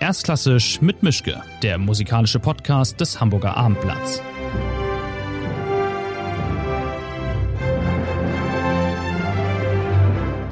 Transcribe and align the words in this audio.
Erstklassisch 0.00 0.80
mit 0.80 1.02
Mischke, 1.02 1.42
der 1.60 1.76
musikalische 1.76 2.38
Podcast 2.38 3.00
des 3.00 3.20
Hamburger 3.20 3.56
Abendblatts. 3.56 4.22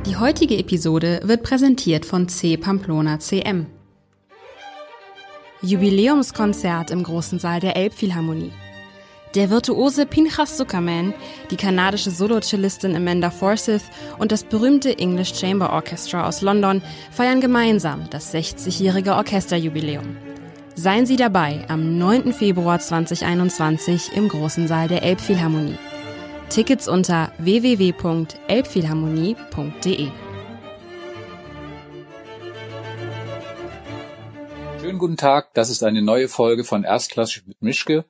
Die 0.05 0.17
heutige 0.17 0.59
Episode 0.59 1.21
wird 1.23 1.45
präsentiert 1.45 2.05
von 2.05 2.29
C. 2.29 2.57
Pamplona 2.57 3.21
CM. 3.21 3.67
Jubiläumskonzert 5.63 6.91
im 6.91 7.05
großen 7.05 7.39
Saal 7.39 7.61
der 7.61 7.77
Elbphilharmonie. 7.77 8.51
Der 9.35 9.51
virtuose 9.51 10.07
Pinchas 10.07 10.57
Zuckerman, 10.57 11.13
die 11.51 11.57
kanadische 11.57 12.11
Solo-Cellistin 12.11 12.97
Amanda 12.97 13.31
Forsyth 13.31 13.83
und 14.19 14.33
das 14.33 14.45
berühmte 14.45 14.99
English 14.99 15.35
Chamber 15.35 15.73
Orchestra 15.73 16.27
aus 16.27 16.41
London 16.41 16.81
feiern 17.11 17.41
gemeinsam 17.41 18.09
das 18.09 18.33
60-jährige 18.33 19.15
Orchesterjubiläum. 19.15 20.17
Seien 20.75 21.07
Sie 21.07 21.17
dabei 21.17 21.65
am 21.69 21.99
9. 21.99 22.33
Februar 22.33 22.79
2021 22.79 24.13
im 24.15 24.29
großen 24.29 24.69
Saal 24.69 24.89
der 24.89 25.03
Elbphilharmonie. 25.03 25.79
Tickets 26.49 26.87
unter 26.87 27.33
www.elbphilharmonie.de. 27.39 30.09
Schönen 34.81 34.99
guten 34.99 35.17
Tag, 35.17 35.53
das 35.55 35.69
ist 35.69 35.83
eine 35.83 36.03
neue 36.03 36.29
Folge 36.29 36.63
von 36.63 36.85
Erstklassisch 36.85 37.45
mit 37.47 37.61
Mischke. 37.61 38.05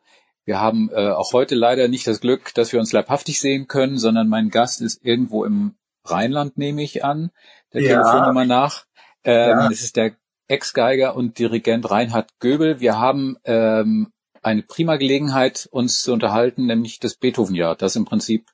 Wir 0.47 0.61
haben 0.61 0.91
äh, 0.93 1.11
auch 1.11 1.33
heute 1.33 1.57
leider 1.57 1.89
nicht 1.89 2.07
das 2.07 2.21
Glück, 2.21 2.55
dass 2.55 2.73
wir 2.73 2.79
uns 2.79 2.93
leibhaftig 2.93 3.41
sehen 3.41 3.67
können, 3.67 3.99
sondern 3.99 4.29
mein 4.29 4.49
Gast 4.49 4.81
ist 4.81 5.05
irgendwo 5.05 5.45
im 5.45 5.75
Rheinland, 6.05 6.57
nehme 6.57 6.83
ich 6.85 7.05
an, 7.05 7.31
der 7.73 7.83
ja. 7.83 7.89
Telefonnummer 7.89 8.45
nach. 8.45 8.87
Ähm, 9.25 9.51
ja. 9.51 9.69
Das 9.69 9.81
ist 9.81 9.97
der 9.97 10.13
Ex-Geiger 10.47 11.17
und 11.17 11.41
Dirigent 11.41 11.91
Reinhard 11.91 12.31
Göbel. 12.39 12.79
Wir 12.79 12.99
haben 13.01 13.37
ähm, 13.45 14.13
eine 14.41 14.63
prima 14.63 14.97
Gelegenheit, 14.97 15.69
uns 15.73 16.05
zu 16.05 16.13
unterhalten, 16.13 16.67
nämlich 16.67 17.01
das 17.01 17.17
Beethoven-Jahr, 17.17 17.75
das 17.75 17.97
im 17.97 18.05
Prinzip 18.05 18.47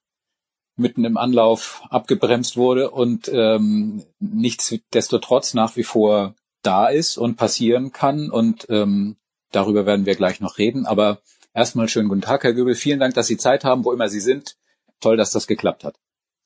mitten 0.76 1.04
im 1.04 1.18
Anlauf 1.18 1.82
abgebremst 1.90 2.56
wurde 2.56 2.90
und 2.90 3.30
ähm, 3.30 4.02
nichtsdestotrotz 4.18 5.52
nach 5.52 5.76
wie 5.76 5.82
vor 5.82 6.34
da 6.62 6.88
ist 6.88 7.18
und 7.18 7.36
passieren 7.36 7.92
kann. 7.92 8.30
Und 8.30 8.66
ähm, 8.70 9.16
darüber 9.50 9.84
werden 9.84 10.06
wir 10.06 10.14
gleich 10.14 10.40
noch 10.40 10.56
reden. 10.56 10.86
Aber 10.86 11.20
Erstmal 11.54 11.88
schönen 11.88 12.08
guten 12.08 12.22
Tag, 12.22 12.44
Herr 12.44 12.54
Göbel. 12.54 12.74
Vielen 12.74 13.00
Dank, 13.00 13.14
dass 13.14 13.26
Sie 13.26 13.36
Zeit 13.36 13.64
haben, 13.64 13.84
wo 13.84 13.92
immer 13.92 14.08
Sie 14.08 14.20
sind. 14.20 14.56
Toll, 15.00 15.16
dass 15.16 15.30
das 15.32 15.46
geklappt 15.46 15.84
hat. 15.84 15.96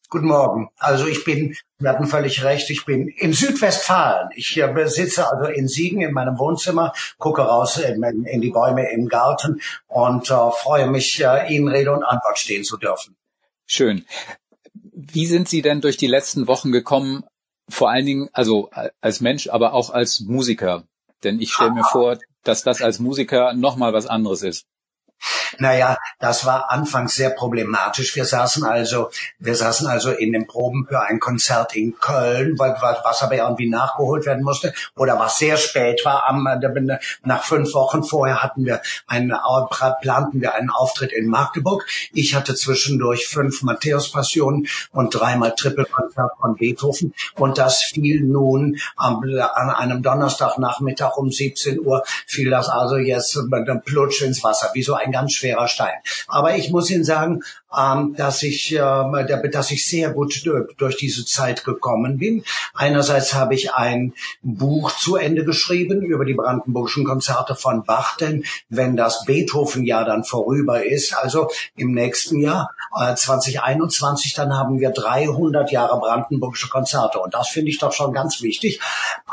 Guten 0.09 0.27
Morgen. 0.27 0.69
Also 0.79 1.07
ich 1.07 1.25
bin, 1.25 1.57
wir 1.79 1.91
hatten 1.91 2.07
völlig 2.07 2.45
recht, 2.45 2.71
ich 2.71 2.85
bin 2.85 3.09
in 3.09 3.33
Südwestfalen. 3.33 4.29
Ich 4.37 4.57
äh, 4.57 4.87
sitze 4.89 5.31
also 5.31 5.51
in 5.51 5.67
Siegen 5.67 6.01
in 6.01 6.13
meinem 6.13 6.39
Wohnzimmer, 6.39 6.93
gucke 7.19 7.43
raus 7.43 7.79
in, 7.79 8.03
in 8.25 8.41
die 8.41 8.51
Bäume 8.51 8.89
im 8.91 9.09
Garten 9.09 9.61
und 9.89 10.31
äh, 10.31 10.51
freue 10.53 10.89
mich, 10.89 11.21
äh, 11.21 11.53
Ihnen 11.53 11.69
Rede 11.69 11.93
und 11.93 12.05
Antwort 12.05 12.39
stehen 12.39 12.63
zu 12.63 12.77
dürfen. 12.77 13.17
Schön. 13.67 14.05
Wie 14.73 15.27
sind 15.27 15.49
Sie 15.49 15.63
denn 15.63 15.81
durch 15.81 15.97
die 15.97 16.07
letzten 16.07 16.47
Wochen 16.47 16.71
gekommen? 16.71 17.25
Vor 17.69 17.91
allen 17.91 18.07
Dingen, 18.07 18.29
also 18.33 18.71
als 19.01 19.21
Mensch, 19.21 19.49
aber 19.49 19.73
auch 19.73 19.91
als 19.91 20.21
Musiker. 20.21 20.85
Denn 21.25 21.41
ich 21.41 21.53
stelle 21.53 21.73
mir 21.73 21.85
vor, 21.85 22.19
dass 22.45 22.63
das 22.63 22.81
als 22.81 23.01
Musiker 23.01 23.55
nochmal 23.55 23.93
was 23.93 24.07
anderes 24.07 24.43
ist. 24.43 24.67
Naja, 25.59 25.97
das 26.19 26.45
war 26.45 26.71
anfangs 26.71 27.15
sehr 27.15 27.31
problematisch. 27.31 28.15
Wir 28.17 28.25
saßen 28.25 28.65
also, 28.65 29.11
wir 29.39 29.55
saßen 29.55 29.87
also 29.87 30.11
in 30.11 30.33
den 30.33 30.47
Proben 30.47 30.87
für 30.89 31.01
ein 31.01 31.21
Konzert 31.21 31.75
in 31.75 31.99
Köln, 31.99 32.59
was 32.59 33.23
aber 33.23 33.37
irgendwie 33.37 33.69
nachgeholt 33.69 34.27
werden 34.27 34.45
musste 34.45 34.75
oder 34.97 35.19
was 35.19 35.39
sehr 35.39 35.57
spät 35.57 36.05
war. 36.05 36.29
Am, 36.29 36.47
äh, 36.47 36.99
nach 37.25 37.45
fünf 37.45 37.73
Wochen 37.75 38.03
vorher 38.03 38.43
hatten 38.43 38.65
wir 38.65 38.81
einen, 39.07 39.35
planten 40.01 40.41
wir 40.41 40.55
einen 40.55 40.71
Auftritt 40.71 41.13
in 41.13 41.29
Magdeburg. 41.29 41.87
Ich 42.13 42.35
hatte 42.35 42.55
zwischendurch 42.55 43.27
fünf 43.27 43.63
Matthäus-Passionen 43.63 44.67
und 44.93 45.15
dreimal 45.15 45.55
Trippelkonzert 45.55 46.33
von 46.41 46.57
Beethoven 46.57 47.15
und 47.37 47.59
das 47.59 47.83
fiel 47.83 48.23
nun 48.23 48.79
an 48.97 49.71
einem 49.71 50.03
Donnerstagnachmittag 50.03 51.17
um 51.17 51.31
17 51.31 51.81
Uhr 51.81 52.03
fiel 52.27 52.51
das 52.51 52.69
also 52.69 52.97
jetzt 52.97 53.37
äh, 53.37 53.75
plutsch 53.85 54.23
ins 54.23 54.43
Wasser, 54.43 54.71
wie 54.75 54.83
so 54.83 54.95
ganz 55.13 55.33
schwerer 55.33 55.69
Stein. 55.69 55.95
Aber 56.29 56.57
ich 56.57 56.71
muss 56.71 56.91
Ihnen 56.91 57.05
sagen, 57.05 57.43
ähm, 57.77 58.15
dass 58.17 58.43
ich, 58.43 58.75
äh, 58.75 59.49
dass 59.51 59.71
ich 59.71 59.87
sehr 59.87 60.11
gut 60.11 60.43
durch 60.79 60.97
diese 60.97 61.25
Zeit 61.25 61.65
gekommen 61.65 62.19
bin. 62.19 62.45
Einerseits 62.75 63.35
habe 63.35 63.55
ich 63.55 63.75
ein 63.75 64.15
Buch 64.43 64.93
zu 64.93 65.17
Ende 65.17 65.45
geschrieben 65.45 66.03
über 66.03 66.25
die 66.25 66.35
brandenburgischen 66.35 67.05
Konzerte 67.05 67.55
von 67.55 67.85
Bach, 67.85 68.17
denn 68.17 68.45
wenn 68.69 68.97
das 68.97 69.25
Beethoven-Jahr 69.25 70.05
dann 70.05 70.25
vorüber 70.25 70.85
ist, 70.85 71.17
also 71.17 71.49
im 71.77 71.93
nächsten 71.93 72.41
Jahr, 72.41 72.71
äh, 72.99 73.15
2021, 73.15 74.35
dann 74.35 74.55
haben 74.55 74.81
wir 74.81 74.91
300 74.91 75.71
Jahre 75.71 75.99
brandenburgische 75.99 76.69
Konzerte 76.69 77.19
und 77.19 77.35
das 77.35 77.49
finde 77.49 77.71
ich 77.71 77.79
doch 77.79 77.93
schon 77.93 78.13
ganz 78.13 78.43
wichtig. 78.43 78.81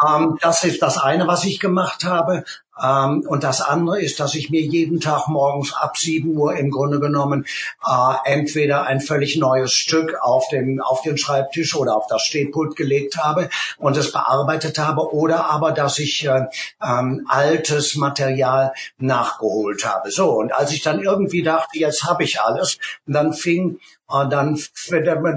Ähm, 0.05 0.37
das 0.41 0.63
ist 0.63 0.81
das 0.81 0.97
eine, 0.97 1.27
was 1.27 1.45
ich 1.45 1.59
gemacht 1.59 2.03
habe. 2.03 2.43
Ähm, 2.81 3.23
und 3.27 3.43
das 3.43 3.61
andere 3.61 4.01
ist, 4.01 4.19
dass 4.19 4.35
ich 4.35 4.49
mir 4.49 4.61
jeden 4.61 4.99
Tag 4.99 5.27
morgens 5.27 5.73
ab 5.73 5.97
7 5.97 6.35
Uhr 6.35 6.55
im 6.55 6.71
Grunde 6.71 6.99
genommen 6.99 7.45
äh, 7.85 8.32
entweder 8.33 8.83
ein 8.83 8.99
völlig 8.99 9.37
neues 9.37 9.73
Stück 9.73 10.15
auf 10.21 10.47
den, 10.49 10.81
auf 10.81 11.01
den 11.01 11.17
Schreibtisch 11.17 11.75
oder 11.75 11.95
auf 11.95 12.07
das 12.07 12.23
Stehpult 12.23 12.75
gelegt 12.75 13.17
habe 13.17 13.49
und 13.77 13.95
es 13.95 14.11
bearbeitet 14.11 14.79
habe 14.79 15.13
oder 15.13 15.49
aber, 15.49 15.71
dass 15.71 15.99
ich 15.99 16.25
äh, 16.25 16.45
ähm, 16.83 17.25
altes 17.27 17.95
Material 17.95 18.73
nachgeholt 18.97 19.85
habe. 19.85 20.11
So, 20.11 20.31
und 20.31 20.53
als 20.53 20.71
ich 20.71 20.81
dann 20.81 21.01
irgendwie 21.01 21.43
dachte, 21.43 21.77
jetzt 21.77 22.03
habe 22.03 22.23
ich 22.23 22.41
alles, 22.41 22.79
dann 23.05 23.33
fing 23.33 23.79
und 24.07 24.31
dann, 24.31 24.59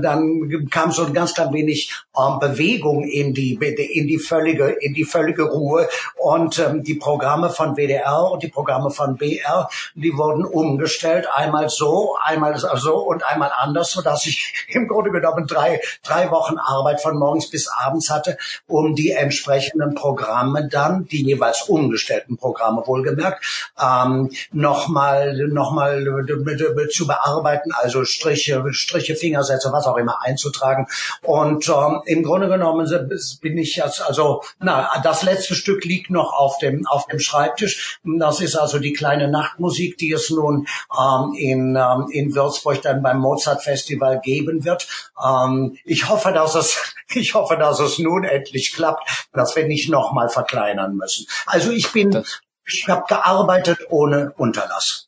dann 0.02 0.68
kam 0.70 0.92
so 0.92 1.06
ein 1.06 1.14
ganz 1.14 1.34
klein 1.34 1.52
wenig 1.52 1.92
ähm, 2.18 2.38
Bewegung 2.40 3.04
in 3.04 3.32
die, 3.32 3.54
in 3.54 4.06
die 4.06 4.18
völlige, 4.18 4.68
in 4.68 4.92
die 4.92 5.04
völlige 5.04 5.44
Ruhe. 5.44 5.88
Und 6.16 6.58
ähm, 6.58 6.82
die 6.82 6.94
Programme 6.94 7.48
von 7.48 7.76
WDR 7.76 8.30
und 8.30 8.42
die 8.42 8.48
Programme 8.48 8.90
von 8.90 9.16
BR, 9.16 9.68
die 9.94 10.16
wurden 10.16 10.44
umgestellt. 10.44 11.26
Einmal 11.32 11.70
so, 11.70 12.16
einmal 12.22 12.58
so 12.58 12.96
und 12.96 13.24
einmal 13.24 13.50
anders, 13.56 13.92
so 13.92 14.02
dass 14.02 14.26
ich 14.26 14.66
im 14.68 14.88
Grunde 14.88 15.10
genommen 15.10 15.46
drei, 15.46 15.80
drei 16.02 16.30
Wochen 16.30 16.58
Arbeit 16.58 17.00
von 17.00 17.18
morgens 17.18 17.48
bis 17.48 17.68
abends 17.68 18.10
hatte, 18.10 18.36
um 18.66 18.94
die 18.94 19.12
entsprechenden 19.12 19.94
Programme 19.94 20.68
dann, 20.68 21.06
die 21.06 21.24
jeweils 21.24 21.62
umgestellten 21.62 22.36
Programme 22.36 22.82
wohlgemerkt, 22.84 23.72
ähm, 23.80 24.30
nochmal, 24.52 25.48
nochmal 25.48 26.04
zu 26.90 27.06
bearbeiten, 27.06 27.72
also 27.72 28.04
Striche, 28.04 28.65
Striche, 28.72 29.16
Fingersätze, 29.16 29.72
was 29.72 29.86
auch 29.86 29.96
immer 29.96 30.22
einzutragen. 30.22 30.86
Und 31.22 31.68
ähm, 31.68 32.02
im 32.06 32.22
Grunde 32.22 32.48
genommen 32.48 32.86
bin 33.40 33.58
ich 33.58 33.76
jetzt, 33.76 34.02
also, 34.02 34.42
na, 34.58 34.90
das 35.02 35.22
letzte 35.22 35.54
Stück 35.54 35.84
liegt 35.84 36.10
noch 36.10 36.32
auf 36.32 36.58
dem, 36.58 36.86
auf 36.86 37.06
dem 37.06 37.18
Schreibtisch. 37.18 38.00
Das 38.04 38.40
ist 38.40 38.56
also 38.56 38.78
die 38.78 38.92
kleine 38.92 39.28
Nachtmusik, 39.28 39.98
die 39.98 40.12
es 40.12 40.30
nun 40.30 40.66
ähm, 40.98 41.34
in, 41.36 41.76
ähm, 41.76 42.08
in 42.10 42.34
Würzburg 42.34 42.82
dann 42.82 43.02
beim 43.02 43.18
Mozart 43.18 43.62
Festival 43.62 44.20
geben 44.20 44.64
wird. 44.64 44.86
Ähm, 45.22 45.78
ich 45.84 46.08
hoffe, 46.08 46.32
dass 46.32 46.54
es, 46.54 46.94
ich 47.14 47.34
hoffe, 47.34 47.56
dass 47.56 47.80
es 47.80 47.98
nun 47.98 48.24
endlich 48.24 48.72
klappt, 48.72 49.28
dass 49.32 49.56
wir 49.56 49.66
nicht 49.66 49.88
nochmal 49.88 50.28
verkleinern 50.28 50.96
müssen. 50.96 51.26
Also 51.46 51.70
ich 51.70 51.92
bin, 51.92 52.24
ich 52.66 52.88
habe 52.88 53.04
gearbeitet 53.08 53.78
ohne 53.90 54.32
Unterlass. 54.36 55.05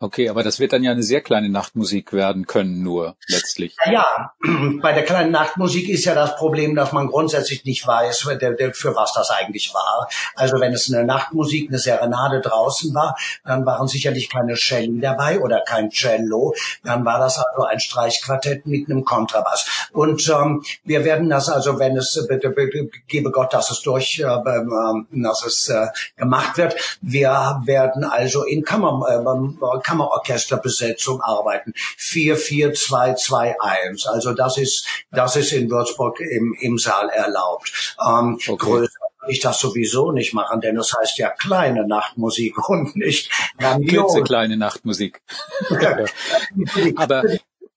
Okay, 0.00 0.28
aber 0.28 0.44
das 0.44 0.60
wird 0.60 0.72
dann 0.72 0.84
ja 0.84 0.92
eine 0.92 1.02
sehr 1.02 1.20
kleine 1.20 1.48
Nachtmusik 1.48 2.12
werden 2.12 2.46
können, 2.46 2.84
nur 2.84 3.16
letztlich. 3.26 3.76
Ja, 3.90 4.32
bei 4.80 4.92
der 4.92 5.04
kleinen 5.04 5.32
Nachtmusik 5.32 5.88
ist 5.88 6.04
ja 6.04 6.14
das 6.14 6.36
Problem, 6.36 6.76
dass 6.76 6.92
man 6.92 7.08
grundsätzlich 7.08 7.64
nicht 7.64 7.84
weiß, 7.84 8.20
für 8.20 8.94
was 8.94 9.12
das 9.12 9.30
eigentlich 9.30 9.74
war. 9.74 10.08
Also 10.36 10.60
wenn 10.60 10.72
es 10.72 10.92
eine 10.92 11.04
Nachtmusik, 11.04 11.68
eine 11.68 11.80
Serenade 11.80 12.40
draußen 12.40 12.94
war, 12.94 13.16
dann 13.44 13.66
waren 13.66 13.88
sicherlich 13.88 14.30
keine 14.30 14.54
Celli 14.54 15.00
dabei 15.00 15.40
oder 15.40 15.62
kein 15.62 15.90
Cello. 15.90 16.54
Dann 16.84 17.04
war 17.04 17.18
das 17.18 17.38
also 17.38 17.64
ein 17.64 17.80
Streichquartett 17.80 18.66
mit 18.66 18.88
einem 18.88 19.04
Kontrabass. 19.04 19.88
Und 19.92 20.28
ähm, 20.28 20.62
wir 20.84 21.04
werden 21.04 21.28
das 21.28 21.48
also, 21.48 21.80
wenn 21.80 21.96
es, 21.96 22.24
bitte, 22.28 22.50
bitte, 22.50 22.88
gebe 23.08 23.32
Gott, 23.32 23.52
dass 23.52 23.72
es 23.72 23.80
durch, 23.82 24.20
äh, 24.20 24.26
äh, 24.26 24.64
dass 25.10 25.44
es 25.44 25.68
äh, 25.68 25.88
gemacht 26.16 26.56
wird, 26.56 26.76
wir 27.00 27.62
werden 27.64 28.04
also 28.04 28.44
in 28.44 28.62
Kammer, 28.62 29.04
äh, 29.08 29.87
Kammerorchesterbesetzung 29.88 31.22
arbeiten. 31.22 31.72
44221. 31.96 34.08
Also 34.08 34.34
das 34.34 34.58
ist, 34.58 34.86
das 35.10 35.36
ist 35.36 35.52
in 35.52 35.70
Würzburg 35.70 36.20
im, 36.20 36.54
im 36.60 36.76
Saal 36.78 37.08
erlaubt. 37.08 37.96
Ähm, 38.04 38.38
okay. 38.46 38.56
Größer 38.56 38.98
ich 39.28 39.40
das 39.40 39.60
sowieso 39.60 40.10
nicht 40.10 40.32
machen, 40.32 40.60
denn 40.60 40.76
das 40.76 40.94
heißt 40.98 41.18
ja 41.18 41.30
kleine 41.30 41.86
Nachtmusik 41.86 42.68
und 42.68 42.96
nicht 42.96 43.30
grandios. 43.58 44.16
kleine 44.24 44.56
Nachtmusik. 44.56 45.20
Aber 46.96 47.24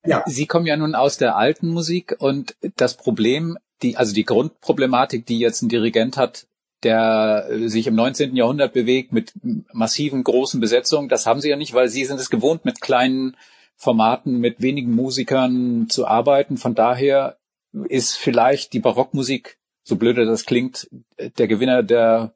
ja. 0.06 0.24
Sie 0.25 0.48
kommen 0.48 0.66
ja 0.66 0.78
nun 0.78 0.96
aus 0.96 1.18
der 1.18 1.36
alten 1.36 1.69
Musik 1.69 2.16
und 2.19 2.56
das 2.78 2.96
Problem, 2.96 3.58
die, 3.81 3.98
also 3.98 4.13
die 4.13 4.25
Grundproblematik, 4.25 5.25
die 5.25 5.40
jetzt 5.40 5.62
ein 5.62 5.69
Dirigent 5.69 6.18
hat, 6.18 6.48
der 6.83 7.48
sich 7.66 7.88
im 7.88 7.95
19. 7.95 8.36
Jahrhundert 8.36 8.74
bewegt 8.74 9.12
mit 9.12 9.33
massiven 9.72 10.24
großen 10.24 10.60
Besetzungen. 10.60 11.10
Das 11.10 11.25
haben 11.25 11.42
sie 11.42 11.50
ja 11.50 11.56
nicht, 11.56 11.74
weil 11.74 11.89
sie 11.89 12.06
sind 12.06 12.19
es 12.19 12.30
gewohnt, 12.30 12.66
mit 12.66 12.81
kleinen 12.81 13.38
Formaten, 13.75 14.39
mit 14.39 14.62
wenigen 14.62 14.94
Musikern 14.94 15.88
zu 15.89 16.07
arbeiten. 16.07 16.57
Von 16.57 16.75
daher 16.75 17.38
ist 17.72 18.18
vielleicht 18.18 18.74
die 18.74 18.80
Barockmusik, 18.80 19.57
so 19.83 19.95
blöde 19.95 20.25
das 20.25 20.45
klingt, 20.45 20.89
der 21.38 21.48
Gewinner 21.48 21.83
der 21.83 22.33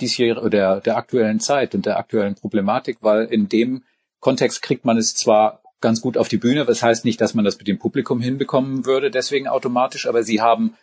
diesjährigen, 0.00 0.50
der, 0.50 0.80
der 0.80 0.96
aktuellen 0.96 1.40
Zeit 1.40 1.74
und 1.74 1.86
der 1.86 1.98
aktuellen 1.98 2.34
Problematik, 2.34 2.98
weil 3.00 3.24
in 3.24 3.48
dem 3.48 3.82
Kontext 4.20 4.62
kriegt 4.62 4.84
man 4.84 4.96
es 4.96 5.14
zwar 5.14 5.62
ganz 5.80 6.00
gut 6.00 6.16
auf 6.16 6.28
die 6.28 6.38
Bühne, 6.38 6.64
das 6.64 6.82
heißt 6.82 7.04
nicht, 7.04 7.20
dass 7.20 7.34
man 7.34 7.44
das 7.44 7.58
mit 7.58 7.68
dem 7.68 7.78
Publikum 7.78 8.20
hinbekommen 8.20 8.84
würde, 8.84 9.10
deswegen 9.10 9.48
automatisch, 9.48 10.06
aber 10.06 10.22
sie 10.22 10.40
haben 10.40 10.74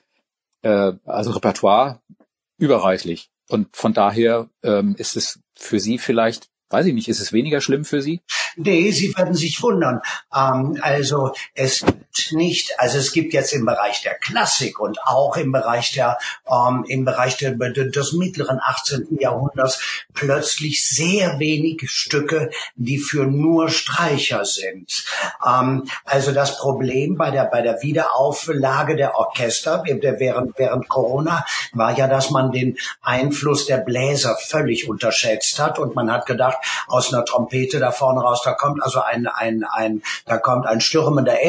äh, 0.62 0.94
also 1.06 1.32
Repertoire 1.32 2.02
überreichlich. 2.58 3.30
Und 3.50 3.76
von 3.76 3.94
daher 3.94 4.50
ähm, 4.64 4.96
ist 4.98 5.16
es 5.16 5.40
für 5.56 5.80
Sie 5.80 5.98
vielleicht, 5.98 6.50
weiß 6.70 6.86
ich 6.88 6.94
nicht, 6.94 7.08
ist 7.08 7.20
es 7.20 7.34
weniger 7.34 7.62
schlimm 7.62 7.86
für 7.86 8.02
Sie? 8.02 8.22
Nee, 8.56 8.92
Sie 8.92 9.16
werden 9.16 9.36
sich 9.36 9.62
wundern. 9.62 10.00
Ähm, 10.34 10.78
also 10.82 11.32
es 11.54 11.86
nicht, 12.32 12.80
also 12.80 12.98
es 12.98 13.12
gibt 13.12 13.34
jetzt 13.34 13.54
im 13.54 13.66
Bereich 13.66 14.02
der 14.02 14.16
Klassik 14.16 14.80
und 14.80 15.00
auch 15.04 15.38
im 15.38 15.52
Bereich 15.52 15.92
der, 15.94 16.18
ähm, 16.50 16.86
im 16.88 17.06
Bereich 17.06 17.38
der, 17.38 17.52
des 17.52 18.14
mittleren 18.14 18.60
18. 18.62 19.18
Jahrhunderts 19.20 20.06
plötzlich 20.14 20.88
sehr 20.88 21.40
wenig 21.40 21.90
Stücke, 21.90 22.52
die 22.76 22.98
für 22.98 23.26
nur 23.26 23.70
Streicher 23.70 24.46
sind. 24.46 25.06
Ähm, 25.46 25.88
also 26.06 26.32
das 26.32 26.58
Problem 26.58 27.18
bei 27.18 27.32
der, 27.32 27.46
bei 27.46 27.62
der 27.62 27.82
Wiederauflage 27.82 28.96
der 28.96 29.16
Orchester 29.16 29.84
während, 29.86 30.58
während 30.58 30.88
Corona 30.88 31.46
war 31.74 31.98
ja, 31.98 32.08
dass 32.08 32.30
man 32.32 32.52
den 32.52 32.78
Einfluss 33.02 33.66
der 33.66 33.78
Bläser 33.78 34.36
völlig 34.38 34.88
unterschätzt 34.90 35.60
hat 35.60 35.80
und 35.80 35.96
man 35.96 36.12
hat 36.12 36.26
gedacht, 36.26 36.58
aus 36.88 37.14
einer 37.14 37.26
Trompete 37.26 37.80
da 37.80 37.92
vorne 37.92 38.22
raus 38.22 38.42
da 38.44 38.54
kommt 38.54 38.82
also 38.82 39.02
ein, 39.02 39.28
ein, 39.28 39.64
ein, 39.70 40.04
da 40.26 40.38
kommt 40.38 40.66
ein 40.68 40.82
stürmender 40.82 41.42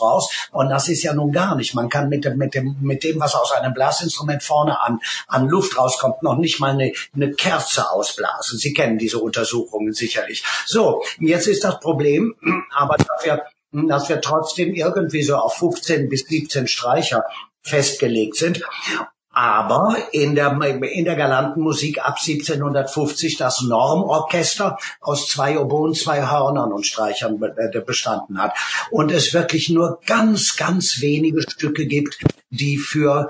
Raus. 0.00 0.30
Und 0.52 0.68
das 0.68 0.88
ist 0.88 1.02
ja 1.02 1.14
nun 1.14 1.32
gar 1.32 1.54
nicht. 1.54 1.74
Man 1.74 1.88
kann 1.88 2.08
mit 2.08 2.24
dem, 2.24 2.36
mit 2.36 2.54
dem, 2.54 2.76
mit 2.80 3.04
dem, 3.04 3.20
was 3.20 3.34
aus 3.34 3.52
einem 3.52 3.74
Blasinstrument 3.74 4.42
vorne 4.42 4.80
an, 4.82 5.00
an 5.26 5.48
Luft 5.48 5.76
rauskommt, 5.76 6.22
noch 6.22 6.36
nicht 6.36 6.60
mal 6.60 6.72
eine, 6.72 6.92
eine 7.14 7.32
Kerze 7.32 7.90
ausblasen. 7.90 8.58
Sie 8.58 8.72
kennen 8.72 8.98
diese 8.98 9.18
Untersuchungen 9.18 9.92
sicherlich. 9.92 10.44
So, 10.66 11.02
jetzt 11.18 11.46
ist 11.46 11.64
das 11.64 11.80
Problem, 11.80 12.34
aber 12.74 12.96
dafür, 12.96 13.44
dass 13.72 14.08
wir 14.08 14.20
trotzdem 14.20 14.74
irgendwie 14.74 15.22
so 15.22 15.36
auf 15.36 15.54
15 15.54 16.08
bis 16.08 16.26
17 16.26 16.66
Streicher 16.66 17.24
festgelegt 17.62 18.36
sind. 18.36 18.62
Aber 19.40 19.96
in 20.12 20.34
der, 20.34 20.52
in 20.60 21.06
der 21.06 21.16
galanten 21.16 21.62
Musik 21.62 21.98
ab 22.04 22.18
1750 22.20 23.38
das 23.38 23.62
Normorchester 23.62 24.76
aus 25.00 25.28
zwei 25.28 25.58
Oboen, 25.58 25.94
zwei 25.94 26.28
Hörnern 26.30 26.74
und 26.74 26.84
Streichern 26.84 27.42
äh, 27.56 27.80
bestanden 27.80 28.38
hat. 28.38 28.52
Und 28.90 29.10
es 29.10 29.32
wirklich 29.32 29.70
nur 29.70 29.98
ganz, 30.04 30.56
ganz 30.56 31.00
wenige 31.00 31.40
Stücke 31.40 31.86
gibt, 31.86 32.18
die 32.50 32.76
für, 32.76 33.28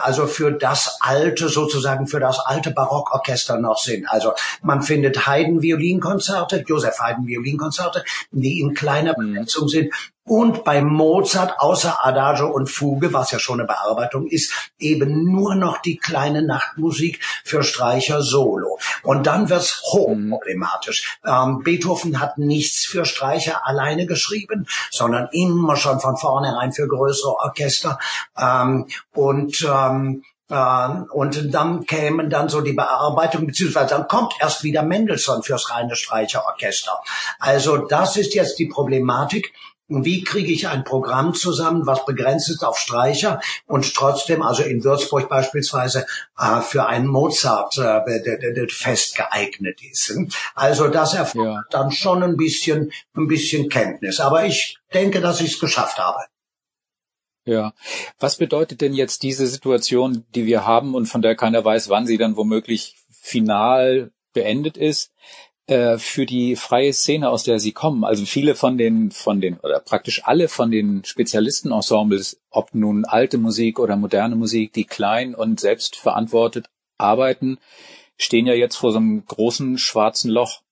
also 0.00 0.26
für 0.26 0.52
das 0.52 0.98
alte, 1.00 1.48
sozusagen 1.48 2.06
für 2.06 2.20
das 2.20 2.38
alte 2.38 2.70
Barockorchester 2.70 3.58
noch 3.58 3.78
sind. 3.78 4.08
Also 4.08 4.32
man 4.62 4.82
findet 4.82 5.26
Haydn 5.26 5.62
Violinkonzerte, 5.62 6.64
Joseph 6.66 6.98
Haydn 7.00 7.26
Violinkonzerte, 7.26 8.04
die 8.30 8.60
in 8.60 8.74
kleiner 8.74 9.14
mhm. 9.18 9.34
Besetzung 9.34 9.68
sind 9.68 9.92
und 10.24 10.62
bei 10.62 10.82
Mozart 10.82 11.58
außer 11.58 12.06
Adagio 12.06 12.48
und 12.48 12.70
Fuge, 12.70 13.12
was 13.12 13.32
ja 13.32 13.40
schon 13.40 13.58
eine 13.58 13.66
Bearbeitung 13.66 14.28
ist, 14.28 14.70
eben 14.78 15.24
nur 15.32 15.56
noch 15.56 15.78
die 15.78 15.96
kleine 15.96 16.42
Nachtmusik 16.42 17.20
für 17.44 17.64
Streicher 17.64 18.22
solo. 18.22 18.78
Und 19.02 19.26
dann 19.26 19.50
wird's 19.50 19.82
hochproblematisch. 19.82 21.18
Ähm, 21.26 21.62
Beethoven 21.64 22.20
hat 22.20 22.38
nichts 22.38 22.84
für 22.84 23.04
Streicher 23.04 23.66
alleine 23.66 24.06
geschrieben, 24.06 24.68
sondern 24.90 25.28
immer 25.32 25.74
schon 25.76 25.98
von 25.98 26.16
vornherein 26.16 26.72
für 26.72 26.86
größere 26.86 27.34
Orchester. 27.34 27.98
Ähm, 28.60 28.86
und 29.12 29.66
ähm, 29.68 30.22
ähm, 30.52 31.06
und 31.10 31.54
dann 31.54 31.86
kämen 31.86 32.28
dann 32.28 32.50
so 32.50 32.60
die 32.60 32.74
Bearbeitung, 32.74 33.46
beziehungsweise 33.46 33.94
dann 33.94 34.06
kommt 34.06 34.34
erst 34.38 34.62
wieder 34.62 34.82
Mendelssohn 34.82 35.42
fürs 35.42 35.70
reine 35.70 35.96
Streicherorchester. 35.96 37.00
Also 37.38 37.78
das 37.78 38.16
ist 38.16 38.34
jetzt 38.34 38.58
die 38.58 38.66
Problematik. 38.66 39.54
Wie 39.88 40.24
kriege 40.24 40.52
ich 40.52 40.68
ein 40.68 40.84
Programm 40.84 41.34
zusammen, 41.34 41.86
was 41.86 42.06
begrenzt 42.06 42.48
ist 42.48 42.64
auf 42.64 42.78
Streicher 42.78 43.40
und 43.66 43.94
trotzdem, 43.94 44.42
also 44.42 44.62
in 44.62 44.84
Würzburg 44.84 45.28
beispielsweise, 45.28 46.06
äh, 46.38 46.60
für 46.60 46.86
einen 46.86 47.06
Mozart 47.06 47.76
äh, 47.78 48.68
fest 48.68 49.16
geeignet 49.16 49.80
ist? 49.82 50.16
Also 50.54 50.88
das 50.88 51.14
erfordert 51.14 51.54
ja. 51.72 51.78
dann 51.78 51.90
schon 51.90 52.22
ein 52.22 52.36
bisschen, 52.36 52.92
ein 53.14 53.26
bisschen 53.26 53.68
Kenntnis. 53.68 54.20
Aber 54.20 54.44
ich 54.44 54.78
denke, 54.94 55.20
dass 55.20 55.40
ich 55.40 55.54
es 55.54 55.60
geschafft 55.60 55.98
habe. 55.98 56.20
Ja. 57.44 57.74
Was 58.18 58.36
bedeutet 58.36 58.80
denn 58.80 58.94
jetzt 58.94 59.22
diese 59.22 59.46
Situation, 59.46 60.24
die 60.34 60.46
wir 60.46 60.64
haben 60.64 60.94
und 60.94 61.06
von 61.06 61.22
der 61.22 61.34
keiner 61.34 61.64
weiß, 61.64 61.88
wann 61.88 62.06
sie 62.06 62.18
dann 62.18 62.36
womöglich 62.36 62.96
final 63.10 64.12
beendet 64.32 64.76
ist? 64.76 65.12
Äh, 65.66 65.98
für 65.98 66.26
die 66.26 66.56
freie 66.56 66.92
Szene, 66.92 67.30
aus 67.30 67.44
der 67.44 67.60
sie 67.60 67.72
kommen. 67.72 68.04
Also 68.04 68.26
viele 68.26 68.54
von 68.56 68.78
den, 68.78 69.10
von 69.12 69.40
den, 69.40 69.58
oder 69.60 69.80
praktisch 69.80 70.22
alle 70.24 70.48
von 70.48 70.70
den 70.70 71.04
Spezialistenensembles, 71.04 72.40
ob 72.50 72.74
nun 72.74 73.04
alte 73.04 73.38
Musik 73.38 73.78
oder 73.78 73.96
moderne 73.96 74.34
Musik, 74.34 74.72
die 74.72 74.84
klein 74.84 75.34
und 75.36 75.60
selbstverantwortet 75.60 76.68
arbeiten, 76.98 77.58
stehen 78.18 78.46
ja 78.46 78.54
jetzt 78.54 78.76
vor 78.76 78.92
so 78.92 78.98
einem 78.98 79.24
großen 79.24 79.78
schwarzen 79.78 80.30
Loch. 80.30 80.62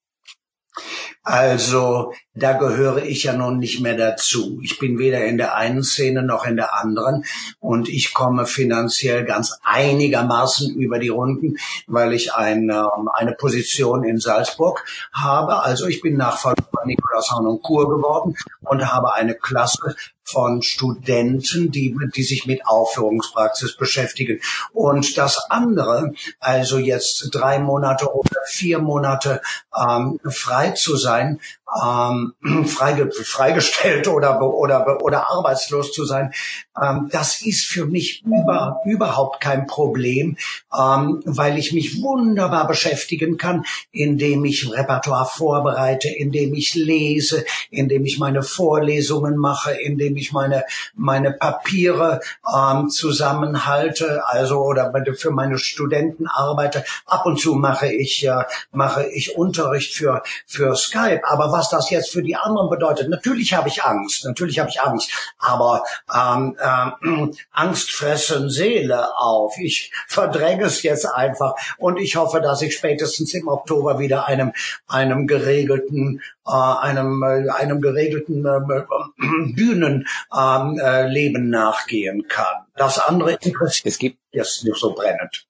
Also 1.22 2.14
da 2.34 2.54
gehöre 2.54 3.04
ich 3.04 3.24
ja 3.24 3.34
nun 3.34 3.58
nicht 3.58 3.80
mehr 3.80 3.96
dazu. 3.96 4.60
Ich 4.62 4.78
bin 4.78 4.98
weder 4.98 5.24
in 5.24 5.36
der 5.36 5.54
einen 5.54 5.82
Szene 5.82 6.22
noch 6.22 6.46
in 6.46 6.56
der 6.56 6.74
anderen 6.74 7.24
und 7.58 7.88
ich 7.88 8.14
komme 8.14 8.46
finanziell 8.46 9.24
ganz 9.24 9.58
einigermaßen 9.62 10.74
über 10.76 10.98
die 10.98 11.08
Runden, 11.08 11.56
weil 11.86 12.14
ich 12.14 12.34
eine, 12.34 12.88
eine 13.14 13.32
Position 13.32 14.04
in 14.04 14.18
Salzburg 14.18 14.84
habe. 15.12 15.62
Also 15.62 15.86
ich 15.86 16.00
bin 16.00 16.16
Nachfolger 16.16 16.64
von 16.72 16.86
Nikolaus 16.86 17.28
Kur 17.62 17.88
geworden 17.88 18.34
und 18.60 18.92
habe 18.92 19.14
eine 19.14 19.34
Klasse 19.34 19.94
von 20.24 20.62
Studenten, 20.62 21.70
die, 21.70 21.96
die 22.14 22.22
sich 22.22 22.46
mit 22.46 22.66
Aufführungspraxis 22.66 23.76
beschäftigen. 23.76 24.40
Und 24.72 25.16
das 25.18 25.38
andere, 25.50 26.12
also 26.38 26.78
jetzt 26.78 27.30
drei 27.32 27.58
Monate 27.58 28.12
oder 28.14 28.40
vier 28.46 28.78
Monate 28.78 29.42
ähm, 29.76 30.20
frei 30.24 30.70
zu 30.70 30.96
sein, 30.96 31.40
ähm, 31.82 32.34
freige, 32.66 33.10
freigestellt 33.10 34.08
oder, 34.08 34.40
oder, 34.42 35.02
oder 35.02 35.30
arbeitslos 35.30 35.92
zu 35.92 36.04
sein, 36.04 36.32
ähm, 36.80 37.08
das 37.12 37.42
ist 37.42 37.66
für 37.66 37.86
mich 37.86 38.22
über, 38.24 38.80
überhaupt 38.84 39.40
kein 39.40 39.66
Problem, 39.66 40.36
ähm, 40.76 41.22
weil 41.24 41.58
ich 41.58 41.72
mich 41.72 42.02
wunderbar 42.02 42.66
beschäftigen 42.66 43.36
kann, 43.36 43.64
indem 43.92 44.44
ich 44.44 44.70
Repertoire 44.72 45.26
vorbereite, 45.26 46.08
indem 46.08 46.54
ich 46.54 46.74
lese, 46.74 47.44
indem 47.70 48.04
ich 48.04 48.18
meine 48.18 48.42
Vorlesungen 48.42 49.36
mache, 49.36 49.72
indem 49.72 50.16
ich 50.16 50.32
meine, 50.32 50.64
meine 50.94 51.32
Papiere 51.32 52.20
ähm, 52.52 52.88
zusammenhalte, 52.88 54.26
also 54.26 54.60
oder 54.60 54.92
für 55.14 55.30
meine 55.30 55.58
Studenten 55.58 56.26
arbeite. 56.26 56.84
Ab 57.06 57.26
und 57.26 57.38
zu 57.38 57.54
mache 57.54 57.92
ich, 57.92 58.26
äh, 58.26 58.44
mache 58.72 59.06
ich 59.06 59.36
Unterricht 59.36 59.94
für, 59.94 60.22
für 60.46 60.76
Skype. 60.76 61.22
Aber 61.24 61.52
was 61.60 61.68
das 61.68 61.90
jetzt 61.90 62.10
für 62.10 62.22
die 62.22 62.36
anderen 62.36 62.70
bedeutet, 62.70 63.10
natürlich 63.10 63.52
habe 63.52 63.68
ich 63.68 63.84
Angst, 63.84 64.24
natürlich 64.24 64.58
habe 64.58 64.70
ich 64.70 64.80
Angst, 64.80 65.12
aber 65.38 65.84
ähm, 66.14 66.56
äh, 66.58 67.28
Angst 67.52 67.90
fressen 67.90 68.48
Seele 68.48 69.18
auf. 69.18 69.58
Ich 69.58 69.92
verdränge 70.08 70.64
es 70.64 70.82
jetzt 70.82 71.04
einfach 71.04 71.54
und 71.76 71.98
ich 71.98 72.16
hoffe, 72.16 72.40
dass 72.40 72.62
ich 72.62 72.74
spätestens 72.74 73.34
im 73.34 73.48
Oktober 73.48 73.98
wieder 73.98 74.26
einem, 74.26 74.52
einem 74.86 75.26
geregelten 75.26 76.22
äh, 76.46 76.52
einem, 76.52 77.22
äh, 77.22 77.50
einem 77.50 77.82
geregelten 77.82 78.46
äh, 78.46 78.56
äh 78.56 79.52
Bühnenleben 79.52 81.44
äh, 81.44 81.50
nachgehen 81.50 82.26
kann. 82.26 82.64
Das 82.76 82.98
andere 82.98 83.32
interessiert 83.32 83.86
es 83.86 83.98
gibt 83.98 84.18
jetzt 84.32 84.64
nicht 84.64 84.78
so 84.78 84.94
brennend. 84.94 85.49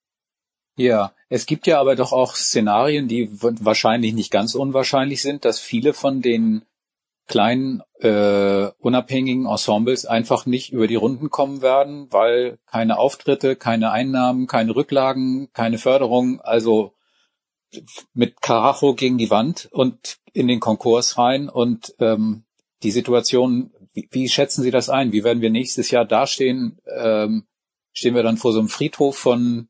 Ja, 0.81 1.13
es 1.29 1.45
gibt 1.45 1.67
ja 1.67 1.79
aber 1.79 1.95
doch 1.95 2.11
auch 2.13 2.35
Szenarien, 2.35 3.07
die 3.07 3.29
wahrscheinlich 3.31 4.15
nicht 4.15 4.31
ganz 4.31 4.55
unwahrscheinlich 4.55 5.21
sind, 5.21 5.45
dass 5.45 5.61
viele 5.61 5.93
von 5.93 6.23
den 6.23 6.63
kleinen 7.27 7.83
äh, 7.99 8.71
unabhängigen 8.79 9.45
Ensembles 9.45 10.07
einfach 10.07 10.47
nicht 10.47 10.73
über 10.73 10.87
die 10.87 10.95
Runden 10.95 11.29
kommen 11.29 11.61
werden, 11.61 12.11
weil 12.11 12.59
keine 12.65 12.99
Auftritte, 12.99 13.57
keine 13.57 13.91
Einnahmen, 13.91 14.47
keine 14.47 14.75
Rücklagen, 14.75 15.53
keine 15.53 15.77
Förderung, 15.77 16.41
also 16.41 16.95
mit 18.15 18.41
Karacho 18.41 18.95
gegen 18.95 19.19
die 19.19 19.31
Wand 19.31 19.69
und 19.73 20.17
in 20.33 20.49
den 20.49 20.61
Konkurs 20.61 21.19
rein 21.19 21.51
und 21.51 21.95
ähm, 21.99 22.45
die 22.83 22.91
Situation, 22.91 23.75
wie, 23.93 24.09
wie 24.13 24.31
schätzen 24.31 24.63
Sie 24.63 24.71
das 24.71 24.89
ein? 24.89 25.13
Wie 25.13 25.25
werden 25.25 25.43
wir 25.43 25.51
nächstes 25.51 25.91
Jahr 25.91 26.07
dastehen? 26.07 26.81
Ähm, 26.87 27.45
stehen 27.93 28.15
wir 28.15 28.23
dann 28.23 28.39
vor 28.39 28.55
so 28.55 28.61
einem 28.61 28.71
Friedhof 28.71 29.19
von 29.19 29.69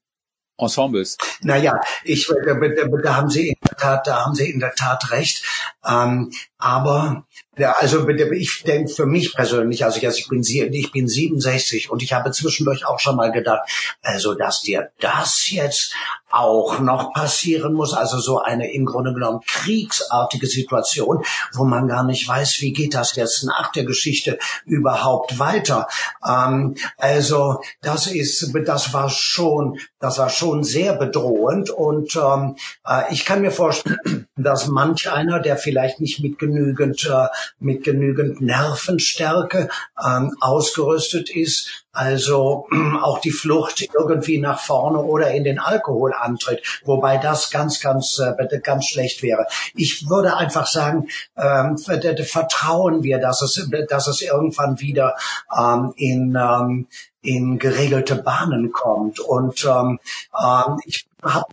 Ensembles. 0.61 1.17
Naja, 1.43 1.81
ich, 2.05 2.27
da, 2.45 2.55
da 2.55 3.17
haben 3.17 3.31
Sie 3.31 3.49
in 3.49 3.57
der 3.69 3.77
Tat, 3.77 4.07
da 4.07 4.25
haben 4.25 4.35
Sie 4.35 4.51
in 4.51 4.61
der 4.61 4.75
Tat 4.75 5.11
recht. 5.11 5.45
Ähm, 5.87 6.33
aber 6.59 7.25
ja, 7.59 7.75
also 7.79 8.09
ich 8.09 8.63
denke 8.65 8.93
für 8.93 9.07
mich 9.07 9.35
persönlich, 9.35 9.85
also 9.85 9.99
ich 9.99 10.29
bin 10.29 10.43
ich 10.43 10.93
bin 10.93 11.09
67 11.09 11.91
und 11.91 12.03
ich 12.03 12.13
habe 12.13 12.31
zwischendurch 12.31 12.87
auch 12.87 13.01
schon 13.01 13.17
mal 13.17 13.33
gedacht, 13.33 13.69
also 14.03 14.35
dass 14.35 14.63
dir 14.63 14.93
das 15.01 15.51
jetzt 15.51 15.93
auch 16.31 16.79
noch 16.79 17.13
passieren 17.13 17.73
muss, 17.73 17.93
also 17.93 18.19
so 18.19 18.41
eine 18.41 18.73
im 18.73 18.87
Grunde 18.87 19.13
genommen 19.13 19.41
kriegsartige 19.47 20.47
Situation, 20.47 21.25
wo 21.53 21.65
man 21.65 21.89
gar 21.89 22.05
nicht 22.05 22.27
weiß, 22.27 22.61
wie 22.61 22.73
geht 22.73 22.95
das 22.95 23.17
jetzt 23.17 23.45
nach 23.45 23.73
der 23.73 23.85
Geschichte 23.85 24.39
überhaupt 24.65 25.39
weiter. 25.39 25.89
Ähm, 26.27 26.77
also 26.97 27.61
das 27.83 28.07
ist, 28.07 28.53
das 28.65 28.93
war 28.93 29.11
schon, 29.11 29.79
das 29.99 30.19
war 30.19 30.31
schon 30.31 30.63
sehr 30.63 30.95
bedrohend 30.95 31.71
und 31.71 32.15
ähm, 32.17 32.57
äh, 32.87 33.13
ich 33.13 33.25
kann 33.25 33.43
mir 33.43 33.51
vorstellen, 33.51 34.27
dass 34.37 34.69
manch 34.69 35.11
einer, 35.11 35.41
der 35.41 35.57
vielleicht 35.57 36.01
nicht 36.01 36.21
mit 36.21 36.39
genügend, 36.39 37.05
äh, 37.05 37.27
mit 37.59 37.85
genügend 37.85 38.41
Nervenstärke 38.41 39.69
ähm, 40.05 40.37
ausgerüstet 40.41 41.31
ist, 41.31 41.87
also 41.93 42.67
auch 43.03 43.21
die 43.21 43.31
Flucht 43.31 43.89
irgendwie 43.95 44.39
nach 44.39 44.61
vorne 44.61 44.99
oder 44.99 45.31
in 45.33 45.45
den 45.45 45.59
Alkohol 45.59 46.13
antritt, 46.13 46.63
wobei 46.85 47.19
das 47.19 47.51
ganz, 47.51 47.81
ganz, 47.81 48.19
äh, 48.19 48.59
ganz 48.61 48.87
schlecht 48.87 49.23
wäre. 49.23 49.47
Ich 49.75 50.09
würde 50.09 50.37
einfach 50.37 50.67
sagen, 50.67 51.09
ähm, 51.37 51.77
vertrauen 51.79 53.03
wir, 53.03 53.19
dass 53.19 53.43
es, 53.43 53.69
dass 53.89 54.07
es 54.07 54.23
irgendwann 54.23 54.81
wieder 54.81 55.17
ähm, 55.57 55.93
in, 55.97 56.37
ähm, 56.37 56.87
in 57.23 57.59
geregelte 57.59 58.17
Bahnen 58.17 58.73
kommt. 58.73 59.21
Und 59.21 59.65
ähm, 59.65 59.99
ähm, 60.39 60.79
ich 60.85 61.07
hab, 61.23 61.53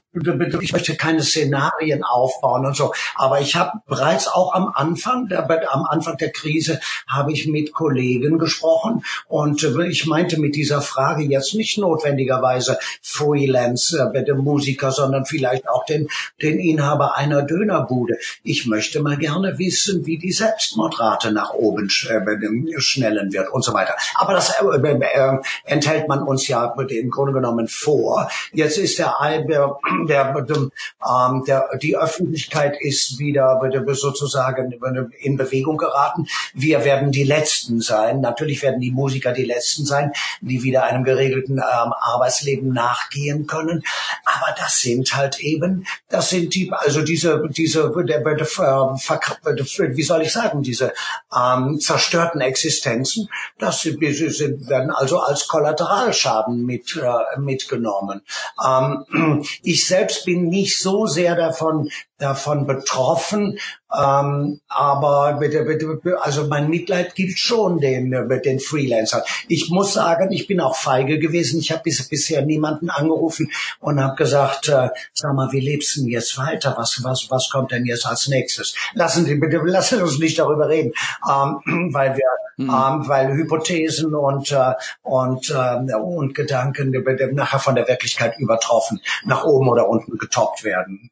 ich 0.62 0.72
möchte 0.72 0.96
keine 0.96 1.22
Szenarien 1.22 2.04
aufbauen 2.04 2.66
und 2.66 2.76
so, 2.76 2.94
aber 3.16 3.42
ich 3.42 3.56
habe 3.56 3.80
bereits 3.86 4.28
auch 4.28 4.54
am 4.54 4.72
Anfang, 4.74 5.28
der, 5.28 5.46
am 5.74 5.84
Anfang 5.86 6.18
der 6.18 6.32
Krise, 6.32 6.80
habe 7.08 7.34
ich 7.34 7.48
mit 7.48 7.74
Kollegen 7.74 8.40
gesprochen 8.40 9.04
und 9.28 9.64
äh, 9.64 9.88
ich 9.88 10.06
meinte 10.06 10.40
mit 10.40 10.56
dieser 10.56 10.82
Frage 10.82 11.24
jetzt 11.24 11.54
nicht 11.54 11.78
notwendigerweise 11.78 12.80
Freelance 13.02 14.12
äh, 14.14 14.34
Musiker, 14.34 14.92
sondern 14.92 15.26
vielleicht 15.26 15.68
auch 15.68 15.86
den, 15.86 16.08
den 16.42 16.60
Inhaber 16.60 17.18
einer 17.18 17.42
Dönerbude. 17.42 18.18
Ich 18.44 18.66
möchte 18.66 19.02
mal 19.02 19.18
gerne 19.18 19.60
wissen, 19.60 20.06
wie 20.06 20.18
die 20.18 20.32
Selbstmordrate 20.32 21.32
nach 21.32 21.54
oben 21.54 21.88
äh, 21.88 22.80
schnellen 22.80 23.34
wird 23.34 23.52
und 23.52 23.64
so 23.64 23.74
weiter. 23.74 23.96
Aber 24.16 24.34
das 24.34 24.50
äh, 24.50 24.64
äh, 24.64 25.40
enthält 25.64 26.08
man 26.08 26.24
uns 26.24 26.48
ja 26.48 26.74
im 26.90 27.10
Grunde 27.10 27.34
genommen 27.34 27.68
vor. 27.68 28.30
Jetzt 28.54 28.78
ist 28.78 29.00
der, 29.00 29.16
der, 29.48 29.78
der, 30.08 30.36
ähm, 30.46 31.44
der 31.46 31.70
die 31.82 31.98
Öffentlichkeit 31.98 32.76
ist 32.80 33.20
wieder 33.20 33.60
sozusagen 33.94 34.74
in 35.20 35.38
Bewegung 35.38 35.78
geraten. 35.78 36.28
Wir 36.54 36.84
werden 36.86 37.12
die 37.12 37.24
Letzten 37.24 37.82
sein. 37.82 38.22
Natürlich 38.22 38.62
werden 38.62 38.80
die 38.80 38.92
Musiker 38.92 39.32
die 39.34 39.46
Letzten 39.46 39.86
sein, 39.86 40.12
die 40.42 40.64
wieder 40.64 40.84
einem 40.84 41.04
geregelten 41.04 41.58
ähm, 41.58 41.94
Arbeitsleben 42.00 42.74
nachgehen 42.74 43.48
können. 43.48 43.84
Aber 44.26 44.56
das 44.58 44.80
sind 44.80 45.16
halt 45.16 45.40
eben, 45.40 45.86
das 46.10 46.30
sind 46.30 46.54
die, 46.56 46.72
also 46.72 47.02
diese, 47.02 47.44
diese, 47.50 47.92
der, 48.08 48.20
der, 48.20 48.36
der, 48.36 49.98
wie 49.98 50.04
soll 50.04 50.22
ich 50.22 50.32
sagen, 50.32 50.62
diese 50.62 50.94
ähm, 51.36 51.80
zerstörten 51.80 52.42
Existenzen, 52.42 53.30
das 53.58 53.82
sind, 53.82 54.00
werden 54.70 54.92
also 54.92 55.20
als 55.20 55.47
Kollateralschaden 55.48 56.66
mit, 56.66 56.96
äh, 56.96 57.40
mitgenommen. 57.40 58.22
Ähm, 58.66 59.44
ich 59.64 59.88
selbst 59.88 60.26
bin 60.26 60.50
nicht 60.50 60.80
so 60.80 61.06
sehr 61.06 61.36
davon 61.36 61.90
davon 62.18 62.66
betroffen, 62.66 63.60
ähm, 63.96 64.60
aber 64.68 65.38
bitte, 65.40 65.64
bitte, 65.64 66.00
also 66.22 66.48
mein 66.48 66.70
Mitleid 66.70 67.16
gilt 67.16 67.40
schon 67.40 67.80
den 67.80 68.10
mit 68.10 68.46
den 68.46 68.60
Freelancern. 68.60 69.22
Ich 69.48 69.70
muss 69.70 69.94
sagen, 69.94 70.32
ich 70.32 70.48
bin 70.48 70.60
auch 70.60 70.76
feige 70.76 71.20
gewesen. 71.20 71.60
Ich 71.60 71.72
habe 71.72 71.84
bis, 71.84 72.08
bisher 72.08 72.42
niemanden 72.42 72.90
angerufen 72.90 73.50
und 73.80 74.02
habe 74.02 74.16
gesagt, 74.16 74.68
äh, 74.68 74.90
sag 75.14 75.34
mal, 75.34 75.52
wie 75.52 75.62
lebst 75.62 75.96
du 75.96 76.02
denn 76.02 76.10
jetzt 76.10 76.38
weiter? 76.38 76.76
Was 76.78 77.02
was 77.04 77.28
was 77.30 77.50
kommt 77.50 77.72
denn 77.72 77.86
jetzt 77.86 78.06
als 78.06 78.28
nächstes? 78.28 78.76
Lassen 78.94 79.26
Sie 79.26 79.36
bitte, 79.36 79.58
lassen 79.66 80.02
uns 80.02 80.20
nicht 80.20 80.38
darüber 80.38 80.68
reden, 80.68 80.94
ähm, 81.30 81.92
weil 81.94 82.16
wir 82.16 82.24
Mhm. 82.60 82.72
Ähm, 82.72 83.08
weil 83.08 83.34
Hypothesen 83.34 84.16
und 84.16 84.52
äh, 84.52 84.74
und 85.04 85.52
äh, 85.52 85.94
und 85.94 86.34
Gedanken 86.34 86.92
nachher 87.36 87.60
von 87.60 87.76
der 87.76 87.88
Wirklichkeit 87.88 88.40
übertroffen, 88.40 89.00
nach 89.26 89.44
oben 89.44 89.70
oder 89.70 89.88
unten 89.88 90.18
getoppt 90.18 90.64
werden. 90.64 91.12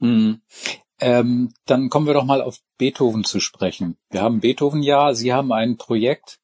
Mhm. 0.00 0.40
Ähm, 1.04 1.52
dann 1.66 1.90
kommen 1.90 2.06
wir 2.06 2.14
doch 2.14 2.24
mal 2.24 2.40
auf 2.40 2.60
Beethoven 2.78 3.24
zu 3.24 3.38
sprechen. 3.38 3.98
Wir 4.08 4.22
haben 4.22 4.40
Beethoven 4.40 4.82
ja, 4.82 5.12
Sie 5.12 5.34
haben 5.34 5.52
ein 5.52 5.76
Projekt 5.76 6.38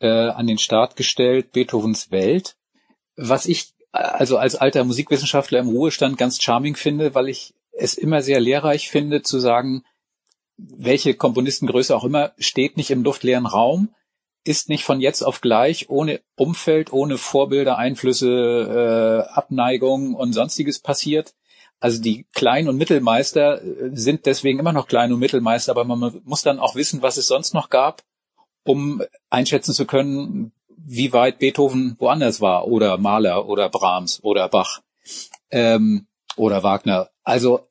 äh, 0.00 0.28
an 0.28 0.46
den 0.46 0.58
Start 0.58 0.94
gestellt, 0.94 1.52
Beethovens 1.52 2.10
Welt, 2.10 2.58
was 3.16 3.46
ich 3.46 3.72
also 3.92 4.36
als 4.36 4.56
alter 4.56 4.84
Musikwissenschaftler 4.84 5.60
im 5.60 5.68
Ruhestand 5.68 6.18
ganz 6.18 6.42
charming 6.42 6.76
finde, 6.76 7.14
weil 7.14 7.30
ich 7.30 7.54
es 7.72 7.94
immer 7.94 8.20
sehr 8.20 8.40
lehrreich 8.40 8.90
finde 8.90 9.22
zu 9.22 9.38
sagen, 9.38 9.84
welche 10.58 11.14
Komponistengröße 11.14 11.96
auch 11.96 12.04
immer 12.04 12.34
steht 12.36 12.76
nicht 12.76 12.90
im 12.90 13.04
luftleeren 13.04 13.46
Raum, 13.46 13.94
ist 14.44 14.68
nicht 14.68 14.84
von 14.84 15.00
jetzt 15.00 15.22
auf 15.22 15.40
gleich 15.40 15.88
ohne 15.88 16.20
Umfeld, 16.36 16.92
ohne 16.92 17.16
Vorbilder, 17.16 17.78
Einflüsse, 17.78 19.24
äh, 19.26 19.32
Abneigung 19.32 20.14
und 20.14 20.34
sonstiges 20.34 20.80
passiert, 20.80 21.34
also 21.84 22.00
die 22.00 22.24
Klein- 22.32 22.66
und 22.70 22.78
Mittelmeister 22.78 23.62
äh, 23.62 23.90
sind 23.92 24.24
deswegen 24.24 24.58
immer 24.58 24.72
noch 24.72 24.88
Klein- 24.88 25.12
und 25.12 25.18
Mittelmeister, 25.18 25.70
aber 25.70 25.84
man 25.84 26.18
muss 26.24 26.42
dann 26.42 26.58
auch 26.58 26.76
wissen, 26.76 27.02
was 27.02 27.18
es 27.18 27.26
sonst 27.26 27.52
noch 27.52 27.68
gab, 27.68 28.02
um 28.64 29.02
einschätzen 29.28 29.74
zu 29.74 29.84
können, 29.84 30.52
wie 30.78 31.12
weit 31.12 31.40
Beethoven 31.40 31.96
woanders 31.98 32.40
war 32.40 32.68
oder 32.68 32.96
Mahler 32.96 33.46
oder 33.46 33.68
Brahms 33.68 34.24
oder 34.24 34.48
Bach 34.48 34.80
ähm, 35.50 36.06
oder 36.36 36.62
Wagner. 36.62 37.10
Also 37.22 37.68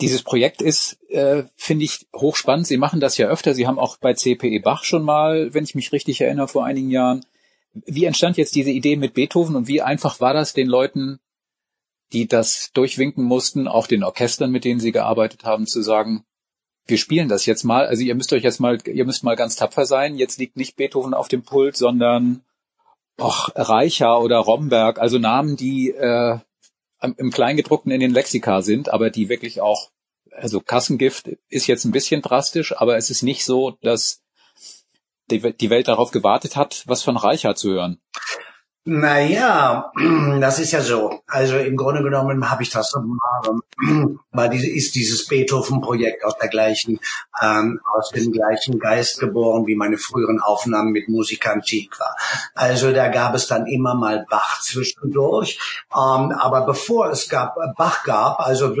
dieses 0.00 0.22
Projekt 0.22 0.62
ist, 0.62 1.02
äh, 1.10 1.42
finde 1.56 1.86
ich, 1.86 2.06
hochspannend. 2.14 2.68
Sie 2.68 2.76
machen 2.76 3.00
das 3.00 3.18
ja 3.18 3.26
öfter. 3.26 3.52
Sie 3.52 3.66
haben 3.66 3.80
auch 3.80 3.96
bei 3.96 4.14
CPE 4.14 4.60
Bach 4.60 4.84
schon 4.84 5.02
mal, 5.02 5.54
wenn 5.54 5.64
ich 5.64 5.74
mich 5.74 5.90
richtig 5.90 6.20
erinnere, 6.20 6.46
vor 6.46 6.64
einigen 6.64 6.90
Jahren. 6.90 7.26
Wie 7.74 8.04
entstand 8.04 8.36
jetzt 8.36 8.54
diese 8.54 8.70
Idee 8.70 8.94
mit 8.94 9.14
Beethoven 9.14 9.56
und 9.56 9.66
wie 9.66 9.82
einfach 9.82 10.20
war 10.20 10.34
das, 10.34 10.52
den 10.52 10.68
Leuten 10.68 11.18
die 12.12 12.26
das 12.26 12.70
durchwinken 12.72 13.24
mussten, 13.24 13.68
auch 13.68 13.86
den 13.86 14.04
Orchestern, 14.04 14.50
mit 14.50 14.64
denen 14.64 14.80
sie 14.80 14.92
gearbeitet 14.92 15.44
haben, 15.44 15.66
zu 15.66 15.82
sagen, 15.82 16.24
wir 16.86 16.98
spielen 16.98 17.28
das 17.28 17.46
jetzt 17.46 17.64
mal. 17.64 17.86
Also 17.86 18.02
ihr 18.02 18.14
müsst 18.14 18.32
euch 18.32 18.44
jetzt 18.44 18.60
mal, 18.60 18.78
ihr 18.86 19.04
müsst 19.04 19.24
mal 19.24 19.34
ganz 19.34 19.56
tapfer 19.56 19.86
sein. 19.86 20.16
Jetzt 20.16 20.38
liegt 20.38 20.56
nicht 20.56 20.76
Beethoven 20.76 21.14
auf 21.14 21.28
dem 21.28 21.42
Pult, 21.42 21.76
sondern 21.76 22.42
och, 23.20 23.50
Reicher 23.54 24.20
oder 24.20 24.38
Romberg, 24.38 24.98
also 24.98 25.18
Namen, 25.18 25.56
die 25.56 25.90
äh, 25.90 26.38
im 27.00 27.30
Kleingedruckten 27.30 27.92
in 27.92 28.00
den 28.00 28.12
Lexika 28.12 28.62
sind, 28.62 28.88
aber 28.88 29.10
die 29.10 29.28
wirklich 29.28 29.60
auch, 29.60 29.90
also 30.30 30.60
Kassengift 30.60 31.30
ist 31.48 31.66
jetzt 31.66 31.84
ein 31.84 31.92
bisschen 31.92 32.22
drastisch, 32.22 32.76
aber 32.76 32.96
es 32.96 33.10
ist 33.10 33.22
nicht 33.22 33.44
so, 33.44 33.72
dass 33.82 34.22
die, 35.30 35.40
die 35.40 35.70
Welt 35.70 35.88
darauf 35.88 36.10
gewartet 36.10 36.56
hat, 36.56 36.84
was 36.86 37.02
von 37.02 37.16
Reicher 37.16 37.54
zu 37.54 37.70
hören. 37.70 38.00
Naja, 38.88 39.90
das 40.40 40.60
ist 40.60 40.70
ja 40.70 40.80
so. 40.80 41.20
Also 41.26 41.56
im 41.56 41.76
Grunde 41.76 42.04
genommen 42.04 42.48
habe 42.48 42.62
ich 42.62 42.70
das, 42.70 42.94
weil 44.30 44.48
diese, 44.48 44.70
ist 44.70 44.94
dieses 44.94 45.26
Beethoven-Projekt 45.26 46.24
aus 46.24 46.38
der 46.38 46.48
gleichen, 46.48 47.00
ähm, 47.42 47.80
aus 47.96 48.10
dem 48.10 48.30
gleichen 48.30 48.78
Geist 48.78 49.18
geboren 49.18 49.66
wie 49.66 49.74
meine 49.74 49.98
früheren 49.98 50.40
Aufnahmen 50.40 50.92
mit 50.92 51.08
Musik 51.08 51.48
Antiqua. 51.48 52.14
Also 52.54 52.92
da 52.92 53.08
gab 53.08 53.34
es 53.34 53.48
dann 53.48 53.66
immer 53.66 53.96
mal 53.96 54.24
Bach 54.30 54.60
zwischendurch. 54.60 55.58
Ähm, 55.92 56.30
aber 56.30 56.64
bevor 56.64 57.10
es 57.10 57.28
gab, 57.28 57.56
Bach 57.76 58.04
gab, 58.04 58.38
also 58.38 58.72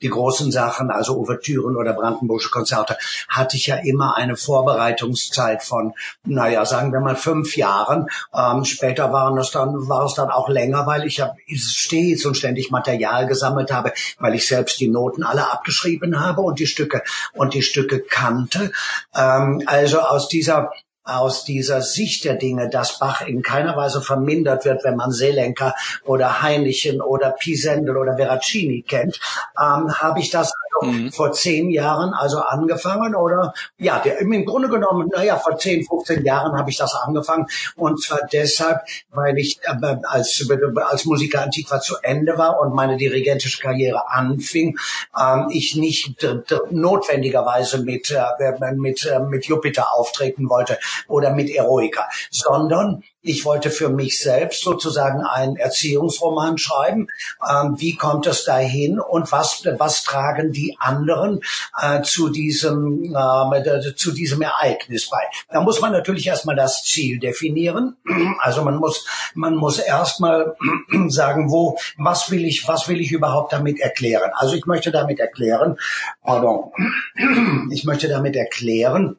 die 0.00 0.08
großen 0.08 0.52
Sachen, 0.52 0.92
also 0.92 1.16
Ouvertüren 1.16 1.76
oder 1.76 1.94
Brandenburgische 1.94 2.50
Konzerte, 2.50 2.96
hatte 3.28 3.56
ich 3.56 3.66
ja 3.66 3.76
immer 3.76 4.16
eine 4.16 4.36
Vorbereitungszeit 4.36 5.64
von, 5.64 5.94
naja, 6.22 6.64
sagen 6.64 6.92
wir 6.92 7.00
mal 7.00 7.16
fünf 7.16 7.56
Jahren. 7.56 8.06
Ähm, 8.32 8.64
später 8.64 9.12
waren 9.12 9.34
es 9.48 9.52
dann, 9.52 9.88
war 9.88 10.04
es 10.04 10.14
dann 10.14 10.30
auch 10.30 10.48
länger, 10.48 10.86
weil 10.86 11.06
ich 11.06 11.16
ja 11.16 11.34
stets 11.54 12.24
und 12.26 12.36
ständig 12.36 12.70
Material 12.70 13.26
gesammelt 13.26 13.72
habe, 13.72 13.92
weil 14.18 14.34
ich 14.34 14.46
selbst 14.46 14.78
die 14.80 14.88
Noten 14.88 15.22
alle 15.22 15.50
abgeschrieben 15.50 16.20
habe 16.20 16.42
und 16.42 16.58
die 16.58 16.66
Stücke 16.66 17.02
und 17.32 17.54
die 17.54 17.62
Stücke 17.62 18.00
kannte. 18.00 18.72
Ähm, 19.14 19.62
also 19.66 20.00
aus 20.00 20.28
dieser 20.28 20.70
aus 21.08 21.44
dieser 21.44 21.80
Sicht 21.80 22.24
der 22.24 22.34
Dinge, 22.34 22.68
dass 22.68 22.98
Bach 22.98 23.22
in 23.22 23.42
keiner 23.42 23.76
Weise 23.76 24.02
vermindert 24.02 24.64
wird, 24.64 24.84
wenn 24.84 24.96
man 24.96 25.10
Seelenker 25.10 25.74
oder 26.04 26.42
Heinichen 26.42 27.00
oder 27.00 27.30
Pisendel 27.30 27.96
oder 27.96 28.16
Veracini 28.16 28.82
kennt, 28.82 29.18
ähm, 29.58 29.92
habe 29.94 30.20
ich 30.20 30.30
das 30.30 30.52
mhm. 30.82 31.10
vor 31.12 31.32
zehn 31.32 31.70
Jahren 31.70 32.12
also 32.12 32.40
angefangen 32.40 33.14
oder? 33.14 33.54
Ja, 33.78 33.98
der, 33.98 34.18
im 34.18 34.44
Grunde 34.44 34.68
genommen, 34.68 35.10
naja, 35.14 35.36
vor 35.36 35.58
zehn, 35.58 35.84
15 35.84 36.24
Jahren 36.24 36.56
habe 36.56 36.70
ich 36.70 36.76
das 36.76 36.94
angefangen. 36.94 37.46
Und 37.76 38.02
zwar 38.02 38.20
deshalb, 38.32 38.80
weil 39.10 39.38
ich 39.38 39.60
äh, 39.62 39.96
als, 40.04 40.46
als 40.90 41.04
Musiker 41.04 41.42
Antiqua 41.42 41.80
zu 41.80 41.96
Ende 42.02 42.36
war 42.36 42.60
und 42.60 42.74
meine 42.74 42.96
dirigentische 42.96 43.60
Karriere 43.60 44.10
anfing, 44.10 44.78
ähm, 45.18 45.46
ich 45.50 45.76
nicht 45.76 46.26
notwendigerweise 46.70 47.78
mit, 47.78 48.10
äh, 48.10 48.74
mit, 48.74 49.06
äh, 49.06 49.20
mit 49.20 49.46
Jupiter 49.46 49.94
auftreten 49.94 50.48
wollte 50.48 50.78
oder 51.06 51.30
mit 51.30 51.50
Eroica, 51.50 52.08
sondern 52.30 53.02
ich 53.28 53.44
wollte 53.44 53.70
für 53.70 53.88
mich 53.88 54.20
selbst 54.20 54.62
sozusagen 54.62 55.22
einen 55.22 55.56
Erziehungsroman 55.56 56.56
schreiben. 56.56 57.08
Ähm, 57.48 57.74
wie 57.78 57.96
kommt 57.96 58.26
es 58.26 58.44
dahin 58.44 59.00
und 59.00 59.32
was, 59.32 59.64
was 59.78 60.04
tragen 60.04 60.52
die 60.52 60.76
anderen 60.78 61.40
äh, 61.80 62.02
zu 62.02 62.30
diesem, 62.30 63.14
äh, 63.14 63.94
zu 63.96 64.12
diesem 64.12 64.40
Ereignis 64.40 65.10
bei? 65.10 65.20
Da 65.50 65.60
muss 65.60 65.80
man 65.80 65.92
natürlich 65.92 66.26
erstmal 66.26 66.56
das 66.56 66.84
Ziel 66.84 67.18
definieren. 67.18 67.96
Also 68.40 68.62
man 68.62 68.76
muss, 68.76 69.06
man 69.34 69.56
muss 69.56 69.78
erstmal 69.78 70.54
sagen, 71.08 71.50
wo, 71.50 71.76
was 71.96 72.30
will 72.30 72.44
ich, 72.44 72.68
was 72.68 72.88
will 72.88 73.00
ich 73.00 73.10
überhaupt 73.10 73.52
damit 73.52 73.80
erklären? 73.80 74.30
Also 74.34 74.54
ich 74.54 74.64
möchte 74.66 74.92
damit 74.92 75.18
erklären, 75.18 75.76
pardon, 76.22 76.72
ich 77.70 77.84
möchte 77.84 78.08
damit 78.08 78.36
erklären, 78.36 79.16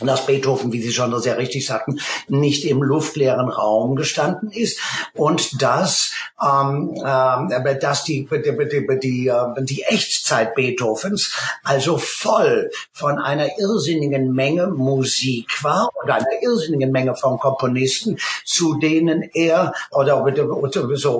dass 0.00 0.26
Beethoven, 0.26 0.72
wie 0.72 0.80
Sie 0.80 0.92
schon 0.92 1.18
sehr 1.20 1.38
richtig 1.38 1.66
sagten, 1.66 2.00
nicht 2.28 2.64
im 2.64 2.82
luftleeren 2.82 3.48
Raum 3.48 3.96
gestanden 3.96 4.50
ist 4.50 4.80
und 5.14 5.60
dass, 5.60 6.12
ähm, 6.40 6.94
äh, 6.94 7.78
dass 7.78 8.04
die, 8.04 8.28
die, 8.30 8.42
die, 8.42 8.98
die, 9.00 9.26
äh, 9.28 9.64
die 9.64 9.82
Echtzeit 9.82 10.54
Beethovens 10.54 11.34
also 11.64 11.98
voll 11.98 12.70
von 12.92 13.18
einer 13.18 13.58
irrsinnigen 13.58 14.32
Menge 14.32 14.68
Musik 14.68 15.62
war 15.64 15.88
und 16.02 16.10
einer 16.10 16.26
irrsinnigen 16.42 16.92
Menge 16.92 17.16
von 17.16 17.38
Komponisten, 17.38 18.18
zu 18.44 18.78
denen 18.78 19.22
er 19.34 19.72
oder, 19.90 20.22
oder 20.24 20.96
so 20.96 21.16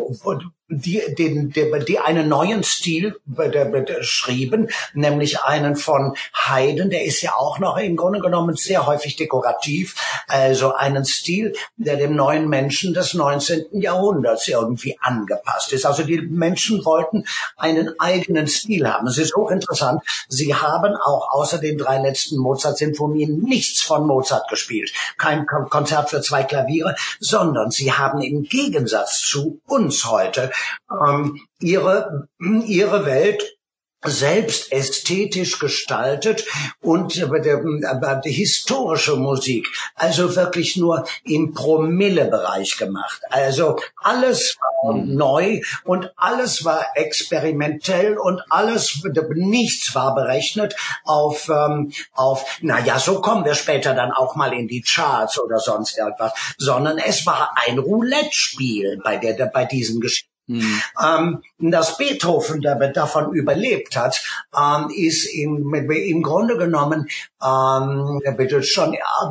die, 0.69 1.03
den, 1.17 1.51
die, 1.51 1.73
die 1.87 1.99
einen 1.99 2.29
neuen 2.29 2.63
Stil 2.63 3.19
beschrieben, 3.25 4.69
nämlich 4.93 5.41
einen 5.43 5.77
von 5.77 6.15
Haydn, 6.35 6.91
der 6.91 7.05
ist 7.05 7.23
ja 7.23 7.35
auch 7.35 7.59
noch 7.59 7.79
im 7.79 7.97
Grunde 7.97 8.21
genommen 8.21 8.55
sehr 8.55 8.87
häufig 8.87 9.17
dekorativ, 9.17 9.95
also 10.27 10.75
einen 10.75 11.07
Stil, 11.07 11.55
der 11.77 11.97
dem 11.97 12.15
neuen 12.15 12.49
Menschen 12.49 12.93
des 12.93 13.15
19. 13.15 13.81
Jahrhunderts 13.81 14.47
irgendwie 14.49 14.99
angepasst 15.01 15.73
ist. 15.73 15.87
Also 15.87 16.03
die 16.03 16.21
Menschen 16.21 16.85
wollten 16.85 17.25
einen 17.57 17.99
eigenen 17.99 18.47
Stil 18.47 18.87
haben. 18.87 19.07
Es 19.07 19.17
ist 19.17 19.35
hochinteressant. 19.35 20.03
Sie 20.29 20.55
haben 20.55 20.95
auch 20.97 21.33
außer 21.33 21.59
den 21.59 21.79
drei 21.79 21.99
letzten 21.99 22.37
Mozart-Sinfonien 22.37 23.39
nichts 23.43 23.81
von 23.83 24.07
Mozart 24.07 24.49
gespielt. 24.49 24.93
Kein 25.17 25.47
Konzert 25.47 26.11
für 26.11 26.21
zwei 26.21 26.43
Klaviere, 26.43 26.95
sondern 27.21 27.71
sie 27.71 27.93
haben 27.93 28.21
im 28.21 28.43
Gegensatz 28.43 29.21
zu 29.21 29.61
uns 29.67 30.05
heute 30.05 30.51
ähm, 30.91 31.41
ihre, 31.61 32.29
ihre 32.39 33.07
Welt 33.07 33.59
selbst 34.05 34.73
ästhetisch 34.73 35.59
gestaltet 35.59 36.45
und 36.81 37.17
die 37.17 38.31
historische 38.31 39.17
Musik, 39.17 39.67
also 39.97 40.37
wirklich 40.37 40.77
nur 40.77 41.05
im 41.25 41.53
Promille-Bereich 41.53 42.77
gemacht. 42.79 43.21
Also 43.29 43.81
alles 43.97 44.57
war 44.61 44.95
mhm. 44.95 45.17
neu 45.17 45.61
und 45.85 46.13
alles 46.17 46.65
war 46.65 46.87
experimentell 46.95 48.17
und 48.17 48.41
alles, 48.51 49.03
nichts 49.35 49.93
war 49.97 50.15
berechnet 50.15 50.77
auf, 51.05 51.49
ähm, 51.49 51.93
auf, 52.13 52.59
na 52.61 52.79
ja, 52.79 53.01
so 53.01 53.21
kommen 53.21 53.45
wir 53.45 53.55
später 53.55 53.95
dann 53.95 54.13
auch 54.13 54.37
mal 54.37 54.53
in 54.53 54.69
die 54.69 54.83
Charts 54.83 55.41
oder 55.41 55.59
sonst 55.59 55.99
irgendwas, 55.99 56.33
sondern 56.57 56.99
es 56.99 57.27
war 57.27 57.57
ein 57.67 57.79
Roulette-Spiel 57.81 59.01
bei 59.03 59.17
der, 59.17 59.47
bei 59.47 59.65
diesen 59.65 60.01
Geschichten. 60.01 60.38
Mhm. 60.49 60.83
Ähm, 61.05 61.43
dass 61.59 61.99
Beethoven 61.99 62.63
davon 62.63 63.33
überlebt 63.35 63.97
hat, 63.97 64.19
ähm, 64.57 64.91
ist 64.97 65.27
im, 65.27 65.75
im 65.75 66.23
Grunde 66.23 66.57
genommen 66.57 67.09
ähm, 67.45 68.21
bitte 68.37 68.63
schon, 68.63 68.95
ja, 68.95 69.31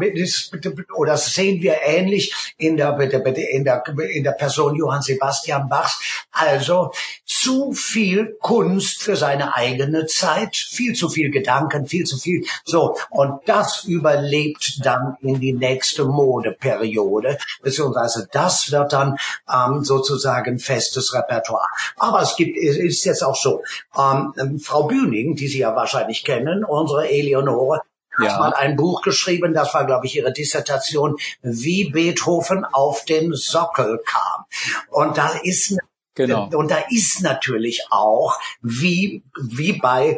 oder 0.96 1.18
sehen 1.18 1.62
wir 1.62 1.78
ähnlich 1.84 2.54
in 2.58 2.78
der, 2.78 2.98
in 3.00 3.64
der, 3.64 3.84
in 4.10 4.24
der 4.24 4.32
Person 4.32 4.76
Johann 4.76 5.02
Sebastian 5.02 5.68
Bachs. 5.68 6.00
Also 6.32 6.92
zu 7.26 7.74
viel 7.74 8.38
Kunst 8.40 9.02
für 9.02 9.16
seine 9.16 9.56
eigene 9.56 10.06
Zeit, 10.06 10.56
viel 10.56 10.94
zu 10.94 11.10
viel 11.10 11.32
Gedanken, 11.32 11.88
viel 11.88 12.06
zu 12.06 12.18
viel, 12.18 12.46
so. 12.64 12.96
Und 13.10 13.42
das 13.48 13.86
überlebt 13.86 14.80
dann 14.84 15.18
in 15.22 15.40
die 15.40 15.54
nächste 15.54 16.06
Modeperiode, 16.06 17.40
beziehungsweise 17.62 18.28
das 18.32 18.72
wird 18.72 18.94
dann 18.94 19.18
ähm, 19.52 19.84
sozusagen 19.84 20.60
festes 20.60 21.07
Repertoire. 21.14 21.68
Aber 21.98 22.22
es 22.22 22.36
gibt, 22.36 22.58
es 22.58 22.78
ist 22.78 23.04
jetzt 23.06 23.24
auch 23.24 23.36
so, 23.36 23.64
ähm, 23.98 24.60
Frau 24.60 24.84
Bühning, 24.84 25.36
die 25.36 25.48
Sie 25.48 25.60
ja 25.60 25.76
wahrscheinlich 25.76 26.24
kennen, 26.24 26.64
unsere 26.64 27.10
Eleonore, 27.10 27.82
ja. 28.20 28.32
hat 28.32 28.40
mal 28.40 28.54
ein 28.54 28.76
Buch 28.76 29.02
geschrieben, 29.02 29.54
das 29.54 29.74
war, 29.74 29.86
glaube 29.86 30.06
ich, 30.08 30.16
ihre 30.16 30.34
Dissertation, 30.34 31.18
wie 31.42 31.90
Beethoven 31.90 32.66
auf 32.66 33.06
den 33.06 33.34
Sockel 33.34 34.02
kam. 34.06 34.46
Und 34.90 35.18
da 35.18 35.30
ist 35.44 35.78
Genau. 36.18 36.50
Und 36.52 36.72
da 36.72 36.80
ist 36.90 37.22
natürlich 37.22 37.84
auch, 37.92 38.40
wie, 38.64 39.24
wie 39.40 39.74
bei, 39.74 40.18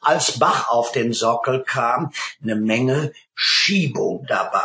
als 0.00 0.38
Bach 0.38 0.70
auf 0.70 0.92
den 0.92 1.12
Sockel 1.12 1.62
kam, 1.64 2.12
eine 2.42 2.56
Menge 2.56 3.12
Schiebung 3.40 4.26
dabei. 4.26 4.58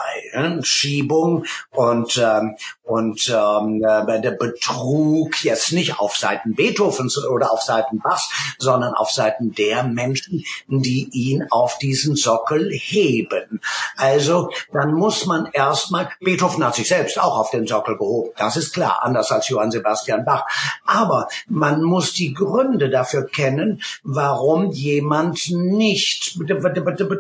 Schiebung 0.63 1.45
und, 1.69 2.17
ähm, 2.17 2.57
und 2.81 3.29
ähm, 3.29 3.83
äh, 3.83 4.21
der 4.21 4.31
Betrug 4.31 5.43
jetzt 5.43 5.73
nicht 5.73 5.99
auf 5.99 6.17
Seiten 6.17 6.55
Beethovens 6.55 7.23
oder 7.23 7.51
auf 7.51 7.61
Seiten 7.61 7.99
Bachs, 7.99 8.55
sondern 8.57 8.95
auf 8.95 9.11
Seiten 9.11 9.53
der 9.53 9.83
Menschen, 9.83 10.43
die 10.67 11.07
ihn 11.11 11.45
auf 11.51 11.77
diesen 11.77 12.15
Sockel 12.15 12.71
heben. 12.73 13.61
Also 13.95 14.49
dann 14.71 14.93
muss 14.95 15.27
man 15.27 15.49
erstmal, 15.53 16.09
Beethoven 16.19 16.65
hat 16.65 16.73
sich 16.73 16.87
selbst 16.87 17.21
auch 17.21 17.37
auf 17.37 17.51
den 17.51 17.67
Sockel 17.67 17.95
gehoben, 17.95 18.31
das 18.37 18.57
ist 18.57 18.73
klar, 18.73 19.01
anders 19.03 19.31
als 19.31 19.49
Johann 19.49 19.69
Sebastian 19.69 20.25
Bach. 20.25 20.45
Aber 20.83 21.27
man 21.47 21.83
muss 21.83 22.13
die 22.13 22.33
Gründe 22.33 22.89
dafür 22.89 23.27
kennen, 23.27 23.83
warum 24.03 24.71
jemand 24.73 25.51
nicht, 25.51 26.37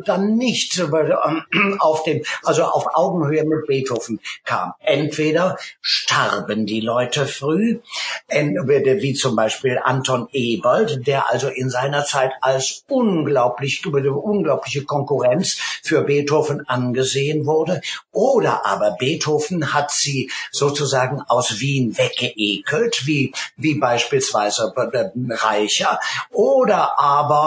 dann 0.05 0.35
nicht 0.35 0.79
ähm, 0.79 1.77
auf 1.79 2.03
dem, 2.03 2.23
also 2.43 2.63
auf 2.63 2.87
Augenhöhe 2.93 3.43
mit 3.43 3.67
Beethoven 3.67 4.19
kam. 4.43 4.73
Entweder 4.79 5.57
starben 5.81 6.65
die 6.65 6.81
Leute 6.81 7.25
früh, 7.25 7.79
wie 8.29 9.13
zum 9.13 9.35
Beispiel 9.35 9.79
Anton 9.83 10.27
Ebold, 10.31 11.05
der 11.07 11.31
also 11.31 11.47
in 11.47 11.69
seiner 11.69 12.05
Zeit 12.05 12.31
als 12.41 12.83
unglaublich, 12.87 13.85
unglaubliche 13.85 14.83
Konkurrenz 14.83 15.57
für 15.83 16.01
Beethoven 16.01 16.67
angesehen 16.67 17.45
wurde, 17.45 17.81
oder 18.11 18.65
aber 18.65 18.95
Beethoven 18.99 19.73
hat 19.73 19.91
sie 19.91 20.31
sozusagen 20.51 21.21
aus 21.21 21.59
Wien 21.59 21.97
weggeekelt, 21.97 23.05
wie, 23.05 23.33
wie 23.57 23.75
beispielsweise 23.75 24.73
Reicher, 25.29 25.99
oder 26.31 26.99
aber 26.99 27.42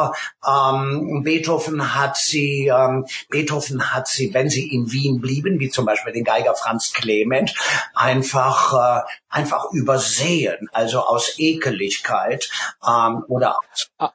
ähm, 0.46 1.22
Beethoven 1.24 1.94
hat 1.94 2.16
sie, 2.16 2.68
ähm, 2.68 3.06
Beethoven 3.28 3.92
hat 3.92 4.09
sie, 4.09 4.32
wenn 4.35 4.48
sie 4.48 4.68
in 4.68 4.92
Wien 4.92 5.20
blieben, 5.20 5.61
wie 5.61 5.70
zum 5.70 5.85
Beispiel 5.85 6.12
den 6.12 6.24
Geiger 6.24 6.54
Franz 6.54 6.92
Clement, 6.92 7.54
einfach, 7.94 9.02
äh, 9.02 9.02
einfach 9.28 9.72
übersehen, 9.72 10.68
also 10.72 11.00
aus 11.00 11.35
Ekeligkeit 11.38 12.48
ähm, 12.87 13.24
oder 13.28 13.59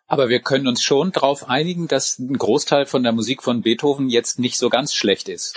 Aber 0.07 0.29
wir 0.29 0.41
können 0.41 0.67
uns 0.67 0.81
schon 0.81 1.11
darauf 1.11 1.49
einigen, 1.49 1.87
dass 1.87 2.19
ein 2.19 2.37
Großteil 2.37 2.85
von 2.85 3.03
der 3.03 3.11
Musik 3.11 3.43
von 3.43 3.61
Beethoven 3.61 4.09
jetzt 4.09 4.39
nicht 4.39 4.57
so 4.57 4.69
ganz 4.69 4.93
schlecht 4.93 5.29
ist 5.29 5.55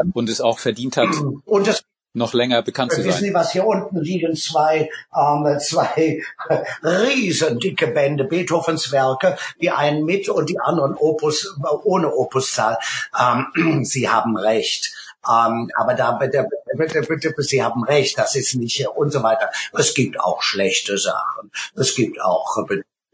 ähm, 0.00 0.12
und 0.14 0.28
es 0.28 0.40
auch 0.40 0.58
verdient 0.58 0.96
hat. 0.96 1.08
Und 1.44 1.66
das 1.66 1.84
noch 2.16 2.32
länger 2.34 2.62
bekannt 2.62 2.92
zu 2.92 3.02
sein. 3.02 3.10
Wissen 3.10 3.24
Sie, 3.24 3.34
was 3.34 3.52
hier 3.52 3.66
unten 3.66 4.00
liegen? 4.00 4.34
Zwei, 4.34 4.90
ähm, 5.14 5.58
zwei 5.60 6.22
riesendicke 6.82 7.88
Bände 7.88 8.24
Beethovens 8.24 8.90
Werke, 8.90 9.36
die 9.60 9.70
einen 9.70 10.04
mit 10.04 10.28
und 10.28 10.48
die 10.48 10.58
anderen 10.58 10.94
Opus 10.94 11.56
ohne 11.84 12.12
Opuszahl. 12.12 12.78
Ähm, 13.18 13.84
Sie 13.84 14.08
haben 14.08 14.36
recht. 14.36 14.92
Ähm, 15.28 15.70
aber 15.76 15.94
da 15.94 16.12
bitte, 16.12 16.48
bitte, 16.76 17.02
bitte, 17.02 17.42
Sie 17.42 17.62
haben 17.62 17.84
recht, 17.84 18.18
das 18.18 18.36
ist 18.36 18.54
nicht 18.54 18.86
und 18.88 19.12
so 19.12 19.22
weiter. 19.22 19.50
Es 19.72 19.94
gibt 19.94 20.20
auch 20.20 20.42
schlechte 20.42 20.98
Sachen. 20.98 21.50
Es 21.74 21.94
gibt 21.94 22.20
auch 22.20 22.56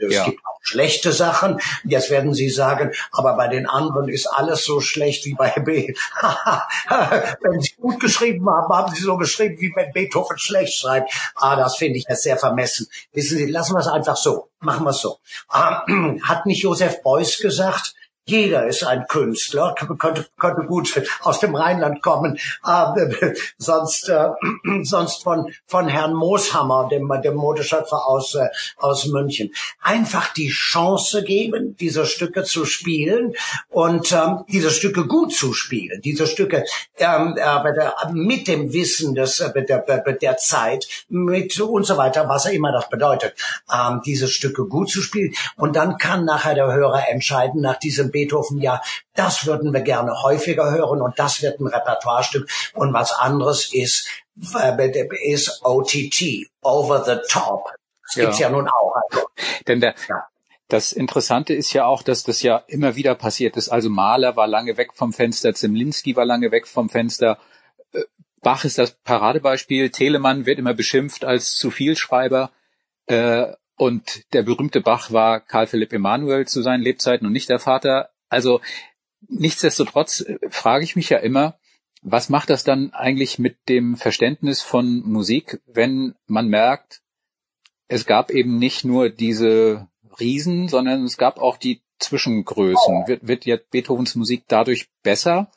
Es 0.03 0.15
ja. 0.15 0.25
gibt 0.25 0.41
auch 0.45 0.59
schlechte 0.63 1.13
Sachen. 1.13 1.61
Jetzt 1.85 2.11
werden 2.11 2.35
Sie 2.35 2.49
sagen, 2.49 2.93
aber 3.11 3.35
bei 3.37 3.49
den 3.49 3.67
anderen 3.67 4.09
ist 4.09 4.27
alles 4.27 4.65
so 4.65 4.81
schlecht 4.81 5.25
wie 5.25 5.35
bei 5.35 5.51
B. 5.65 5.95
Wenn 7.41 7.61
Sie 7.61 7.75
gut 7.81 8.01
geschrieben 8.01 8.49
haben, 8.49 8.73
haben 8.75 8.95
Sie 8.95 9.03
so 9.03 9.17
geschrieben, 9.17 9.61
wie 9.61 9.73
wenn 9.75 9.93
Beethoven 9.93 10.39
schlecht 10.39 10.79
schreibt. 10.79 11.13
Ah, 11.37 11.57
das 11.57 11.77
finde 11.77 11.99
ich 11.99 12.07
jetzt 12.09 12.23
sehr 12.23 12.37
vermessen. 12.37 12.89
Wissen 13.13 13.39
Sie, 13.39 13.47
lassen 13.47 13.75
wir 13.75 13.81
es 13.81 13.89
einfach 13.89 14.17
so. 14.17 14.49
Machen 14.61 14.85
wir 14.85 14.91
es 14.91 15.01
so. 15.01 15.19
Ähm, 15.55 16.23
hat 16.29 16.47
nicht 16.47 16.63
Josef 16.63 17.03
Beuys 17.03 17.39
gesagt, 17.39 17.95
jeder 18.25 18.67
ist 18.67 18.85
ein 18.85 19.07
Künstler, 19.09 19.75
könnte, 19.99 20.27
könnte 20.39 20.63
gut 20.67 21.03
aus 21.23 21.41
dem 21.41 21.55
Rheinland 21.55 22.03
kommen, 22.03 22.39
äh, 22.67 23.35
sonst, 23.59 24.09
äh, 24.09 24.29
sonst 24.83 25.23
von, 25.23 25.53
von 25.67 25.89
Herrn 25.89 26.15
Mooshammer, 26.15 26.89
dem, 26.91 27.11
dem 27.23 27.35
Modeschöpfer 27.35 28.07
aus, 28.07 28.35
äh, 28.35 28.49
aus 28.77 29.07
München. 29.07 29.53
Einfach 29.81 30.33
die 30.33 30.49
Chance 30.49 31.25
geben, 31.25 31.77
diese 31.79 32.07
Stücke 32.07 32.45
zu 32.45 32.65
spielen 32.65 33.35
und 33.69 34.13
ähm, 34.13 34.45
diese 34.49 34.71
Stücke 34.71 35.07
gut 35.07 35.33
zu 35.33 35.53
spielen, 35.53 36.01
diese 36.03 36.27
Stücke 36.27 36.65
ähm, 36.99 37.37
äh, 37.37 38.13
mit 38.13 38.47
dem 38.47 38.73
Wissen 38.73 39.15
des, 39.15 39.41
äh, 39.41 39.65
der, 39.65 39.81
der 39.81 40.37
Zeit, 40.37 40.87
mit 41.09 41.53
und 41.61 41.85
so 41.85 41.97
weiter, 41.97 42.29
was 42.29 42.47
immer 42.47 42.73
das 42.73 42.89
bedeutet, 42.89 43.35
ähm, 43.73 44.01
diese 44.05 44.29
Stücke 44.29 44.67
gut 44.67 44.91
zu 44.91 45.03
spielen. 45.03 45.35
Und 45.57 45.77
dann 45.77 45.99
kann 45.99 46.25
nachher 46.25 46.55
der 46.55 46.73
Hörer 46.73 47.09
entscheiden, 47.09 47.61
nach 47.61 47.79
diesem 47.79 48.12
Beethoven, 48.13 48.59
ja, 48.59 48.81
das 49.15 49.47
würden 49.47 49.73
wir 49.73 49.81
gerne 49.81 50.23
häufiger 50.23 50.71
hören 50.71 51.01
und 51.01 51.19
das 51.19 51.43
wird 51.43 51.61
ein 51.61 51.67
Repertoirestück 51.67 52.49
und 52.75 52.93
was 52.93 53.13
anderes 53.13 53.73
ist, 53.73 54.09
äh, 54.55 55.33
ist 55.33 55.61
OTT, 55.65 56.49
over 56.61 57.05
the 57.05 57.17
top. 57.29 57.65
Das 58.07 58.15
ja. 58.15 58.25
gibt's 58.25 58.39
ja 58.39 58.51
nun 58.51 58.69
auch. 58.69 58.95
Also, 59.11 59.27
Denn 59.67 59.81
der, 59.81 59.95
ja. 60.09 60.27
Das 60.73 60.93
Interessante 60.93 61.53
ist 61.53 61.75
ja 61.75 61.85
auch, 61.85 62.03
dass 62.03 62.25
das 62.25 62.41
ja 62.41 62.63
immer 62.67 62.97
wieder 62.97 63.15
passiert 63.15 63.59
ist. 63.59 63.69
Also 63.69 63.91
Mahler 63.91 64.37
war 64.37 64.47
lange 64.47 64.79
weg 64.79 64.95
vom 64.95 65.13
Fenster, 65.13 65.53
Zemlinski 65.53 66.17
war 66.17 66.25
lange 66.25 66.51
weg 66.51 66.67
vom 66.67 66.89
Fenster. 66.89 67.39
Äh, 67.93 68.05
Bach 68.41 68.65
ist 68.65 68.79
das 68.79 68.93
Paradebeispiel. 68.93 69.91
Telemann 69.91 70.47
wird 70.47 70.59
immer 70.59 70.73
beschimpft 70.73 71.27
als 71.27 71.57
zu 71.57 71.71
viel 71.71 71.95
Schreiber. 71.95 72.53
Äh, 73.05 73.53
und 73.83 74.33
der 74.33 74.45
berühmte 74.45 74.81
Bach 74.81 75.11
war 75.11 75.41
Karl 75.41 75.67
Philipp 75.67 75.93
Emanuel 75.93 76.47
zu 76.47 76.63
seinen 76.63 76.85
Lebzeiten 76.85 77.27
und 77.27 77.33
nicht 77.33 77.49
der 77.49 77.59
Vater. 77.59 78.11
Also 78.29 78.61
nichtsdestotrotz 79.27 80.21
äh, 80.21 80.39
frage 80.51 80.85
ich 80.85 80.95
mich 80.95 81.09
ja 81.09 81.19
immer, 81.19 81.59
was 82.01 82.29
macht 82.29 82.49
das 82.49 82.63
dann 82.63 82.93
eigentlich 82.93 83.41
mit 83.41 83.57
dem 83.69 83.97
Verständnis 83.97 84.63
von 84.63 85.03
Musik, 85.03 85.61
wenn 85.67 86.15
man 86.27 86.47
merkt, 86.47 87.03
es 87.89 88.07
gab 88.07 88.31
eben 88.31 88.57
nicht 88.57 88.85
nur 88.85 89.11
diese 89.11 89.89
Riesen, 90.21 90.69
sondern 90.69 91.03
es 91.05 91.17
gab 91.17 91.39
auch 91.39 91.57
die 91.57 91.83
Zwischengrößen. 91.99 93.09
Wird, 93.09 93.27
wird 93.27 93.47
jetzt 93.47 93.71
Beethovens 93.71 94.15
Musik 94.15 94.45
dadurch 94.47 94.91
besser, 95.03 95.51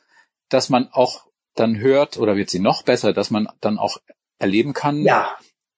dass 0.48 0.68
man 0.68 0.88
auch 0.90 1.26
dann 1.54 1.78
hört, 1.78 2.18
oder 2.18 2.36
wird 2.36 2.50
sie 2.50 2.58
noch 2.58 2.82
besser, 2.82 3.12
dass 3.12 3.30
man 3.30 3.48
dann 3.60 3.78
auch 3.78 3.98
erleben 4.40 4.72
kann, 4.72 5.02
ja 5.02 5.36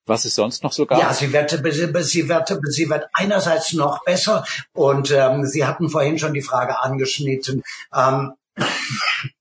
was 0.08 0.24
es 0.24 0.34
sonst 0.34 0.62
noch 0.62 0.72
so 0.72 0.86
gab? 0.86 0.98
Ja, 0.98 1.12
sie 1.12 1.32
wird, 1.32 1.50
sie 1.50 2.28
wird, 2.28 2.58
sie 2.70 2.88
wird 2.90 3.06
einerseits 3.12 3.72
noch 3.72 4.04
besser 4.04 4.44
und 4.72 5.10
ähm, 5.10 5.44
Sie 5.46 5.64
hatten 5.64 5.88
vorhin 5.88 6.18
schon 6.18 6.34
die 6.34 6.42
Frage 6.42 6.80
angeschnitten, 6.80 7.62
ähm, 7.94 8.34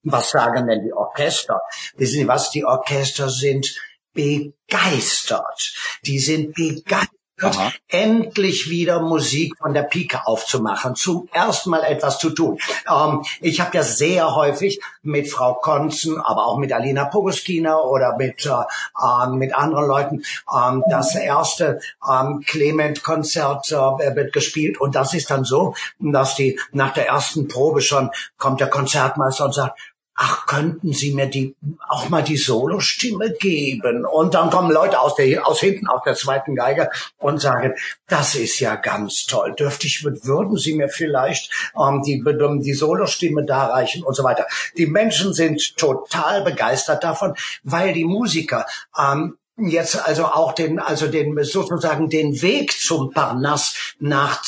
was 0.03 0.29
sagen 0.29 0.67
denn 0.67 0.83
die 0.83 0.93
Orchester? 0.93 1.61
Wissen 1.95 2.19
Sie 2.19 2.27
was? 2.27 2.51
Die 2.51 2.65
Orchester 2.65 3.29
sind 3.29 3.75
begeistert. 4.13 5.73
Die 6.05 6.19
sind 6.19 6.53
begeistert 6.53 7.16
Aha. 7.41 7.71
endlich 7.87 8.69
wieder 8.69 8.99
Musik 8.99 9.53
von 9.59 9.73
der 9.73 9.83
Pike 9.83 10.25
aufzumachen, 10.25 10.95
zum 10.95 11.29
ersten 11.31 11.69
Mal 11.69 11.83
etwas 11.83 12.17
zu 12.17 12.31
tun. 12.31 12.57
Ähm, 12.89 13.23
ich 13.41 13.61
habe 13.61 13.77
ja 13.77 13.83
sehr 13.83 14.35
häufig 14.35 14.79
mit 15.03 15.29
Frau 15.29 15.53
Konzen, 15.53 16.19
aber 16.19 16.47
auch 16.47 16.57
mit 16.57 16.73
Alina 16.73 17.05
Pogoskina 17.05 17.77
oder 17.79 18.17
mit, 18.17 18.45
äh, 18.45 19.23
ähm, 19.23 19.35
mit 19.37 19.55
anderen 19.55 19.87
Leuten 19.87 20.23
ähm, 20.53 20.83
das 20.89 21.15
erste 21.15 21.79
ähm, 22.07 22.43
Clement-Konzert 22.45 23.71
äh, 23.71 24.15
wird 24.15 24.33
gespielt 24.33 24.81
und 24.81 24.95
das 24.95 25.13
ist 25.13 25.29
dann 25.29 25.43
so, 25.43 25.75
dass 25.99 26.35
die 26.35 26.59
nach 26.71 26.93
der 26.93 27.07
ersten 27.07 27.47
Probe 27.47 27.81
schon 27.81 28.09
kommt 28.37 28.61
der 28.61 28.69
Konzertmeister 28.69 29.45
und 29.45 29.53
sagt, 29.53 29.79
ach, 30.17 30.47
könnten 30.47 30.91
Sie 30.93 31.13
mir 31.13 31.27
die 31.27 31.55
auch 31.87 32.09
mal 32.09 32.23
die 32.23 32.37
Solostimme 32.37 33.31
geben? 33.39 34.05
Und 34.05 34.33
dann 34.33 34.49
kommen 34.49 34.71
Leute 34.71 34.99
aus 34.99 35.15
der 35.15 35.47
aus 35.47 35.61
hinten 35.61 35.87
auf 35.87 36.03
der 36.03 36.15
zweiten 36.15 36.55
Geige 36.55 36.89
und 37.19 37.39
sagen, 37.39 37.75
das 38.07 38.35
ist 38.35 38.59
ja 38.59 38.75
ganz 38.75 39.25
toll. 39.25 39.53
Dürfte 39.53 39.87
ich, 39.87 40.03
würden 40.03 40.57
Sie 40.57 40.73
mir 40.73 40.89
vielleicht 40.89 41.51
ähm, 41.79 42.01
die 42.03 42.23
die 42.61 42.73
Solostimme 42.73 43.45
darreichen 43.45 44.03
und 44.03 44.15
so 44.15 44.23
weiter. 44.23 44.47
Die 44.75 44.87
Menschen 44.87 45.33
sind 45.33 45.77
total 45.77 46.41
begeistert 46.41 47.03
davon, 47.03 47.35
weil 47.63 47.93
die 47.93 48.05
Musiker 48.05 48.65
ähm, 48.97 49.37
jetzt 49.57 50.07
also 50.07 50.25
auch 50.25 50.53
den, 50.53 50.79
also 50.79 51.07
den, 51.07 51.43
sozusagen 51.43 52.09
den 52.09 52.41
Weg 52.41 52.71
zum 52.71 53.11
Parnass 53.11 53.95
nach, 53.99 54.43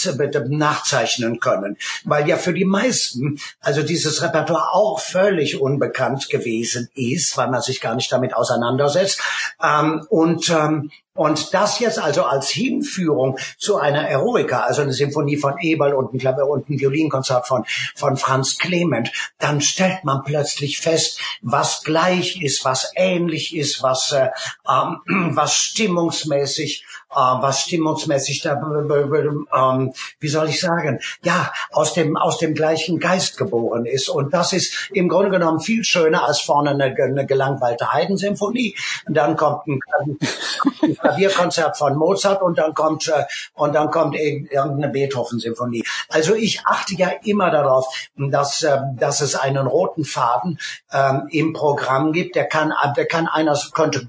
nachzeichnen 0.48 1.40
können. 1.40 1.78
Weil 2.04 2.28
ja 2.28 2.38
für 2.38 2.54
die 2.54 2.66
meisten, 2.66 3.40
also 3.60 3.82
dieses 3.82 4.22
Repertoire 4.22 4.74
auch 4.74 5.00
völlig 5.00 5.60
unbekannt 5.60 6.30
gewesen 6.30 6.90
ist, 6.94 7.38
weil 7.38 7.50
man 7.50 7.62
sich 7.62 7.82
gar 7.82 7.96
nicht 7.96 8.12
damit 8.12 8.36
auseinandersetzt. 8.36 9.22
Ähm, 9.64 10.06
und 10.10 10.50
ähm, 10.50 10.92
und 11.16 11.54
das 11.54 11.80
jetzt 11.80 12.00
also 12.00 12.24
als 12.24 12.50
Hinführung 12.50 13.38
zu 13.58 13.78
einer 13.78 14.08
Eroica, 14.08 14.62
also 14.62 14.82
eine 14.82 14.94
Symphonie 14.94 15.38
von 15.38 15.58
Eberl 15.60 15.94
und 15.94 16.14
ein, 16.14 16.20
Klavier 16.20 16.46
und 16.46 16.70
ein 16.70 16.80
Violinkonzert 16.80 17.48
von, 17.48 17.66
von 17.96 18.16
Franz 18.16 18.58
Clement, 18.58 19.12
dann 19.38 19.60
stellt 19.60 20.04
man 20.04 20.24
plötzlich 20.24 20.80
fest, 20.80 21.20
was 21.42 21.84
gleich 21.84 22.42
ist, 22.42 22.64
was 22.64 22.92
ähnlich 22.96 23.56
ist, 23.56 23.84
was, 23.84 24.12
äh, 24.12 24.30
ähm, 24.70 25.32
was 25.36 25.56
stimmungsmäßig 25.56 26.86
was 27.10 27.62
stimmungsmäßig 27.62 28.42
da, 28.42 28.54
ähm, 28.54 29.94
wie 30.20 30.28
soll 30.28 30.50
ich 30.50 30.60
sagen, 30.60 31.00
ja, 31.24 31.52
aus 31.72 31.94
dem, 31.94 32.18
aus 32.18 32.38
dem 32.38 32.54
gleichen 32.54 33.00
Geist 33.00 33.38
geboren 33.38 33.86
ist. 33.86 34.10
Und 34.10 34.34
das 34.34 34.54
ist 34.54 34.90
im 34.92 35.10
Grunde 35.10 35.32
genommen 35.32 35.60
viel 35.60 35.84
schöner 35.84 36.26
als 36.26 36.42
vorne 36.42 36.72
eine, 36.72 36.96
eine 36.96 37.26
gelangweilte 37.26 37.92
Heidensymphonie. 37.92 38.76
Und 39.08 39.16
dann 39.16 39.36
kommt 39.36 39.68
ein, 39.68 39.80
ein 40.82 40.96
Klavierkonzert 40.98 41.78
von 41.78 41.96
Mozart 41.96 42.42
und 42.42 42.58
dann 42.58 42.74
kommt, 42.74 43.08
äh, 43.08 43.24
und 43.54 43.74
dann 43.74 43.90
kommt 43.90 44.16
irgendeine 44.16 44.90
Beethoven-Symphonie. 44.90 45.84
Also 46.10 46.36
ich 46.36 46.62
achte 46.66 46.96
ja 46.96 47.12
immer 47.24 47.50
darauf, 47.50 47.88
dass, 48.16 48.64
äh, 48.64 48.78
dass 48.98 49.22
es 49.22 49.36
einen 49.36 49.68
roten 49.68 50.06
Faden 50.06 50.60
ähm, 50.92 51.28
im 51.32 51.54
Programm 51.54 52.12
gibt. 52.14 52.36
Der 52.36 52.46
kann, 52.46 52.74
der 52.96 53.06
kann 53.06 53.28
einer, 53.28 53.58
könnte, 53.74 54.08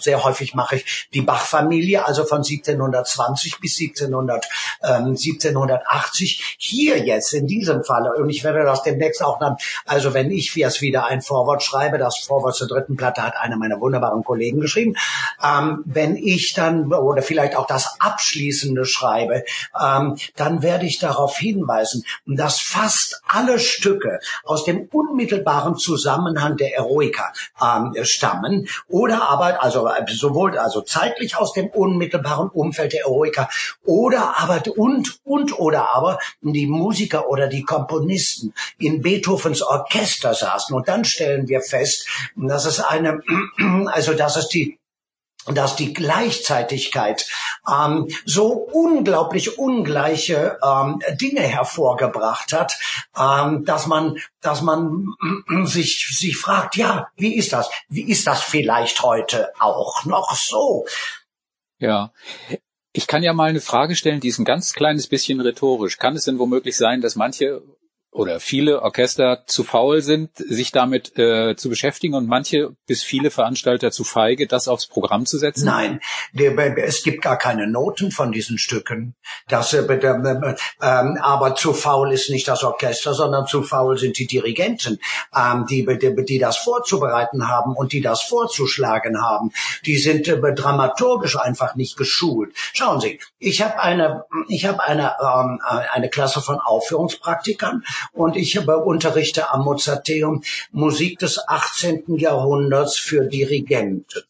sehr 0.00 0.24
häufig 0.24 0.54
mache 0.54 0.76
ich 0.76 1.08
die 1.12 1.22
Bach-Familie, 1.22 2.06
also 2.06 2.24
von 2.24 2.35
von 2.36 2.44
1720 2.44 3.60
bis 3.60 3.78
1700, 3.80 4.46
ähm, 4.82 5.16
1780. 5.16 6.56
Hier 6.58 6.98
jetzt 6.98 7.32
in 7.32 7.46
diesem 7.46 7.84
Falle, 7.84 8.12
und 8.14 8.28
ich 8.28 8.44
werde 8.44 8.64
das 8.64 8.82
demnächst 8.82 9.22
auch 9.22 9.38
dann, 9.38 9.56
also 9.86 10.14
wenn 10.14 10.30
ich 10.30 10.54
jetzt 10.54 10.80
wieder 10.82 11.06
ein 11.06 11.22
Vorwort 11.22 11.62
schreibe, 11.62 11.98
das 11.98 12.18
Vorwort 12.18 12.54
zur 12.54 12.68
dritten 12.68 12.96
Platte 12.96 13.22
hat 13.22 13.36
einer 13.36 13.56
meiner 13.56 13.80
wunderbaren 13.80 14.22
Kollegen 14.22 14.60
geschrieben, 14.60 14.96
ähm, 15.42 15.82
wenn 15.86 16.16
ich 16.16 16.52
dann, 16.54 16.92
oder 16.92 17.22
vielleicht 17.22 17.56
auch 17.56 17.66
das 17.66 17.96
Abschließende 18.00 18.84
schreibe, 18.84 19.44
ähm, 19.80 20.16
dann 20.36 20.62
werde 20.62 20.86
ich 20.86 20.98
darauf 20.98 21.36
hinweisen, 21.36 22.04
dass 22.26 22.60
fast 22.60 23.22
alle 23.28 23.58
Stücke 23.58 24.20
aus 24.44 24.64
dem 24.64 24.88
unmittelbaren 24.92 25.76
Zusammenhang 25.76 26.56
der 26.56 26.76
Eroica 26.76 27.32
ähm, 27.62 27.94
stammen 28.04 28.68
oder 28.88 29.28
aber 29.28 29.62
also 29.62 29.88
sowohl 30.08 30.58
also 30.58 30.82
zeitlich 30.82 31.36
aus 31.36 31.52
dem 31.52 31.68
unmittelbaren 31.68 32.25
unmittelbaren 32.26 32.48
Umfeld 32.48 32.92
der 32.92 33.02
Eroica 33.02 33.48
oder 33.84 34.38
aber 34.38 34.62
und 34.76 35.20
und 35.24 35.58
oder 35.58 35.90
aber 35.94 36.18
die 36.40 36.66
Musiker 36.66 37.28
oder 37.28 37.48
die 37.48 37.62
Komponisten 37.62 38.54
in 38.78 39.02
Beethovens 39.02 39.62
Orchester 39.62 40.34
saßen 40.34 40.74
und 40.74 40.88
dann 40.88 41.04
stellen 41.04 41.48
wir 41.48 41.60
fest, 41.60 42.06
dass 42.36 42.64
es 42.66 42.80
eine 42.80 43.20
also 43.86 44.14
dass 44.14 44.36
es 44.36 44.48
die 44.48 44.78
dass 45.48 45.76
die 45.76 45.94
Gleichzeitigkeit 45.94 47.24
ähm, 47.72 48.08
so 48.24 48.48
unglaublich 48.48 49.60
ungleiche 49.60 50.58
ähm, 50.60 51.00
Dinge 51.20 51.42
hervorgebracht 51.42 52.52
hat, 52.52 52.76
ähm, 53.16 53.64
dass 53.64 53.86
man, 53.86 54.16
dass 54.40 54.62
man 54.62 55.06
sich 55.64 56.08
sich 56.18 56.36
fragt, 56.36 56.74
ja, 56.74 57.06
wie 57.16 57.36
ist 57.36 57.52
das? 57.52 57.70
Wie 57.88 58.10
ist 58.10 58.26
das 58.26 58.42
vielleicht 58.42 59.04
heute 59.04 59.52
auch 59.60 60.04
noch 60.04 60.34
so? 60.34 60.84
Ja. 61.78 62.12
Ich 62.92 63.06
kann 63.06 63.22
ja 63.22 63.32
mal 63.34 63.50
eine 63.50 63.60
Frage 63.60 63.94
stellen, 63.94 64.20
die 64.20 64.28
ist 64.28 64.38
ein 64.38 64.44
ganz 64.46 64.72
kleines 64.72 65.06
bisschen 65.06 65.40
rhetorisch. 65.40 65.98
Kann 65.98 66.16
es 66.16 66.24
denn 66.24 66.38
womöglich 66.38 66.76
sein, 66.76 67.02
dass 67.02 67.14
manche 67.14 67.62
oder 68.16 68.40
viele 68.40 68.82
Orchester 68.82 69.44
zu 69.46 69.62
faul 69.62 70.00
sind, 70.00 70.30
sich 70.36 70.72
damit 70.72 71.18
äh, 71.18 71.54
zu 71.54 71.68
beschäftigen 71.68 72.14
und 72.14 72.26
manche 72.26 72.70
bis 72.86 73.02
viele 73.02 73.30
Veranstalter 73.30 73.90
zu 73.90 74.04
feige, 74.04 74.46
das 74.46 74.68
aufs 74.68 74.86
Programm 74.86 75.26
zu 75.26 75.36
setzen? 75.36 75.66
Nein, 75.66 76.00
es 76.76 77.02
gibt 77.02 77.22
gar 77.22 77.36
keine 77.36 77.66
Noten 77.66 78.10
von 78.10 78.32
diesen 78.32 78.56
Stücken. 78.58 79.14
Das, 79.48 79.74
äh, 79.74 79.80
äh, 79.80 80.54
ähm, 80.82 81.18
aber 81.20 81.54
zu 81.56 81.74
faul 81.74 82.12
ist 82.12 82.30
nicht 82.30 82.48
das 82.48 82.64
Orchester, 82.64 83.12
sondern 83.12 83.46
zu 83.46 83.62
faul 83.62 83.98
sind 83.98 84.18
die 84.18 84.26
Dirigenten, 84.26 84.98
ähm, 85.34 85.66
die, 85.68 85.84
die, 85.84 86.24
die 86.24 86.38
das 86.38 86.56
vorzubereiten 86.56 87.48
haben 87.48 87.76
und 87.76 87.92
die 87.92 88.00
das 88.00 88.22
vorzuschlagen 88.22 89.22
haben. 89.22 89.52
Die 89.84 89.98
sind 89.98 90.26
äh, 90.26 90.54
dramaturgisch 90.54 91.38
einfach 91.38 91.74
nicht 91.74 91.98
geschult. 91.98 92.54
Schauen 92.72 93.00
Sie, 93.00 93.20
ich 93.38 93.60
habe 93.60 93.78
eine, 93.78 94.24
ich 94.48 94.64
habe 94.64 94.82
eine, 94.82 95.16
ähm, 95.20 95.60
eine 95.92 96.08
Klasse 96.08 96.40
von 96.40 96.58
Aufführungspraktikern 96.60 97.84
und 98.12 98.36
ich 98.36 98.58
unterrichte 98.68 99.52
am 99.52 99.64
Mozarteum 99.64 100.42
Musik 100.72 101.18
des 101.18 101.38
18. 101.46 102.16
Jahrhunderts 102.16 102.96
für 102.98 103.24
Dirigenten. 103.24 104.22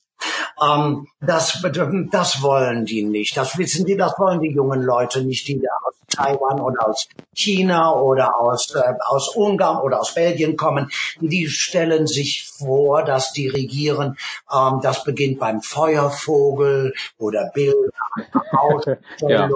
Ähm, 0.62 1.07
das, 1.21 1.62
das 2.11 2.42
wollen 2.42 2.85
die 2.87 3.03
nicht. 3.03 3.37
Das 3.37 3.59
wissen 3.59 3.85
die, 3.85 3.97
das 3.97 4.19
wollen 4.19 4.40
die 4.40 4.53
jungen 4.53 4.83
Leute 4.83 5.23
nicht, 5.23 5.47
die 5.49 5.61
aus 5.85 5.95
Taiwan 6.09 6.61
oder 6.61 6.88
aus 6.88 7.09
China 7.35 7.92
oder 7.92 8.38
aus, 8.40 8.75
äh, 8.75 8.95
aus 9.07 9.35
Ungarn 9.35 9.83
oder 9.83 10.01
aus 10.01 10.14
Belgien 10.14 10.57
kommen. 10.57 10.90
Die 11.21 11.49
stellen 11.49 12.07
sich 12.07 12.49
vor, 12.49 13.03
dass 13.03 13.33
Dirigieren, 13.33 14.16
ähm, 14.53 14.81
das 14.83 15.05
beginnt 15.05 15.38
beim 15.38 15.61
Feuervogel 15.61 16.95
oder 17.19 17.51
Bild 17.53 17.75
Ausstellung 18.53 18.99
ja. 19.29 19.49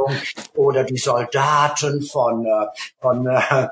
oder 0.55 0.85
die 0.85 0.99
Soldaten 0.99 2.03
von, 2.03 2.45
äh, 2.45 2.67
von, 3.01 3.27
äh, 3.27 3.69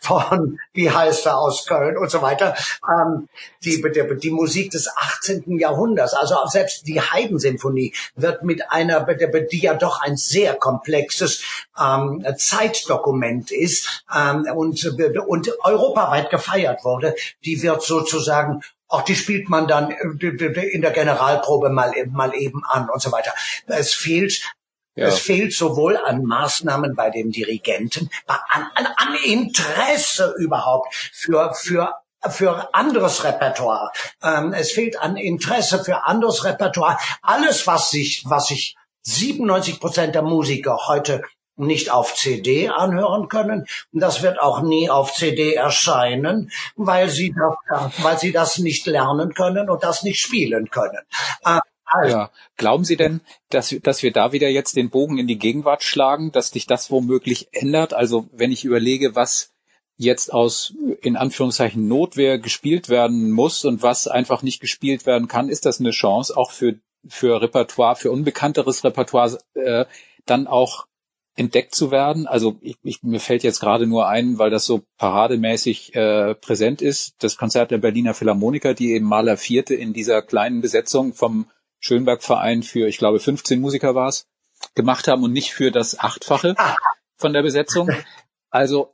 von, 0.00 0.58
wie 0.72 0.90
heißt 0.90 1.26
er 1.26 1.38
aus 1.38 1.66
Köln 1.66 1.96
und 1.96 2.10
so 2.10 2.22
weiter. 2.22 2.54
Ähm, 2.88 3.28
die, 3.64 3.82
die, 3.82 4.16
die 4.20 4.30
Musik 4.30 4.70
des 4.70 4.88
18. 4.88 5.58
Jahrhunderts, 5.58 6.14
also 6.14 6.36
selbst 6.52 6.86
die 6.86 7.00
Heidensymphonie 7.00 7.94
wird 8.14 8.42
mit 8.44 8.70
einer, 8.70 9.00
die 9.00 9.60
ja 9.60 9.74
doch 9.74 10.00
ein 10.00 10.16
sehr 10.16 10.54
komplexes 10.54 11.42
ähm, 11.78 12.24
Zeitdokument 12.36 13.50
ist 13.50 14.04
ähm, 14.14 14.46
und, 14.54 14.84
und 15.26 15.64
europaweit 15.64 16.30
gefeiert 16.30 16.84
wurde, 16.84 17.14
die 17.44 17.62
wird 17.62 17.82
sozusagen 17.82 18.62
auch 18.88 19.02
die 19.02 19.16
spielt 19.16 19.48
man 19.48 19.66
dann 19.66 19.90
in 19.90 20.82
der 20.82 20.90
Generalprobe 20.90 21.70
mal, 21.70 21.94
mal 22.10 22.34
eben 22.34 22.62
an 22.66 22.90
und 22.90 23.00
so 23.00 23.10
weiter. 23.10 23.32
Es 23.66 23.94
fehlt 23.94 24.42
ja. 24.94 25.06
Es 25.06 25.20
fehlt 25.20 25.54
sowohl 25.54 25.96
an 25.96 26.22
Maßnahmen 26.22 26.94
bei 26.94 27.08
dem 27.08 27.32
Dirigenten, 27.32 28.10
an, 28.26 28.70
an, 28.74 28.86
an 28.96 29.14
Interesse 29.24 30.34
überhaupt 30.38 30.94
für, 30.94 31.54
für 31.54 31.94
für 32.30 32.74
anderes 32.74 33.24
Repertoire. 33.24 33.90
Ähm, 34.22 34.52
es 34.52 34.72
fehlt 34.72 35.00
an 35.00 35.16
Interesse 35.16 35.82
für 35.82 36.04
anderes 36.04 36.44
Repertoire. 36.44 36.98
Alles, 37.22 37.66
was 37.66 37.90
sich, 37.90 38.24
was 38.26 38.48
sich 38.48 38.76
97 39.02 39.80
Prozent 39.80 40.14
der 40.14 40.22
Musiker 40.22 40.78
heute 40.86 41.22
nicht 41.56 41.90
auf 41.90 42.14
CD 42.14 42.68
anhören 42.68 43.28
können. 43.28 43.66
Das 43.92 44.22
wird 44.22 44.40
auch 44.40 44.62
nie 44.62 44.88
auf 44.88 45.12
CD 45.12 45.54
erscheinen, 45.54 46.50
weil 46.76 47.08
sie 47.08 47.34
das, 47.34 47.92
weil 48.02 48.18
sie 48.18 48.32
das 48.32 48.58
nicht 48.58 48.86
lernen 48.86 49.34
können 49.34 49.68
und 49.68 49.82
das 49.82 50.02
nicht 50.02 50.20
spielen 50.20 50.70
können. 50.70 51.00
Äh, 51.44 51.60
also. 51.84 52.16
Ja. 52.16 52.30
Glauben 52.56 52.84
Sie 52.84 52.96
denn, 52.96 53.20
dass, 53.50 53.74
dass 53.82 54.02
wir 54.02 54.12
da 54.12 54.32
wieder 54.32 54.48
jetzt 54.48 54.76
den 54.76 54.88
Bogen 54.88 55.18
in 55.18 55.26
die 55.26 55.38
Gegenwart 55.38 55.82
schlagen, 55.82 56.32
dass 56.32 56.48
sich 56.48 56.66
das 56.66 56.90
womöglich 56.90 57.48
ändert? 57.52 57.92
Also 57.92 58.28
wenn 58.32 58.50
ich 58.50 58.64
überlege, 58.64 59.14
was 59.14 59.51
jetzt 60.02 60.32
aus 60.32 60.74
in 61.00 61.16
Anführungszeichen 61.16 61.88
Notwehr 61.88 62.38
gespielt 62.38 62.88
werden 62.88 63.30
muss 63.30 63.64
und 63.64 63.82
was 63.82 64.06
einfach 64.06 64.42
nicht 64.42 64.60
gespielt 64.60 65.06
werden 65.06 65.28
kann, 65.28 65.48
ist 65.48 65.66
das 65.66 65.80
eine 65.80 65.90
Chance 65.90 66.36
auch 66.36 66.50
für 66.50 66.78
für 67.08 67.42
Repertoire, 67.42 67.96
für 67.96 68.12
unbekannteres 68.12 68.84
Repertoire 68.84 69.38
äh, 69.54 69.86
dann 70.24 70.46
auch 70.46 70.86
entdeckt 71.34 71.74
zu 71.74 71.90
werden. 71.90 72.26
Also 72.26 72.58
ich, 72.60 72.76
ich, 72.82 73.02
mir 73.02 73.20
fällt 73.20 73.42
jetzt 73.42 73.60
gerade 73.60 73.86
nur 73.86 74.08
ein, 74.08 74.38
weil 74.38 74.50
das 74.50 74.66
so 74.66 74.82
parademäßig 74.98 75.94
äh, 75.94 76.34
präsent 76.34 76.82
ist, 76.82 77.14
das 77.20 77.36
Konzert 77.36 77.70
der 77.70 77.78
Berliner 77.78 78.14
Philharmoniker, 78.14 78.74
die 78.74 78.92
eben 78.92 79.06
Maler 79.06 79.36
Vierte 79.36 79.74
in 79.74 79.92
dieser 79.92 80.22
kleinen 80.22 80.60
Besetzung 80.60 81.14
vom 81.14 81.50
Schönberg-Verein 81.80 82.62
für, 82.62 82.86
ich 82.86 82.98
glaube, 82.98 83.18
15 83.18 83.60
Musiker 83.60 83.94
war 83.94 84.08
es, 84.08 84.26
gemacht 84.74 85.08
haben 85.08 85.24
und 85.24 85.32
nicht 85.32 85.52
für 85.52 85.70
das 85.70 85.98
Achtfache 85.98 86.54
von 87.16 87.32
der 87.32 87.42
Besetzung. 87.42 87.90
Also 88.50 88.91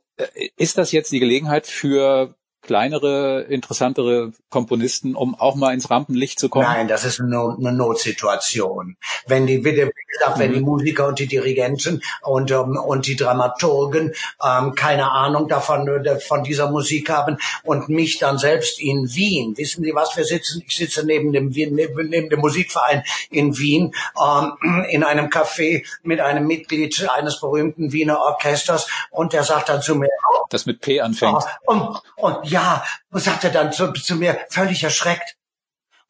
ist 0.57 0.77
das 0.77 0.91
jetzt 0.91 1.11
die 1.11 1.19
Gelegenheit 1.19 1.67
für 1.67 2.35
kleinere, 2.61 3.41
interessantere 3.49 4.31
Komponisten, 4.49 5.15
um 5.15 5.35
auch 5.35 5.55
mal 5.55 5.73
ins 5.73 5.89
Rampenlicht 5.89 6.39
zu 6.39 6.49
kommen? 6.49 6.65
Nein, 6.65 6.87
das 6.87 7.05
ist 7.05 7.19
eine, 7.19 7.55
eine 7.57 7.71
Notsituation. 7.71 8.97
Wenn 9.27 9.47
die, 9.47 9.63
wie 9.63 9.73
gesagt, 9.73 10.37
mhm. 10.37 10.39
wenn 10.39 10.53
die 10.53 10.59
mhm. 10.59 10.65
Musiker 10.65 11.07
und 11.07 11.19
die 11.19 11.27
Dirigenten 11.27 12.01
und, 12.21 12.51
um, 12.51 12.71
ähm, 12.71 12.77
und 12.77 13.07
die 13.07 13.15
Dramaturgen 13.15 14.13
ähm, 14.43 14.75
keine 14.75 15.11
Ahnung 15.11 15.47
davon, 15.47 15.87
äh, 15.87 16.19
von 16.19 16.43
dieser 16.43 16.69
Musik 16.69 17.09
haben 17.09 17.37
und 17.63 17.89
mich 17.89 18.19
dann 18.19 18.37
selbst 18.37 18.79
in 18.79 19.13
Wien, 19.13 19.57
wissen 19.57 19.83
Sie 19.83 19.93
was, 19.95 20.15
wir 20.17 20.25
sitzen, 20.25 20.63
ich 20.67 20.75
sitze 20.75 21.05
neben 21.05 21.31
dem, 21.31 21.49
neben, 21.49 22.09
neben 22.09 22.29
dem 22.29 22.39
Musikverein 22.39 23.03
in 23.29 23.57
Wien, 23.57 23.93
ähm, 24.21 24.85
in 24.89 25.03
einem 25.03 25.27
Café 25.27 25.85
mit 26.03 26.19
einem 26.19 26.45
Mitglied 26.45 27.09
eines 27.09 27.39
berühmten 27.39 27.91
Wiener 27.91 28.19
Orchesters 28.19 28.87
und 29.11 29.33
der 29.33 29.43
sagt 29.43 29.69
dann 29.69 29.81
zu 29.81 29.95
mir, 29.95 30.09
das 30.49 30.65
mit 30.65 30.81
P 30.81 31.01
anfängt. 31.01 31.43
Und, 31.65 32.01
und 32.15 32.49
ja, 32.49 32.83
sagt 33.11 33.43
er 33.43 33.51
dann 33.51 33.71
zu, 33.71 33.91
zu 33.93 34.15
mir, 34.15 34.39
völlig 34.49 34.83
erschreckt. 34.83 35.35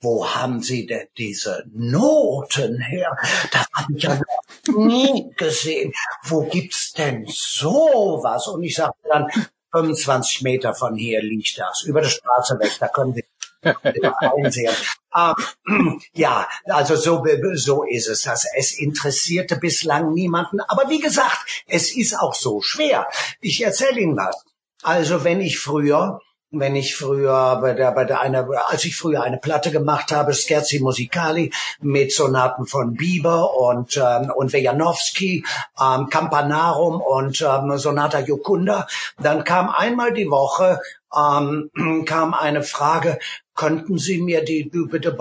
Wo 0.02 0.26
haben 0.26 0.62
Sie 0.62 0.86
denn 0.86 1.08
diese 1.18 1.66
Noten 1.74 2.80
her? 2.80 3.18
Das 3.52 3.68
habe 3.74 3.94
ich 3.94 4.04
ja 4.04 4.16
noch 4.16 4.78
nie 4.78 5.34
gesehen. 5.36 5.94
Wo 6.24 6.44
gibt's 6.44 6.94
denn 6.94 7.26
sowas? 7.28 8.48
Und 8.48 8.64
ich 8.64 8.76
sagte 8.76 9.10
dann, 9.10 9.28
25 9.72 10.42
Meter 10.42 10.74
von 10.74 10.96
hier 10.96 11.22
liegt 11.22 11.60
das, 11.60 11.84
über 11.84 12.02
der 12.02 12.10
Straße 12.10 12.58
weg, 12.60 12.72
da 12.80 12.88
können 12.88 13.14
Sie 13.14 13.24
einsehen. 13.62 14.74
Ähm, 15.18 16.00
ja, 16.14 16.48
also 16.66 16.96
so, 16.96 17.26
so 17.56 17.84
ist 17.84 18.08
es. 18.10 18.22
Das, 18.22 18.46
es 18.56 18.78
interessierte 18.78 19.56
bislang 19.56 20.14
niemanden. 20.14 20.60
Aber 20.60 20.88
wie 20.92 21.00
gesagt, 21.00 21.64
es 21.66 21.98
ist 21.98 22.14
auch 22.14 22.36
so 22.36 22.62
schwer. 22.62 23.08
Ich 23.42 23.64
erzähle 23.64 24.02
Ihnen 24.02 24.16
was. 24.16 24.46
Also 24.84 25.24
wenn 25.24 25.42
ich 25.42 25.58
früher 25.58 26.22
wenn 26.52 26.76
ich 26.76 26.96
früher 26.96 27.60
bei 27.62 27.74
der, 27.74 27.92
bei 27.92 28.06
der 28.06 28.22
eine, 28.22 28.48
als 28.68 28.84
ich 28.86 28.96
früher 28.96 29.22
eine 29.22 29.38
Platte 29.38 29.72
gemacht 29.72 30.12
habe, 30.12 30.34
Scherzi 30.34 30.80
Musicali 30.80 31.52
mit 31.80 32.12
Sonaten 32.12 32.66
von 32.66 32.96
Bieber 32.96 33.56
und 33.56 33.98
ähm, 33.98 34.32
und 34.36 34.52
Vejanowski, 34.52 35.46
ähm, 35.80 36.10
Campanarum 36.10 37.02
und 37.02 37.42
ähm, 37.42 37.78
Sonata 37.78 38.20
Jokunda, 38.22 38.88
dann 39.20 39.44
kam 39.44 39.70
einmal 39.70 40.14
die 40.14 40.30
Woche 40.30 40.80
ähm, 41.16 41.70
kam 42.06 42.34
eine 42.34 42.64
Frage, 42.64 43.20
könnten 43.60 43.98
Sie 43.98 44.22
mir 44.22 44.42
die, 44.42 44.64
bitte 44.64 45.18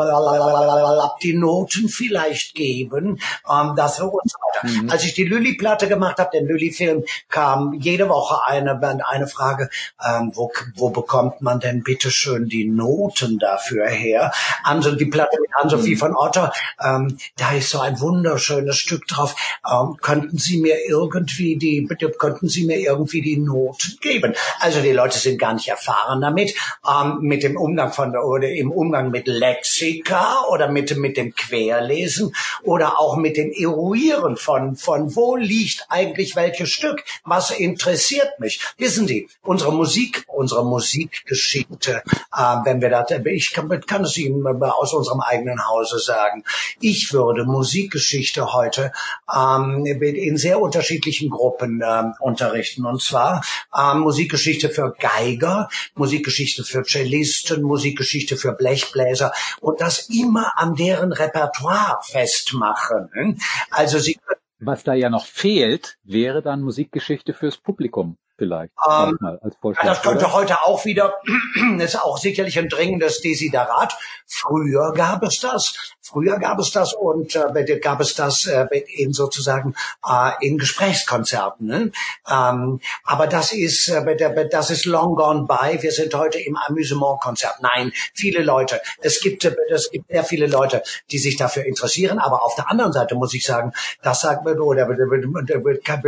die 1.25 1.35
Noten 1.35 1.89
vielleicht 1.89 2.55
geben, 2.55 3.21
ähm, 3.51 3.73
das 3.75 3.99
und 3.99 4.31
so 4.31 4.39
weiter. 4.39 4.69
Mhm. 4.69 4.91
Als 4.91 5.05
ich 5.05 5.15
die 5.15 5.25
Lülli-Platte 5.25 5.89
gemacht 5.89 6.19
habe, 6.19 6.31
den 6.33 6.47
Lülli-Film, 6.47 7.03
kam 7.29 7.73
jede 7.73 8.09
Woche 8.09 8.47
eine, 8.47 8.81
eine 9.09 9.27
Frage, 9.27 9.71
ähm, 10.07 10.31
wo, 10.35 10.53
wo 10.77 10.91
bekommt 10.91 11.43
man 11.43 11.59
denn 11.59 11.83
bitte 11.83 12.13
schön 12.13 12.49
die 12.49 12.65
Noten 12.65 13.41
dafür 13.41 13.89
her? 13.89 14.31
Also 14.63 14.95
die 14.95 15.07
Platte 15.07 15.37
mit 15.41 15.51
Ann-Sophie 15.61 15.97
mhm. 15.97 15.99
von 15.99 16.15
Otter, 16.15 16.53
ähm, 16.81 17.19
da 17.39 17.51
ist 17.55 17.71
so 17.71 17.81
ein 17.81 17.99
wunderschönes 17.99 18.77
Stück 18.77 19.09
drauf. 19.09 19.35
Ähm, 19.69 19.97
könnten 20.01 20.39
Sie 20.39 20.61
mir 20.61 20.77
irgendwie 20.89 21.57
die, 21.57 21.81
bitte 21.81 22.09
könnten 22.11 22.49
Sie 22.49 22.67
mir 22.67 22.79
irgendwie 22.79 23.21
die 23.21 23.39
Noten 23.39 23.99
geben? 24.01 24.35
Also 24.61 24.81
die 24.81 24.93
Leute 24.93 25.19
sind 25.19 25.41
gar 25.41 25.55
nicht 25.55 25.67
erfahren 25.67 26.21
damit, 26.21 26.55
ähm, 26.89 27.19
mit 27.23 27.43
dem 27.43 27.57
Umgang 27.57 27.93
von 27.93 28.13
oder 28.29 28.51
im 28.51 28.71
Umgang 28.71 29.11
mit 29.11 29.27
Lexika 29.27 30.45
oder 30.51 30.69
mit, 30.69 30.97
mit 30.97 31.17
dem 31.17 31.35
Querlesen 31.35 32.35
oder 32.63 33.01
auch 33.01 33.17
mit 33.17 33.37
dem 33.37 33.51
Eruieren 33.51 34.37
von, 34.37 34.77
von 34.77 35.15
wo 35.17 35.37
liegt 35.37 35.87
eigentlich 35.89 36.37
welches 36.37 36.71
Stück? 36.71 37.05
Was 37.25 37.51
interessiert 37.51 38.39
mich? 38.39 38.61
Wissen 38.77 39.07
Sie, 39.07 39.29
unsere 39.43 39.73
Musik, 39.73 40.25
unsere 40.29 40.65
Musikgeschichte, 40.65 42.03
äh, 42.37 42.57
wenn 42.65 42.81
wir 42.81 42.91
das, 42.91 43.11
ich 43.25 43.53
kann, 43.53 43.69
kann 43.87 44.05
es 44.05 44.17
Ihnen 44.17 44.47
aus 44.63 44.93
unserem 44.93 45.21
eigenen 45.21 45.67
Hause 45.67 45.99
sagen. 45.99 46.45
Ich 46.81 47.13
würde 47.13 47.45
Musikgeschichte 47.45 48.53
heute 48.53 48.93
ähm, 49.35 49.85
in 49.87 50.37
sehr 50.37 50.61
unterschiedlichen 50.61 51.31
Gruppen 51.31 51.83
ähm, 51.85 52.15
unterrichten. 52.21 52.85
Und 52.85 53.03
zwar 53.03 53.45
ähm, 53.77 54.01
Musikgeschichte 54.01 54.71
für 54.71 54.95
Geiger, 54.99 55.69
Musikgeschichte 55.95 56.65
für 56.65 56.83
Cellisten, 56.85 57.63
Musikgeschichte 57.63 58.18
für 58.37 58.53
Blechbläser 58.53 59.33
und 59.61 59.81
das 59.81 60.09
immer 60.09 60.53
an 60.57 60.75
deren 60.75 61.13
Repertoire 61.13 61.99
festmachen. 62.03 63.41
Also 63.71 63.99
sie 63.99 64.19
was 64.61 64.83
da 64.83 64.93
ja 64.93 65.09
noch 65.09 65.25
fehlt, 65.25 65.99
wäre 66.03 66.43
dann 66.43 66.63
Musikgeschichte 66.63 67.33
fürs 67.33 67.59
Publikum. 67.59 68.17
Vielleicht 68.39 68.73
ähm, 68.89 69.19
als 69.43 69.57
Vorschlag. 69.61 69.85
Ja, 69.85 69.91
das 69.91 70.03
könnte 70.03 70.25
oder? 70.27 70.35
heute 70.35 70.63
auch 70.63 70.85
wieder, 70.85 71.15
ist 71.79 72.01
auch 72.01 72.17
sicherlich 72.17 72.59
ein 72.59 72.69
dringendes 72.69 73.21
Desiderat. 73.21 73.99
Früher 74.27 74.93
gab 74.95 75.23
es 75.25 75.41
das. 75.41 75.95
Früher 76.01 76.39
gab 76.39 76.59
es 76.59 76.71
das 76.71 76.95
und 76.95 77.37
äh, 77.37 77.79
gab 77.81 78.01
es 78.01 78.15
das 78.15 78.47
äh, 78.47 78.67
in 78.97 79.13
sozusagen 79.13 79.75
äh, 80.09 80.31
in 80.41 80.57
Gesprächskonzerten. 80.57 81.67
Ne? 81.67 81.93
Ähm, 82.31 82.81
aber 83.05 83.27
das 83.27 83.53
ist 83.53 83.89
äh, 83.89 84.49
das 84.51 84.71
ist 84.71 84.87
long 84.87 85.17
gone 85.17 85.47
by. 85.47 85.83
Wir 85.83 85.93
sind 85.93 86.15
heute 86.15 86.39
im 86.39 86.57
Amüsementkonzert. 86.57 87.57
Nein, 87.61 87.93
viele 88.15 88.43
Leute. 88.43 88.81
Es 89.03 89.21
gibt 89.21 89.45
äh, 89.45 89.55
es 89.71 89.91
gibt 89.91 90.09
sehr 90.11 90.25
viele 90.25 90.47
Leute, 90.47 90.83
die 91.11 91.19
sich 91.19 91.37
dafür 91.37 91.65
interessieren. 91.67 92.19
Aber 92.19 92.43
auf 92.43 92.55
der 92.55 92.71
anderen 92.71 92.93
Seite 92.93 93.15
muss 93.15 93.35
ich 93.35 93.45
sagen, 93.45 93.73
das 94.03 94.21
sagt 94.21 94.45
man 94.45 94.59
oder 94.59 94.87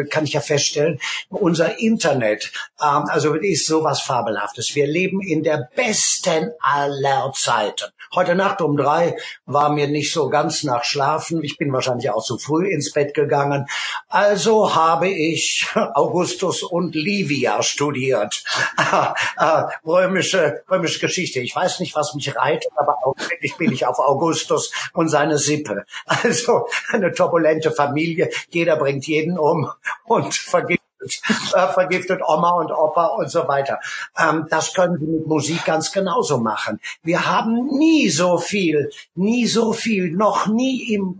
kann 0.09 0.25
ich 0.25 0.33
ja 0.33 0.41
feststellen, 0.41 0.99
unser 1.29 1.79
Internet, 1.79 2.20
ähm, 2.23 3.05
also 3.09 3.35
ist 3.35 3.67
sowas 3.67 4.01
fabelhaftes. 4.01 4.75
Wir 4.75 4.87
leben 4.87 5.21
in 5.21 5.43
der 5.43 5.69
besten 5.75 6.53
aller 6.61 7.33
Zeiten. 7.35 7.91
Heute 8.13 8.35
Nacht 8.35 8.61
um 8.61 8.77
drei 8.77 9.17
war 9.47 9.71
mir 9.71 9.87
nicht 9.87 10.13
so 10.13 10.29
ganz 10.29 10.65
nach 10.65 10.83
Schlafen. 10.83 11.45
Ich 11.45 11.59
bin 11.59 11.73
wahrscheinlich 11.73 12.11
auch 12.11 12.25
zu 12.25 12.39
früh 12.39 12.69
ins 12.69 12.93
Bett 12.93 13.15
gegangen. 13.15 13.69
Also 14.09 14.75
habe 14.75 15.09
ich 15.09 15.69
Augustus 15.95 16.65
und 16.65 16.97
Livia 16.97 17.63
studiert. 17.63 18.43
römische, 19.87 20.65
römische 20.69 20.99
Geschichte. 20.99 21.39
Ich 21.39 21.55
weiß 21.55 21.79
nicht, 21.79 21.95
was 21.95 22.15
mich 22.15 22.35
reitet, 22.35 22.73
aber 22.75 22.97
augenblicklich 23.07 23.57
bin 23.57 23.73
ich 23.73 23.87
auf 23.87 24.01
Augustus 24.01 24.73
und 24.93 25.09
seine 25.09 25.39
Sippe. 25.39 25.85
Also 26.23 26.67
eine 26.91 27.13
turbulente 27.13 27.71
Familie. 27.71 28.31
Jeder 28.51 28.77
bringt 28.77 29.07
jeden 29.07 29.39
um 29.39 29.71
und 30.05 30.35
vergisst 30.35 30.81
äh, 31.55 31.69
vergiftet 31.73 32.21
Oma 32.27 32.51
und 32.53 32.73
Opa 32.73 33.07
und 33.07 33.31
so 33.31 33.49
weiter. 33.49 33.81
Ähm, 34.19 34.47
das 34.51 34.75
können 34.75 34.99
Sie 34.99 35.07
mit 35.07 35.27
Musik 35.27 35.65
ganz 35.65 35.93
genauso 35.93 36.39
machen. 36.39 36.81
Wir 37.03 37.27
haben 37.27 37.67
nie 37.79 38.11
so 38.11 38.39
viel, 38.39 38.91
nie 39.15 39.47
so 39.47 39.73
viel, 39.73 40.13
noch 40.13 40.47
nie 40.47 40.93
im, 40.93 41.19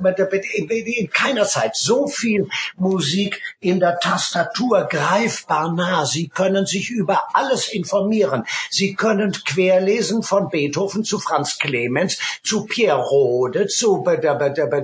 in, 0.55 0.69
in 0.69 1.11
keiner 1.11 1.47
Zeit 1.47 1.77
so 1.77 2.07
viel 2.07 2.49
Musik 2.77 3.41
in 3.61 3.81
der 3.81 3.99
Tastatur 3.99 4.85
greifbar 4.85 5.73
nah. 5.73 6.05
Sie 6.05 6.29
können 6.29 6.67
sich 6.67 6.91
über 6.91 7.29
alles 7.35 7.69
informieren. 7.69 8.45
Sie 8.71 8.95
können 8.95 9.33
querlesen 9.33 10.23
von 10.23 10.49
Beethoven 10.49 11.05
zu 11.05 11.19
Franz 11.19 11.59
Clemens, 11.59 12.19
zu 12.43 12.67
Pierre 12.67 13.01
Rode, 13.01 13.67
zu, 13.67 14.05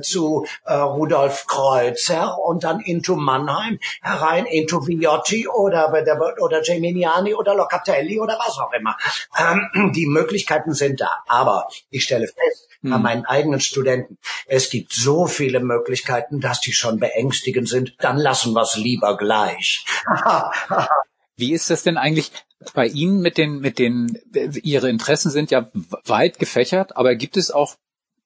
zu 0.03 0.47
äh, 0.65 0.75
Rudolf 0.75 1.47
Kreuzer 1.47 2.39
und 2.39 2.65
dann 2.65 2.81
into 2.81 3.17
Mannheim 3.17 3.79
herein, 4.03 4.47
into 4.47 4.86
Viotti 4.87 5.49
oder, 5.49 5.93
oder 6.41 6.61
Geminiani 6.63 7.35
oder 7.35 7.55
Locatelli 7.55 8.21
oder 8.21 8.39
was 8.39 8.59
auch 8.59 8.73
immer. 8.73 8.97
Ähm, 9.39 9.93
die 9.93 10.07
Möglichkeiten 10.07 10.75
sind 10.75 11.01
da. 11.01 11.11
Aber 11.27 11.69
ich 11.91 12.05
stelle 12.05 12.27
fest, 12.27 12.69
hm. 12.83 12.91
bei 12.91 12.99
meinen 12.99 13.25
eigenen 13.27 13.61
Studenten, 13.61 14.19
es 14.47 14.71
gibt 14.71 14.93
so 14.93 15.27
viele 15.27 15.61
Möglichkeiten, 15.61 16.41
dass 16.41 16.61
die 16.61 16.73
schon 16.73 16.99
beängstigend 16.99 17.69
sind. 17.69 17.95
Dann 18.01 18.19
lassen 18.19 18.53
wir 18.53 18.63
es 18.63 18.77
lieber 18.77 19.17
gleich. 19.17 19.85
Wie 21.37 21.53
ist 21.53 21.69
das 21.69 21.83
denn 21.83 21.99
eigentlich 21.99 22.33
bei 22.73 22.87
Ihnen 22.87 23.21
mit 23.21 23.37
den, 23.37 23.61
mit 23.61 23.79
den, 23.79 24.19
Ihre 24.63 24.89
Interessen 24.89 25.31
sind 25.31 25.51
ja 25.51 25.69
weit 26.05 26.39
gefächert, 26.39 26.97
aber 26.97 27.15
gibt 27.15 27.37
es 27.37 27.51
auch 27.51 27.77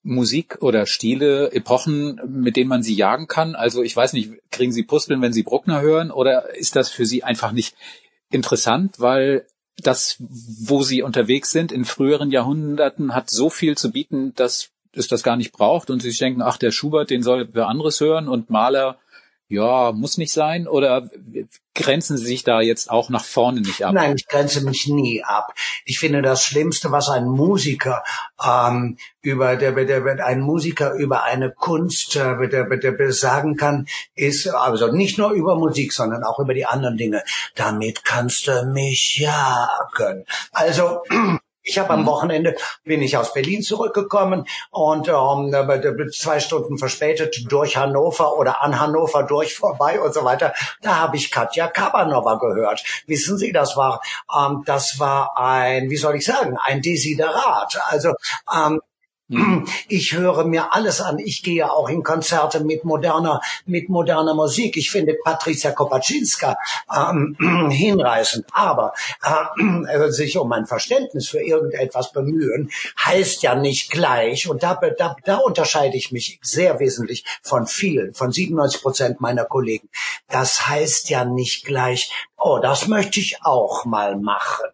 Musik 0.02 0.58
oder 0.60 0.86
Stile, 0.86 1.52
Epochen, 1.52 2.20
mit 2.26 2.56
denen 2.56 2.68
man 2.68 2.82
sie 2.82 2.94
jagen 2.94 3.26
kann? 3.26 3.54
Also 3.54 3.82
ich 3.82 3.94
weiß 3.94 4.14
nicht, 4.14 4.32
kriegen 4.50 4.72
Sie 4.72 4.82
Pusteln, 4.82 5.20
wenn 5.20 5.32
Sie 5.32 5.42
Bruckner 5.42 5.80
hören 5.80 6.10
oder 6.10 6.54
ist 6.54 6.76
das 6.76 6.88
für 6.88 7.04
Sie 7.04 7.22
einfach 7.22 7.52
nicht 7.52 7.74
interessant, 8.30 8.98
weil 8.98 9.46
das, 9.76 10.16
wo 10.18 10.82
Sie 10.82 11.02
unterwegs 11.02 11.50
sind 11.50 11.72
in 11.72 11.84
früheren 11.84 12.30
Jahrhunderten, 12.30 13.14
hat 13.14 13.30
so 13.30 13.50
viel 13.50 13.76
zu 13.76 13.90
bieten, 13.90 14.34
dass 14.34 14.70
es 14.92 15.08
das 15.08 15.22
gar 15.22 15.36
nicht 15.36 15.52
braucht 15.52 15.90
und 15.90 16.00
Sie 16.00 16.12
denken, 16.12 16.42
ach, 16.42 16.56
der 16.56 16.70
Schubert, 16.70 17.10
den 17.10 17.22
soll 17.22 17.48
wer 17.52 17.68
anderes 17.68 18.00
hören 18.00 18.28
und 18.28 18.50
Maler, 18.50 18.98
ja, 19.50 19.90
muss 19.90 20.16
nicht 20.16 20.32
sein? 20.32 20.68
Oder 20.68 21.10
grenzen 21.74 22.16
Sie 22.16 22.24
sich 22.24 22.44
da 22.44 22.60
jetzt 22.60 22.88
auch 22.88 23.10
nach 23.10 23.24
vorne 23.24 23.60
nicht 23.60 23.84
ab? 23.84 23.92
Nein, 23.92 24.14
ich 24.16 24.28
grenze 24.28 24.60
mich 24.60 24.86
nie 24.86 25.24
ab. 25.24 25.54
Ich 25.84 25.98
finde 25.98 26.22
das 26.22 26.44
Schlimmste, 26.44 26.92
was 26.92 27.08
ein 27.08 27.26
Musiker 27.26 28.04
ähm, 28.40 28.96
über 29.22 29.56
der, 29.56 29.72
der, 29.72 30.02
der, 30.02 30.24
ein 30.24 30.40
Musiker 30.40 30.94
über 30.94 31.24
eine 31.24 31.50
Kunst 31.50 32.14
äh, 32.14 32.48
der, 32.48 32.64
der, 32.64 32.92
der 32.92 33.12
sagen 33.12 33.56
kann, 33.56 33.88
ist 34.14 34.46
also 34.46 34.92
nicht 34.92 35.18
nur 35.18 35.32
über 35.32 35.56
Musik, 35.56 35.92
sondern 35.92 36.22
auch 36.22 36.38
über 36.38 36.54
die 36.54 36.66
anderen 36.66 36.96
Dinge. 36.96 37.24
Damit 37.56 38.04
kannst 38.04 38.46
du 38.46 38.66
mich 38.66 39.18
jagen. 39.18 40.26
Also 40.52 41.02
ich 41.62 41.78
habe 41.78 41.90
am 41.90 42.02
mhm. 42.02 42.06
Wochenende 42.06 42.56
bin 42.84 43.02
ich 43.02 43.16
aus 43.16 43.32
Berlin 43.32 43.62
zurückgekommen 43.62 44.46
und 44.70 45.08
ähm, 45.08 46.10
zwei 46.12 46.40
Stunden 46.40 46.78
verspätet 46.78 47.44
durch 47.48 47.76
Hannover 47.76 48.36
oder 48.36 48.62
an 48.62 48.80
Hannover 48.80 49.22
durch 49.24 49.54
vorbei 49.54 50.00
und 50.00 50.14
so 50.14 50.24
weiter. 50.24 50.54
Da 50.82 50.96
habe 50.96 51.16
ich 51.16 51.30
Katja 51.30 51.68
Kabanova 51.68 52.36
gehört. 52.36 52.82
Wissen 53.06 53.36
Sie, 53.38 53.52
das 53.52 53.76
war 53.76 54.00
ähm, 54.34 54.62
das 54.64 54.98
war 54.98 55.36
ein, 55.36 55.90
wie 55.90 55.96
soll 55.96 56.16
ich 56.16 56.24
sagen, 56.24 56.56
ein 56.62 56.82
Desiderat. 56.82 57.78
Also 57.84 58.14
ähm. 58.54 58.80
Ich 59.88 60.12
höre 60.12 60.44
mir 60.44 60.74
alles 60.74 61.00
an. 61.00 61.18
Ich 61.18 61.42
gehe 61.42 61.70
auch 61.70 61.88
in 61.88 62.02
Konzerte 62.02 62.60
mit 62.60 62.84
moderner, 62.84 63.40
mit 63.66 63.88
moderner 63.88 64.34
Musik. 64.34 64.76
Ich 64.76 64.90
finde 64.90 65.16
Patricia 65.22 65.72
Kopaczynska 65.72 66.56
ähm, 66.94 67.36
hinreißend. 67.70 68.46
Aber 68.52 68.92
äh, 69.22 70.10
sich 70.10 70.36
um 70.36 70.50
ein 70.52 70.66
Verständnis 70.66 71.28
für 71.28 71.40
irgendetwas 71.40 72.12
bemühen, 72.12 72.70
heißt 73.04 73.42
ja 73.42 73.54
nicht 73.54 73.90
gleich. 73.90 74.48
Und 74.48 74.62
da, 74.62 74.78
da, 74.98 75.16
da 75.24 75.36
unterscheide 75.36 75.96
ich 75.96 76.12
mich 76.12 76.38
sehr 76.42 76.80
wesentlich 76.80 77.24
von 77.42 77.66
vielen, 77.66 78.14
von 78.14 78.32
97 78.32 78.82
Prozent 78.82 79.20
meiner 79.20 79.44
Kollegen. 79.44 79.88
Das 80.28 80.68
heißt 80.68 81.10
ja 81.10 81.24
nicht 81.24 81.64
gleich, 81.64 82.10
oh, 82.36 82.58
das 82.60 82.88
möchte 82.88 83.20
ich 83.20 83.38
auch 83.42 83.84
mal 83.84 84.16
machen. 84.16 84.66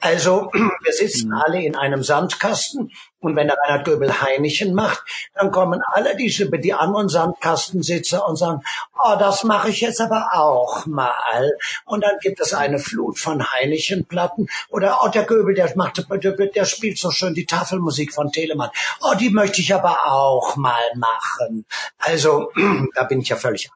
Also 0.00 0.50
wir 0.52 0.92
sitzen 0.92 1.28
mhm. 1.28 1.34
alle 1.34 1.62
in 1.62 1.76
einem 1.76 2.02
Sandkasten 2.02 2.92
und 3.26 3.34
wenn 3.34 3.48
der 3.48 3.56
Reinhard 3.58 3.84
Göbel 3.84 4.20
Heinichen 4.20 4.72
macht, 4.72 5.02
dann 5.34 5.50
kommen 5.50 5.82
alle 5.92 6.16
diese 6.16 6.46
die 6.46 6.72
anderen 6.72 7.08
Sandkastensitzer 7.08 8.26
und 8.26 8.36
sagen, 8.36 8.62
oh, 9.02 9.16
das 9.18 9.42
mache 9.42 9.70
ich 9.70 9.80
jetzt 9.80 10.00
aber 10.00 10.30
auch 10.32 10.86
mal. 10.86 11.52
Und 11.84 12.04
dann 12.04 12.18
gibt 12.20 12.40
es 12.40 12.54
eine 12.54 12.78
Flut 12.78 13.18
von 13.18 13.44
Heinichen-Platten 13.52 14.48
oder 14.70 15.00
oh, 15.02 15.08
der 15.08 15.24
Göbel, 15.24 15.54
der 15.54 15.76
macht, 15.76 16.04
der, 16.08 16.32
der 16.32 16.64
spielt 16.64 16.98
so 16.98 17.10
schön 17.10 17.34
die 17.34 17.46
Tafelmusik 17.46 18.14
von 18.14 18.30
Telemann. 18.30 18.70
Oh, 19.02 19.14
die 19.18 19.30
möchte 19.30 19.60
ich 19.60 19.74
aber 19.74 20.06
auch 20.06 20.56
mal 20.56 20.74
machen. 20.94 21.66
Also 21.98 22.52
da 22.94 23.04
bin 23.04 23.20
ich 23.20 23.28
ja 23.28 23.36
völlig 23.36 23.70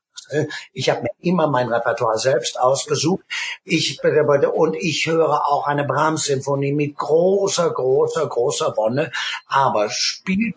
ich 0.73 0.91
habe 0.91 1.03
mir 1.03 1.11
immer 1.21 1.47
mein 1.47 1.73
Repertoire 1.73 2.19
selbst 2.19 2.59
ausgesucht. 2.59 3.25
Ich, 3.65 4.01
und 4.03 4.77
ich 4.77 5.07
höre 5.07 5.47
auch 5.47 5.67
eine 5.67 5.85
Brahms-Symphonie 5.85 6.73
mit 6.73 6.97
großer, 6.97 7.71
großer, 7.71 8.27
großer 8.27 8.77
Wonne. 8.77 9.13
Aber 9.47 9.91
spielt, 9.91 10.57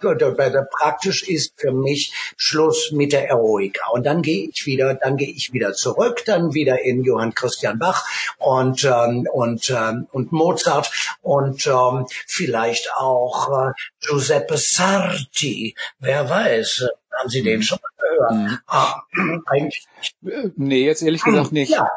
praktisch 0.72 1.24
ist 1.24 1.54
für 1.58 1.72
mich 1.72 2.14
Schluss 2.38 2.92
mit 2.92 3.14
der 3.14 3.30
Eroika. 3.30 3.92
Und 3.92 4.06
dann 4.06 4.22
gehe 4.22 4.50
ich 4.50 4.66
wieder, 4.66 4.96
dann 4.96 5.18
gehe 5.18 5.32
ich 5.32 5.54
wieder 5.54 5.74
zurück, 5.74 6.24
dann 6.26 6.54
wieder 6.54 6.82
in 6.84 7.04
Johann 7.04 7.34
Christian 7.34 7.80
Bach 7.80 8.06
und, 8.38 8.84
ähm, 8.84 9.28
und, 9.32 9.70
ähm, 9.70 10.08
und 10.12 10.32
Mozart 10.32 10.92
und 11.22 11.66
ähm, 11.68 12.06
vielleicht 12.28 12.92
auch 12.96 13.70
äh, 13.70 13.72
Giuseppe 14.02 14.58
Sarti. 14.58 15.76
Wer 16.00 16.30
weiß, 16.30 16.88
haben 17.18 17.30
Sie 17.30 17.44
den 17.44 17.62
schon 17.62 17.80
gehört? 18.10 18.32
Mhm. 18.32 18.60
Ah, 18.68 19.02
eigentlich. 19.48 19.86
Nee, 20.56 20.86
jetzt 20.86 21.02
ehrlich 21.02 21.24
gesagt 21.24 21.52
nicht. 21.52 21.72
Ja. 21.72 21.88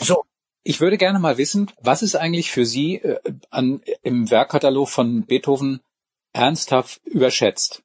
So. 0.00 0.24
Ich 0.62 0.80
würde 0.80 0.98
gerne 0.98 1.18
mal 1.18 1.38
wissen, 1.38 1.70
was 1.80 2.02
ist 2.02 2.16
eigentlich 2.16 2.52
für 2.52 2.66
Sie 2.66 2.96
äh, 2.96 3.18
an, 3.50 3.80
im 4.02 4.30
Werkkatalog 4.30 4.90
von 4.90 5.24
Beethoven 5.24 5.80
ernsthaft 6.34 7.00
überschätzt? 7.06 7.82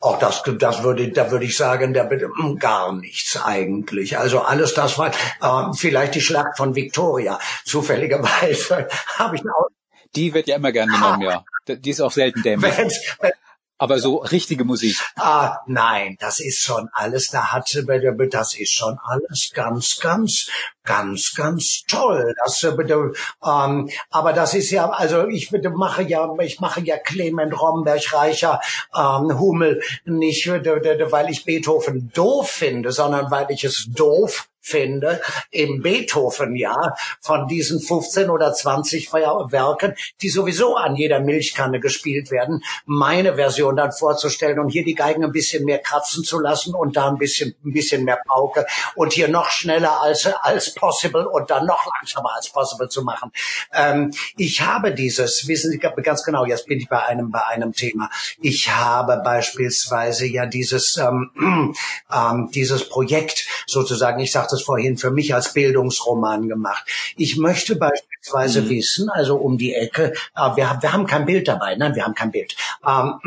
Auch 0.00 0.18
das, 0.18 0.42
das 0.58 0.82
würde, 0.82 1.10
da 1.10 1.30
würde 1.30 1.46
ich 1.46 1.56
sagen, 1.56 1.94
da 1.94 2.04
bitte 2.04 2.30
hm, 2.36 2.58
gar 2.58 2.92
nichts 2.92 3.40
eigentlich. 3.42 4.18
Also 4.18 4.40
alles 4.40 4.74
das 4.74 4.98
war 4.98 5.10
äh, 5.10 5.72
vielleicht 5.74 6.14
die 6.14 6.20
Schlacht 6.20 6.56
von 6.56 6.74
Victoria. 6.74 7.38
Zufälligerweise 7.64 8.88
habe 9.18 9.36
ich 9.36 9.42
auch. 9.42 9.68
Die 10.14 10.34
wird 10.34 10.48
ja 10.48 10.56
immer 10.56 10.72
gern 10.72 10.88
genommen, 10.88 11.22
ja. 11.22 11.44
Die 11.68 11.90
ist 11.90 12.00
auch 12.00 12.12
selten 12.12 12.42
dämlich. 12.42 12.76
Wenn, 13.20 13.32
aber 13.78 13.98
so 13.98 14.16
richtige 14.16 14.64
Musik. 14.64 14.96
Ah, 15.16 15.58
nein, 15.66 16.16
das 16.18 16.40
ist 16.40 16.60
schon 16.60 16.88
alles, 16.92 17.28
da 17.28 17.52
hatte, 17.52 17.84
das 18.30 18.54
ist 18.54 18.72
schon 18.72 18.98
alles 19.02 19.50
ganz, 19.52 19.98
ganz, 20.00 20.48
ganz, 20.84 21.34
ganz 21.34 21.82
toll. 21.86 22.34
Das, 22.44 22.64
ähm, 22.64 23.90
aber 24.10 24.32
das 24.32 24.54
ist 24.54 24.70
ja, 24.70 24.88
also 24.88 25.28
ich 25.28 25.50
mache 25.52 26.02
ja, 26.02 26.28
ich 26.40 26.60
mache 26.60 26.80
ja 26.80 26.96
Clement 26.96 27.60
Romberg, 27.60 28.12
Reicher, 28.12 28.60
ähm, 28.94 29.38
Hummel 29.38 29.82
nicht, 30.04 30.46
weil 30.48 31.30
ich 31.30 31.44
Beethoven 31.44 32.10
doof 32.14 32.50
finde, 32.50 32.92
sondern 32.92 33.30
weil 33.30 33.46
ich 33.50 33.64
es 33.64 33.88
doof 33.90 34.48
finde 34.66 35.20
im 35.50 35.80
Beethoven-Jahr 35.80 36.96
von 37.20 37.46
diesen 37.46 37.80
15 37.80 38.30
oder 38.30 38.52
20 38.52 39.12
Werken, 39.12 39.94
die 40.22 40.28
sowieso 40.28 40.76
an 40.76 40.96
jeder 40.96 41.20
Milchkanne 41.20 41.78
gespielt 41.78 42.30
werden, 42.30 42.62
meine 42.84 43.36
Version 43.36 43.76
dann 43.76 43.92
vorzustellen 43.92 44.58
und 44.58 44.70
hier 44.70 44.84
die 44.84 44.94
Geigen 44.94 45.24
ein 45.24 45.32
bisschen 45.32 45.64
mehr 45.64 45.78
kratzen 45.78 46.24
zu 46.24 46.40
lassen 46.40 46.74
und 46.74 46.96
da 46.96 47.08
ein 47.08 47.18
bisschen, 47.18 47.54
ein 47.64 47.72
bisschen 47.72 48.04
mehr 48.04 48.20
Pauke 48.26 48.66
und 48.96 49.12
hier 49.12 49.28
noch 49.28 49.50
schneller 49.50 50.02
als, 50.02 50.26
als 50.26 50.74
possible 50.74 51.28
und 51.28 51.50
dann 51.50 51.66
noch 51.66 51.86
langsamer 52.00 52.34
als 52.34 52.48
possible 52.48 52.88
zu 52.88 53.02
machen. 53.02 53.30
Ähm, 53.72 54.12
ich 54.36 54.62
habe 54.62 54.92
dieses, 54.92 55.46
wissen 55.46 55.70
Sie 55.70 55.78
ganz 55.78 56.24
genau, 56.24 56.44
jetzt 56.44 56.66
bin 56.66 56.80
ich 56.80 56.88
bei 56.88 57.04
einem, 57.04 57.30
bei 57.30 57.44
einem 57.46 57.72
Thema. 57.72 58.10
Ich 58.40 58.68
habe 58.70 59.20
beispielsweise 59.24 60.26
ja 60.26 60.46
dieses, 60.46 60.96
ähm, 60.96 61.30
ähm, 62.12 62.50
dieses 62.52 62.88
Projekt 62.88 63.46
sozusagen, 63.66 64.20
ich 64.20 64.32
sagte 64.32 64.55
es 64.56 64.62
vorhin, 64.62 64.96
für 64.96 65.10
mich 65.10 65.34
als 65.34 65.52
Bildungsroman 65.52 66.48
gemacht. 66.48 66.84
Ich 67.16 67.36
möchte 67.36 67.76
beispielsweise 67.76 68.62
mhm. 68.62 68.68
wissen, 68.70 69.10
also 69.10 69.36
um 69.36 69.58
die 69.58 69.74
Ecke, 69.74 70.12
äh, 70.34 70.56
wir, 70.56 70.78
wir 70.80 70.92
haben 70.92 71.06
kein 71.06 71.26
Bild 71.26 71.48
dabei, 71.48 71.76
nein, 71.76 71.94
wir 71.94 72.04
haben 72.04 72.14
kein 72.14 72.30
Bild. 72.30 72.56
Ähm, 72.86 73.20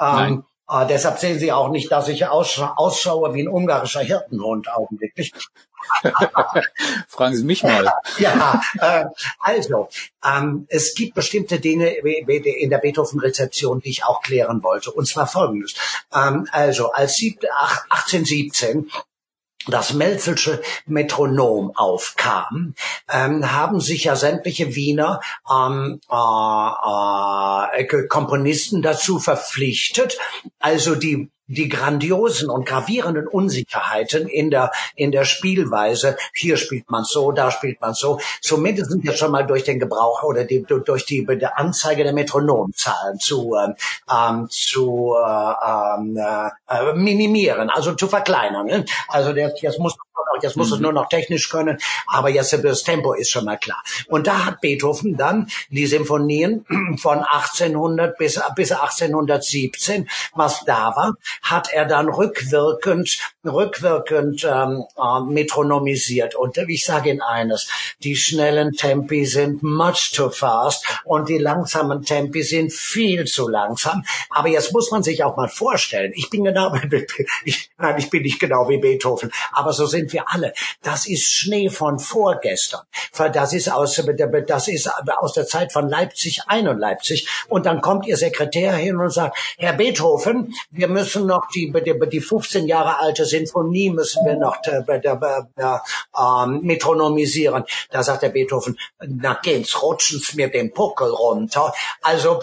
ähm, 0.00 0.44
äh, 0.68 0.86
deshalb 0.86 1.18
sehen 1.18 1.38
Sie 1.38 1.52
auch 1.52 1.70
nicht, 1.70 1.90
dass 1.92 2.08
ich 2.08 2.26
ausscha 2.26 2.74
ausschaue 2.76 3.34
wie 3.34 3.42
ein 3.42 3.48
ungarischer 3.48 4.00
Hirtenhund 4.00 4.72
augenblicklich. 4.72 5.32
Fragen 7.08 7.36
Sie 7.36 7.44
mich 7.44 7.62
mal. 7.62 7.92
ja, 8.18 8.60
äh, 8.80 9.04
also 9.38 9.88
ähm, 10.24 10.66
es 10.68 10.94
gibt 10.94 11.14
bestimmte 11.14 11.60
Dinge 11.60 11.88
in 11.88 12.70
der 12.70 12.78
Beethoven-Rezeption, 12.78 13.80
die 13.80 13.90
ich 13.90 14.04
auch 14.04 14.22
klären 14.22 14.62
wollte. 14.62 14.90
Und 14.90 15.06
zwar 15.06 15.28
folgendes. 15.28 15.74
Ähm, 16.12 16.48
also 16.50 16.90
als 16.90 17.22
1817 17.22 18.90
das 19.66 19.92
Melzelsche 19.92 20.62
Metronom 20.86 21.72
aufkam, 21.74 22.74
ähm, 23.12 23.52
haben 23.52 23.80
sich 23.80 24.04
ja 24.04 24.16
sämtliche 24.16 24.74
Wiener 24.74 25.20
ähm, 25.50 26.00
äh, 26.10 27.82
äh, 27.82 28.06
Komponisten 28.08 28.82
dazu 28.82 29.18
verpflichtet, 29.18 30.18
also 30.58 30.94
die 30.94 31.30
die 31.48 31.68
grandiosen 31.68 32.50
und 32.50 32.66
gravierenden 32.66 33.26
Unsicherheiten 33.28 34.28
in 34.28 34.50
der 34.50 34.72
in 34.94 35.12
der 35.12 35.24
Spielweise 35.24 36.16
hier 36.34 36.56
spielt 36.56 36.90
man 36.90 37.04
so 37.04 37.32
da 37.32 37.50
spielt 37.50 37.80
man 37.80 37.94
so 37.94 38.18
zumindest 38.40 38.90
sind 38.90 39.04
ja 39.04 39.12
schon 39.12 39.30
mal 39.30 39.46
durch 39.46 39.64
den 39.64 39.78
Gebrauch 39.78 40.22
oder 40.24 40.44
die, 40.44 40.64
durch 40.64 41.06
die, 41.06 41.26
die 41.26 41.46
Anzeige 41.46 42.02
der 42.02 42.12
Metronomzahlen 42.12 43.18
zu 43.18 43.54
ähm, 43.54 43.74
ähm 44.10 44.48
zu 44.50 45.14
äh, 45.16 45.98
ähm, 45.98 46.16
äh, 46.16 46.92
minimieren 46.94 47.70
also 47.70 47.94
zu 47.94 48.08
verkleinern 48.08 48.66
ne? 48.66 48.84
also 49.08 49.30
jetzt 49.32 49.78
muss 49.78 49.96
jetzt 50.42 50.56
muss 50.56 50.68
mhm. 50.68 50.74
es 50.74 50.80
nur 50.80 50.92
noch 50.92 51.08
technisch 51.08 51.48
können, 51.48 51.78
aber 52.06 52.28
jetzt 52.28 52.52
das 52.62 52.82
Tempo 52.82 53.12
ist 53.12 53.30
schon 53.30 53.44
mal 53.44 53.58
klar. 53.58 53.82
Und 54.08 54.26
da 54.26 54.44
hat 54.44 54.60
Beethoven 54.60 55.16
dann 55.16 55.48
die 55.70 55.86
Symphonien 55.86 56.64
von 56.98 57.18
1800 57.18 58.16
bis, 58.16 58.40
bis 58.54 58.72
1817, 58.72 60.08
was 60.34 60.64
da 60.64 60.94
war, 60.96 61.14
hat 61.42 61.72
er 61.72 61.86
dann 61.86 62.08
rückwirkend, 62.08 63.18
rückwirkend 63.44 64.44
ähm, 64.44 64.84
äh, 64.96 65.20
metronomisiert. 65.20 66.34
Und 66.34 66.56
ich 66.56 66.84
sage 66.84 67.10
Ihnen 67.10 67.22
eines, 67.22 67.68
die 68.02 68.16
schnellen 68.16 68.72
Tempi 68.72 69.26
sind 69.26 69.62
much 69.62 70.12
too 70.14 70.30
fast 70.30 70.84
und 71.04 71.28
die 71.28 71.38
langsamen 71.38 72.02
Tempi 72.02 72.42
sind 72.42 72.72
viel 72.72 73.26
zu 73.26 73.48
langsam. 73.48 74.04
Aber 74.30 74.48
jetzt 74.48 74.72
muss 74.72 74.90
man 74.90 75.02
sich 75.02 75.24
auch 75.24 75.36
mal 75.36 75.48
vorstellen, 75.48 76.12
ich 76.14 76.30
bin 76.30 76.44
genau, 76.44 76.74
ich, 77.44 77.70
nein, 77.78 77.96
ich 77.98 78.10
bin 78.10 78.22
nicht 78.22 78.40
genau 78.40 78.68
wie 78.68 78.78
Beethoven, 78.78 79.30
aber 79.52 79.72
so 79.72 79.86
sind 79.86 80.12
wir 80.12 80.25
alle. 80.26 80.52
Das 80.82 81.06
ist 81.06 81.32
Schnee 81.32 81.70
von 81.70 81.98
vorgestern. 81.98 82.82
Das 83.32 83.52
ist 83.52 83.70
aus, 83.72 84.00
das 84.46 84.68
ist 84.68 84.90
aus 85.18 85.32
der 85.32 85.46
Zeit 85.46 85.72
von 85.72 85.88
Leipzig 85.88 86.42
91. 86.46 87.28
Und 87.48 87.66
dann 87.66 87.80
kommt 87.80 88.06
ihr 88.06 88.16
Sekretär 88.16 88.74
hin 88.74 88.96
und 88.96 89.10
sagt, 89.10 89.36
Herr 89.58 89.72
Beethoven, 89.72 90.54
wir 90.70 90.88
müssen 90.88 91.26
noch 91.26 91.48
die, 91.54 91.72
die 92.10 92.20
15 92.20 92.66
Jahre 92.66 92.98
alte 93.00 93.24
Sinfonie 93.24 93.90
müssen 93.90 94.24
wir 94.24 94.36
noch 94.36 94.56
ähm, 96.18 96.60
metronomisieren. 96.62 97.64
Da 97.90 98.02
sagt 98.02 98.22
der 98.22 98.30
Beethoven, 98.30 98.78
na 99.00 99.38
gehen's, 99.42 99.82
rutschen's 99.82 100.34
mir 100.34 100.50
den 100.50 100.72
Puckel 100.72 101.10
runter. 101.10 101.72
Also, 102.02 102.40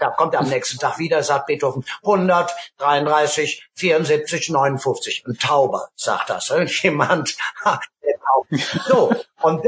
da 0.00 0.10
kommt 0.10 0.36
am 0.36 0.48
nächsten 0.48 0.78
Tag 0.78 0.98
wieder, 0.98 1.22
sagt 1.22 1.46
Beethoven, 1.46 1.84
133, 2.02 3.68
74, 3.74 4.50
59. 4.50 5.24
Ein 5.26 5.38
Tauber 5.38 5.88
sagt 5.96 6.30
das. 6.30 6.52
Jemand. 6.82 7.23
So, 8.86 9.12
und, 9.42 9.62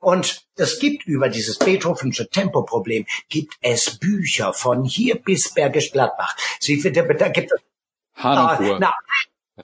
und 0.00 0.46
es 0.56 0.78
gibt 0.78 1.06
über 1.06 1.28
dieses 1.28 1.58
Beethovensche 1.58 2.28
Tempoproblem, 2.28 3.06
gibt 3.28 3.54
es 3.60 3.98
Bücher 3.98 4.52
von 4.52 4.84
hier 4.84 5.20
bis 5.20 5.52
Bergisch 5.52 5.92
Gladbach. 5.92 6.36
Sie, 6.58 6.80
da 6.80 7.28
gibt 7.28 7.52
es. 7.52 7.60
Na, 8.78 8.94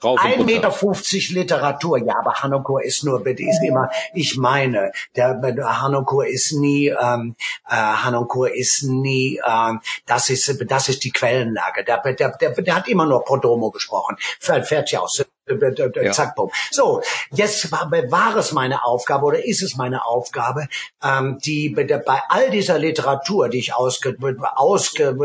Rauf 0.03 0.21
1,50 0.21 0.45
Meter 0.45 0.71
50 0.71 1.31
Literatur, 1.31 1.99
ja, 1.99 2.19
aber 2.19 2.35
Hanokor 2.43 2.83
ist 2.83 3.05
nur, 3.05 3.27
ist 3.27 3.63
immer, 3.65 3.91
ich 4.15 4.37
meine, 4.37 4.93
der, 5.15 5.41
Hanokor 5.81 6.27
ist 6.27 6.53
nie, 6.53 6.89
ähm, 6.89 7.37
äh, 7.69 7.75
Hanokor 7.75 8.51
ist 8.51 8.83
nie, 8.83 9.41
ähm, 9.47 9.81
das 10.07 10.31
ist, 10.31 10.65
das 10.71 10.89
ist 10.89 11.05
die 11.05 11.11
Quellenlage. 11.11 11.85
Der, 11.85 12.03
der, 12.13 12.37
der, 12.37 12.51
der 12.51 12.75
hat 12.75 12.89
immer 12.89 13.07
nur 13.07 13.25
Prodomo 13.25 13.71
gesprochen. 13.71 14.17
Fährt, 14.39 14.67
fährt 14.67 14.91
ja 14.91 15.01
aus 15.01 15.25
ja. 15.49 16.13
Zack, 16.13 16.35
boom. 16.35 16.51
So, 16.71 17.03
jetzt 17.31 17.71
war, 17.71 17.91
war 17.91 18.37
es 18.37 18.53
meine 18.53 18.85
Aufgabe 18.85 19.27
oder 19.27 19.45
ist 19.45 19.63
es 19.63 19.77
meine 19.77 20.05
Aufgabe, 20.05 20.69
ähm, 21.03 21.39
die 21.45 21.69
bei 21.69 22.23
all 22.29 22.51
dieser 22.51 22.79
Literatur, 22.79 23.49
die 23.49 23.59
ich 23.59 23.75
ausge, 23.75 24.17
ausge, 24.57 25.17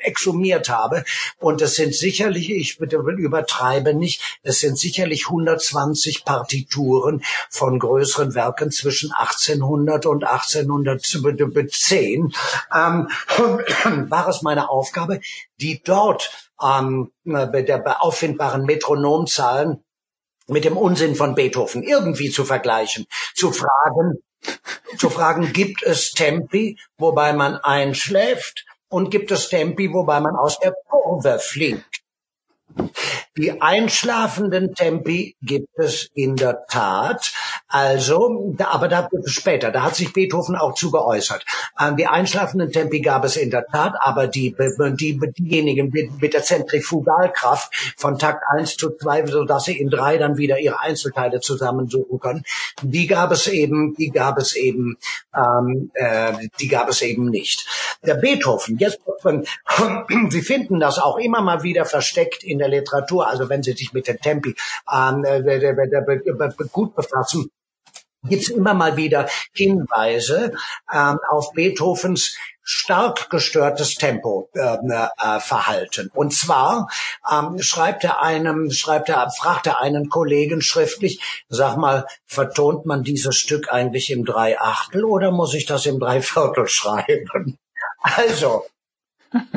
exhumiert 0.00 0.68
habe, 0.68 1.04
und 1.38 1.60
es 1.60 1.76
sind 1.76 1.94
sicherlich, 1.94 2.50
ich 2.50 2.80
übertreibe 2.80 3.94
nicht, 3.94 4.38
es 4.42 4.60
sind 4.60 4.78
sicherlich 4.78 5.26
120 5.26 6.24
Partituren 6.24 7.22
von 7.50 7.78
größeren 7.78 8.34
Werken 8.34 8.70
zwischen 8.70 9.12
1800 9.12 10.06
und 10.06 10.24
1810, 10.24 12.34
ähm, 12.74 13.08
war 14.08 14.28
es 14.28 14.42
meine 14.42 14.70
Aufgabe, 14.70 15.20
die 15.60 15.82
dort 15.84 16.50
ähm, 16.62 17.12
der 17.24 18.02
auffindbaren 18.02 18.64
Metronomzahlen 18.64 19.84
mit 20.46 20.64
dem 20.64 20.76
Unsinn 20.76 21.14
von 21.14 21.34
Beethoven 21.34 21.82
irgendwie 21.82 22.30
zu 22.30 22.44
vergleichen, 22.44 23.06
zu 23.34 23.50
fragen, 23.52 24.22
zu 24.98 25.10
fragen, 25.10 25.52
gibt 25.52 25.82
es 25.82 26.12
Tempi, 26.12 26.78
wobei 26.98 27.32
man 27.32 27.56
einschläft 27.56 28.66
und 28.88 29.10
gibt 29.10 29.30
es 29.30 29.48
Tempi, 29.48 29.92
wobei 29.92 30.20
man 30.20 30.36
aus 30.36 30.58
der 30.58 30.74
Kurve 30.88 31.38
fliegt? 31.38 32.02
Die 33.36 33.60
einschlafenden 33.60 34.74
Tempi 34.74 35.36
gibt 35.42 35.78
es 35.78 36.10
in 36.14 36.36
der 36.36 36.66
Tat. 36.66 37.32
Also, 37.74 38.54
aber 38.58 38.86
da 38.86 39.08
später, 39.24 39.72
da 39.72 39.82
hat 39.82 39.96
sich 39.96 40.12
Beethoven 40.12 40.54
auch 40.54 40.74
zu 40.74 40.92
geäußert. 40.92 41.44
Ähm, 41.80 41.96
die 41.96 42.06
einschlafenden 42.06 42.70
Tempi 42.70 43.00
gab 43.00 43.24
es 43.24 43.36
in 43.36 43.50
der 43.50 43.66
Tat, 43.66 43.94
aber 43.98 44.28
die, 44.28 44.54
die, 45.00 45.18
diejenigen 45.36 45.90
mit 46.20 46.34
der 46.34 46.44
Zentrifugalkraft 46.44 47.74
von 47.96 48.16
Takt 48.16 48.44
1 48.48 48.76
zu 48.76 48.96
2, 48.96 49.26
sodass 49.26 49.64
sie 49.64 49.76
in 49.76 49.90
drei 49.90 50.18
dann 50.18 50.36
wieder 50.36 50.60
ihre 50.60 50.78
Einzelteile 50.82 51.40
zusammensuchen 51.40 52.20
können, 52.20 52.44
die 52.80 53.08
gab 53.08 53.32
es 53.32 53.48
eben, 53.48 53.96
die 53.96 54.10
gab 54.10 54.38
es 54.38 54.54
eben, 54.54 54.96
ähm, 55.34 55.90
äh, 55.94 56.32
die 56.60 56.68
gab 56.68 56.88
es 56.88 57.02
eben 57.02 57.28
nicht. 57.28 57.66
Der 58.06 58.14
Beethoven, 58.14 58.78
jetzt, 58.78 59.00
Sie 60.30 60.42
finden 60.42 60.78
das 60.78 61.00
auch 61.00 61.18
immer 61.18 61.40
mal 61.42 61.64
wieder 61.64 61.86
versteckt 61.86 62.44
in 62.44 62.58
der 62.58 62.68
Literatur, 62.68 63.26
also 63.26 63.48
wenn 63.48 63.64
Sie 63.64 63.72
sich 63.72 63.92
mit 63.92 64.06
den 64.06 64.18
Tempi 64.18 64.54
ähm, 64.94 65.24
äh, 65.24 66.68
gut 66.70 66.94
befassen, 66.94 67.50
gibt 68.28 68.42
es 68.42 68.48
immer 68.48 68.74
mal 68.74 68.96
wieder 68.96 69.28
Hinweise 69.52 70.52
ähm, 70.92 71.18
auf 71.30 71.52
Beethovens 71.52 72.36
stark 72.64 73.28
gestörtes 73.28 73.94
Tempo 73.94 74.48
äh, 74.54 74.60
äh, 74.60 75.40
verhalten. 75.40 76.10
Und 76.14 76.32
zwar 76.32 76.88
ähm, 77.30 77.60
schreibt 77.60 78.04
er 78.04 78.22
einem, 78.22 78.70
schreibt 78.70 79.10
er, 79.10 79.30
fragt 79.30 79.66
er 79.66 79.80
einen 79.80 80.08
Kollegen 80.08 80.62
schriftlich, 80.62 81.20
sag 81.48 81.76
mal, 81.76 82.06
vertont 82.26 82.86
man 82.86 83.02
dieses 83.02 83.36
Stück 83.36 83.70
eigentlich 83.70 84.10
im 84.10 84.24
Dreiachtel 84.24 85.04
oder 85.04 85.30
muss 85.30 85.54
ich 85.54 85.66
das 85.66 85.86
im 85.86 86.00
Dreiviertel 86.00 86.66
schreiben? 86.68 87.58
Also, 88.00 88.64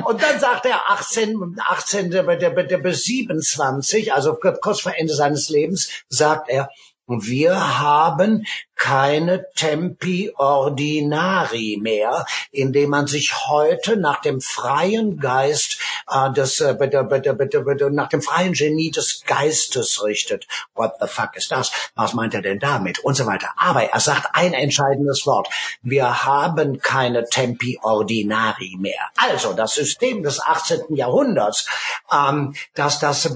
und 0.06 0.22
dann 0.22 0.40
sagt 0.40 0.66
er 0.66 0.90
18, 0.90 1.58
18, 1.60 2.12
27, 2.12 4.14
also 4.14 4.36
kurz 4.36 4.82
vor 4.82 4.94
Ende 4.98 5.14
seines 5.14 5.50
Lebens, 5.50 5.90
sagt 6.10 6.50
er, 6.50 6.70
wir 7.08 7.80
haben 7.80 8.46
keine 8.78 9.48
Tempi 9.56 10.32
Ordinari 10.38 11.80
mehr, 11.82 12.26
indem 12.52 12.92
man 12.92 13.08
sich 13.08 13.34
heute 13.48 13.98
nach 13.98 14.22
dem 14.22 14.40
freien 14.40 15.20
Geist 15.20 15.80
äh, 16.10 16.32
des, 16.32 16.62
äh, 16.62 16.76
bitte, 16.78 17.04
bitte, 17.04 17.34
bitte, 17.34 17.62
bitte, 17.62 17.92
nach 17.92 18.08
dem 18.08 18.22
freien 18.22 18.54
Genie 18.54 18.92
des 18.92 19.24
Geistes 19.26 20.04
richtet. 20.04 20.48
What 20.76 20.94
the 21.02 21.08
fuck 21.08 21.36
ist 21.36 21.52
das? 21.52 21.72
Was 21.96 22.14
meint 22.14 22.34
er 22.34 22.42
denn 22.42 22.60
damit? 22.60 23.00
Und 23.00 23.16
so 23.16 23.26
weiter. 23.26 23.50
Aber 23.58 23.84
er 23.84 24.00
sagt 24.00 24.30
ein 24.34 24.54
entscheidendes 24.54 25.26
Wort. 25.26 25.50
Wir 25.82 26.26
haben 26.26 26.80
keine 26.80 27.26
Tempi 27.26 27.80
Ordinari 27.82 28.78
mehr. 28.80 29.10
Also 29.18 29.54
das 29.54 29.74
System 29.74 30.24
des 30.24 30.40
18. 30.40 30.96
Jahrhunderts, 30.96 31.68
ähm, 32.12 32.56
dass, 32.76 33.00
das, 33.00 33.30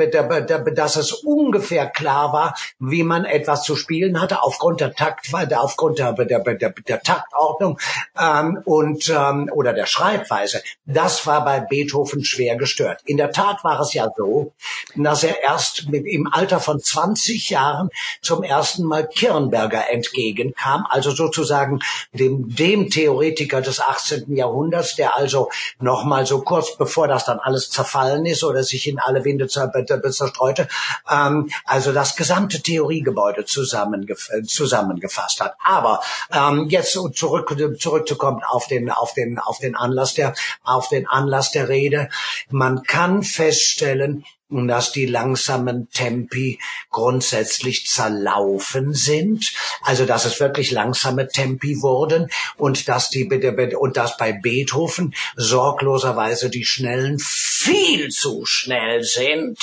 dass 0.76 0.96
es 0.96 1.12
ungefähr 1.14 1.88
klar 1.90 2.32
war, 2.32 2.56
wie 2.80 3.04
man 3.04 3.26
etwas 3.26 3.64
zu 3.64 3.76
spielen 3.76 4.22
hatte, 4.22 4.44
aufgrund 4.44 4.82
der 4.82 4.94
Takt, 4.94 5.31
aufgrund 5.34 6.00
der, 6.00 6.14
der, 6.14 6.40
der, 6.40 6.70
der 6.70 7.02
Taktordnung 7.02 7.80
ähm, 8.20 8.62
und 8.66 9.10
ähm, 9.10 9.50
oder 9.54 9.74
der 9.74 9.86
Schreibweise. 9.86 10.62
Das 10.86 11.26
war 11.26 11.44
bei 11.46 11.60
Beethoven 11.60 12.24
schwer 12.24 12.56
gestört. 12.56 13.02
In 13.06 13.18
der 13.18 13.32
Tat 13.32 13.64
war 13.64 13.80
es 13.80 13.94
ja 13.94 14.10
so, 14.16 14.54
dass 14.96 15.24
er 15.24 15.42
erst 15.42 15.90
mit, 15.90 16.06
im 16.06 16.28
Alter 16.32 16.60
von 16.60 16.80
20 16.80 17.50
Jahren 17.50 17.90
zum 18.22 18.44
ersten 18.44 18.84
Mal 18.84 19.08
Kirnberger 19.08 19.90
entgegenkam, 19.92 20.86
also 20.90 21.12
sozusagen 21.12 21.80
dem, 22.14 22.54
dem 22.56 22.90
Theoretiker 22.90 23.62
des 23.62 23.80
18. 23.80 24.36
Jahrhunderts, 24.36 24.96
der 24.96 25.16
also 25.16 25.50
noch 25.80 26.04
mal 26.04 26.26
so 26.26 26.42
kurz 26.42 26.78
bevor 26.78 27.08
das 27.08 27.26
dann 27.26 27.40
alles 27.40 27.70
zerfallen 27.70 28.26
ist 28.26 28.44
oder 28.44 28.64
sich 28.64 28.88
in 28.88 29.00
alle 29.00 29.24
Winde 29.24 29.48
zerstreute, 29.48 30.68
ähm, 31.10 31.50
also 31.66 31.92
das 31.92 32.16
gesamte 32.16 32.62
Theoriegebäude 32.62 33.46
zusammengef 33.46 34.30
zusammengefasst 34.46 35.21
hat. 35.40 35.56
Aber 35.64 36.02
ähm, 36.32 36.68
jetzt 36.70 36.92
zurück 37.14 37.56
zurückzukommen 37.80 38.42
auf 38.44 38.68
den 38.68 38.90
auf 38.90 39.14
den 39.14 39.40
auf 39.40 39.60
den 39.60 39.76
Anlass 39.76 40.14
der 40.14 40.34
auf 40.64 40.90
den 40.90 41.08
Anlass 41.08 41.52
der 41.52 41.70
Rede. 41.70 42.10
Man 42.50 42.84
kann 42.84 43.24
feststellen, 43.24 44.26
dass 44.52 44.92
die 44.92 45.06
langsamen 45.06 45.90
Tempi 45.92 46.60
grundsätzlich 46.90 47.88
zerlaufen 47.88 48.94
sind, 48.94 49.54
also 49.82 50.06
dass 50.06 50.26
es 50.26 50.40
wirklich 50.40 50.72
langsame 50.72 51.28
Tempi 51.28 51.82
wurden 51.82 52.30
und 52.58 52.88
dass 52.88 53.10
die 53.10 53.30
und 53.76 53.98
dass 53.98 54.18
bei 54.18 54.34
Beethoven 54.34 55.14
sorgloserweise 55.36 56.50
die 56.50 56.66
schnellen 56.66 57.18
viel 57.20 58.10
zu 58.10 58.46
schnell 58.46 59.04
sind, 59.04 59.58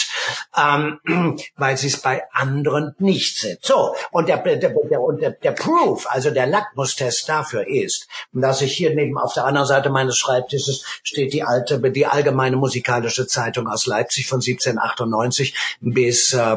ähm, 0.56 1.00
weil 1.56 1.76
sie 1.76 1.88
es 1.88 2.00
bei 2.00 2.22
anderen 2.32 2.94
nicht 2.98 3.38
sind. 3.38 3.58
So 3.62 3.94
und 4.10 4.28
der, 4.28 4.38
der, 4.38 4.56
der, 4.56 5.00
und 5.00 5.20
der, 5.20 5.32
der 5.32 5.52
Proof, 5.52 6.06
also 6.08 6.30
der 6.30 6.46
Lackmustest 6.46 7.28
dafür 7.28 7.66
ist, 7.66 8.08
dass 8.32 8.62
ich 8.62 8.76
hier 8.76 8.94
neben 8.94 9.18
auf 9.18 9.34
der 9.34 9.44
anderen 9.44 9.66
Seite 9.66 9.90
meines 9.90 10.16
Schreibtisches 10.16 10.84
steht 11.02 11.32
die 11.32 11.42
alte, 11.42 11.78
die 11.90 12.06
allgemeine 12.06 12.56
musikalische 12.56 13.26
Zeitung 13.26 13.68
aus 13.68 13.86
Leipzig 13.86 14.26
von 14.26 14.40
17 14.40 14.77
1898 14.78 15.54
bis, 15.80 16.32
äh, 16.32 16.56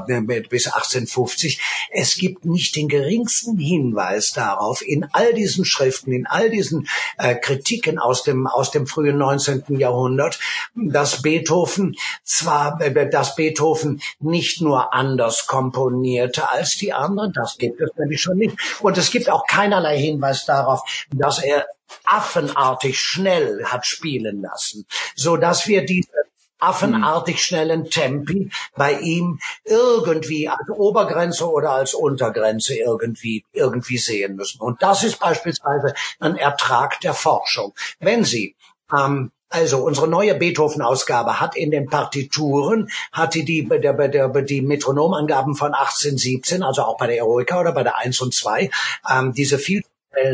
bis 0.50 0.68
1850. 0.68 1.62
Es 1.92 2.16
gibt 2.16 2.46
nicht 2.46 2.76
den 2.76 2.88
geringsten 2.88 3.58
Hinweis 3.58 4.32
darauf 4.32 4.82
in 4.82 5.08
all 5.12 5.34
diesen 5.34 5.66
Schriften, 5.66 6.12
in 6.12 6.28
all 6.28 6.50
diesen 6.50 6.88
äh, 7.18 7.36
Kritiken 7.36 8.00
aus 8.00 8.24
dem, 8.24 8.48
aus 8.48 8.72
dem 8.72 8.88
frühen 8.88 9.18
19. 9.18 9.80
Jahrhundert, 9.80 10.40
dass 10.76 11.22
Beethoven 11.22 11.96
zwar, 12.24 12.80
äh, 12.82 13.10
dass 13.10 13.36
Beethoven 13.36 14.02
nicht 14.20 14.62
nur 14.62 14.94
anders 14.94 15.48
komponierte 15.48 16.50
als 16.50 16.78
die 16.78 16.94
anderen, 16.94 17.34
das 17.34 17.58
gibt 17.58 17.82
es 17.82 17.90
nämlich 17.98 18.22
schon 18.22 18.38
nicht. 18.38 18.58
Und 18.82 18.98
es 18.98 19.12
gibt 19.12 19.30
auch 19.30 19.46
keinerlei 19.48 19.98
Hinweis 19.98 20.46
darauf, 20.46 20.82
dass 21.12 21.44
er 21.44 21.66
affenartig 22.06 23.00
schnell 23.00 23.66
hat 23.66 23.86
spielen 23.86 24.42
lassen, 24.42 24.86
so 25.16 25.38
dass 25.38 25.68
wir 25.68 25.86
diese 25.86 26.10
affenartig 26.62 27.44
schnellen 27.44 27.90
Tempi 27.90 28.52
bei 28.76 28.94
ihm 29.00 29.40
irgendwie 29.66 30.48
als 30.48 30.70
Obergrenze 30.70 31.50
oder 31.50 31.72
als 31.72 31.94
Untergrenze 31.94 32.76
irgendwie, 32.76 33.44
irgendwie 33.52 33.98
sehen 33.98 34.36
müssen. 34.36 34.62
Und 34.62 34.82
das 34.82 35.04
ist 35.04 35.20
beispielsweise 35.20 35.94
ein 36.20 36.36
Ertrag 36.38 37.00
der 37.02 37.14
Forschung. 37.14 37.74
Wenn 38.00 38.24
Sie 38.24 38.56
ähm, 38.94 39.32
also 39.52 39.84
unsere 39.84 40.08
neue 40.08 40.34
Beethoven-Ausgabe 40.36 41.42
hat 41.42 41.58
in 41.58 41.72
den 41.72 41.88
Partituren, 41.88 42.90
hat 43.12 43.34
die, 43.34 43.44
die, 43.44 43.68
die, 43.68 44.10
die, 44.10 44.46
die 44.46 44.62
Metronomangaben 44.62 45.56
von 45.56 45.74
1817, 45.74 46.64
also 46.64 46.84
auch 46.84 46.98
bei 46.98 47.08
der 47.08 47.18
Eroica 47.18 47.60
oder 47.60 47.74
bei 47.74 47.84
der 47.84 47.98
1 47.98 48.22
und 48.22 48.34
2, 48.34 48.70
ähm, 49.12 49.34
diese 49.34 49.60
viel 49.60 49.84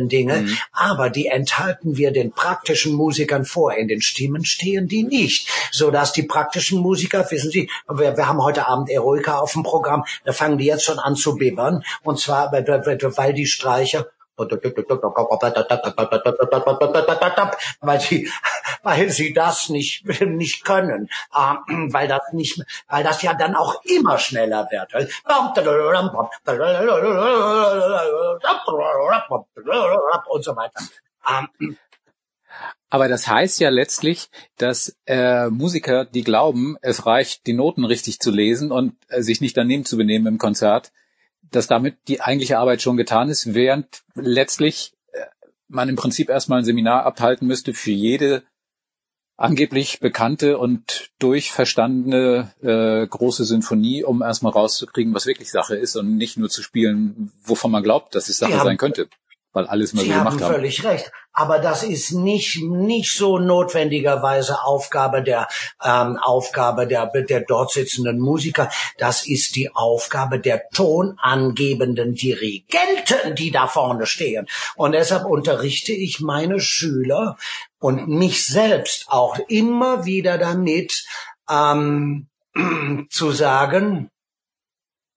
Dinge, 0.01 0.41
mhm. 0.41 0.57
aber 0.71 1.09
die 1.09 1.27
enthalten 1.27 1.97
wir 1.97 2.11
den 2.11 2.31
praktischen 2.31 2.93
Musikern 2.93 3.45
vor. 3.45 3.73
In 3.73 3.87
den 3.87 4.01
Stimmen 4.01 4.43
stehen 4.43 4.87
die 4.87 5.03
nicht, 5.03 5.49
so 5.71 5.91
dass 5.91 6.13
die 6.13 6.23
praktischen 6.23 6.79
Musiker, 6.79 7.29
wissen 7.29 7.51
Sie, 7.51 7.69
wir, 7.87 8.17
wir 8.17 8.27
haben 8.27 8.41
heute 8.41 8.67
Abend 8.67 8.89
Eroica 8.89 9.37
auf 9.37 9.53
dem 9.53 9.63
Programm, 9.63 10.03
da 10.25 10.33
fangen 10.33 10.57
die 10.57 10.65
jetzt 10.65 10.83
schon 10.83 10.99
an 10.99 11.15
zu 11.15 11.35
bibbern, 11.35 11.83
und 12.03 12.19
zwar, 12.19 12.51
weil 12.51 13.33
die 13.33 13.45
Streicher 13.45 14.07
weil 17.81 17.99
sie, 17.99 18.29
weil 18.83 19.09
sie 19.09 19.33
das 19.33 19.69
nicht, 19.69 20.05
nicht 20.21 20.63
können, 20.63 21.09
weil 21.31 22.07
das 22.07 22.21
nicht, 22.31 22.63
weil 22.87 23.03
das 23.03 23.21
ja 23.21 23.33
dann 23.33 23.55
auch 23.55 23.83
immer 23.83 24.17
schneller 24.17 24.67
wird. 24.71 24.93
Und 30.29 30.43
so 30.43 30.55
weiter. 30.55 30.81
Aber 32.89 33.09
das 33.09 33.27
heißt 33.27 33.59
ja 33.59 33.69
letztlich, 33.69 34.29
dass 34.57 34.95
äh, 35.05 35.49
Musiker, 35.49 36.05
die 36.05 36.23
glauben, 36.23 36.77
es 36.81 37.05
reicht, 37.05 37.45
die 37.45 37.53
Noten 37.53 37.83
richtig 37.83 38.19
zu 38.19 38.31
lesen 38.31 38.71
und 38.71 38.95
äh, 39.09 39.21
sich 39.21 39.41
nicht 39.41 39.57
daneben 39.57 39.83
zu 39.83 39.97
benehmen 39.97 40.25
im 40.27 40.37
Konzert, 40.37 40.93
dass 41.51 41.67
damit 41.67 41.97
die 42.07 42.21
eigentliche 42.21 42.57
Arbeit 42.57 42.81
schon 42.81 42.97
getan 42.97 43.29
ist, 43.29 43.53
während 43.53 44.03
letztlich 44.15 44.93
äh, 45.11 45.25
man 45.67 45.89
im 45.89 45.95
Prinzip 45.95 46.29
erstmal 46.29 46.59
ein 46.59 46.65
Seminar 46.65 47.05
abhalten 47.05 47.47
müsste 47.47 47.73
für 47.73 47.91
jede 47.91 48.43
angeblich 49.39 49.99
bekannte 49.99 50.57
und 50.57 51.11
durchverstandene 51.19 52.53
äh, 52.61 53.05
große 53.07 53.45
Sinfonie, 53.45 54.03
um 54.03 54.23
erstmal 54.23 54.51
rauszukriegen, 54.51 55.13
was 55.13 55.27
wirklich 55.27 55.51
Sache 55.51 55.75
ist 55.75 55.95
und 55.95 56.17
nicht 56.17 56.37
nur 56.37 56.49
zu 56.49 56.63
spielen, 56.63 57.31
wovon 57.43 57.69
man 57.69 57.83
glaubt, 57.83 58.15
dass 58.15 58.29
es 58.29 58.39
Sache 58.39 58.53
ja. 58.53 58.63
sein 58.63 58.77
könnte 58.77 59.07
weil 59.57 59.65
alles 59.65 59.93
mal 59.93 60.01
Sie 60.01 60.09
so 60.09 60.13
gemacht 60.13 60.27
haben. 60.27 60.37
Sie 60.37 60.45
haben 60.45 60.53
völlig 60.53 60.83
recht. 60.83 61.11
Aber 61.33 61.57
das 61.57 61.81
ist 61.81 62.11
nicht, 62.11 62.61
nicht 62.61 63.11
so 63.11 63.39
notwendigerweise 63.39 64.63
Aufgabe 64.63 65.23
der, 65.23 65.47
ähm, 65.83 66.17
Aufgabe 66.21 66.85
der, 66.85 67.07
der 67.07 67.41
dort 67.41 67.71
sitzenden 67.71 68.19
Musiker. 68.19 68.69
Das 68.99 69.25
ist 69.25 69.55
die 69.55 69.73
Aufgabe 69.73 70.39
der 70.39 70.69
tonangebenden 70.69 72.13
Dirigenten, 72.13 73.35
die 73.35 73.49
da 73.49 73.65
vorne 73.65 74.05
stehen. 74.05 74.45
Und 74.75 74.91
deshalb 74.91 75.25
unterrichte 75.25 75.91
ich 75.91 76.19
meine 76.19 76.59
Schüler 76.59 77.35
und 77.79 78.07
mich 78.07 78.45
selbst 78.45 79.05
auch 79.07 79.39
immer 79.47 80.05
wieder 80.05 80.37
damit, 80.37 81.03
ähm, 81.49 82.27
zu 83.09 83.31
sagen, 83.31 84.11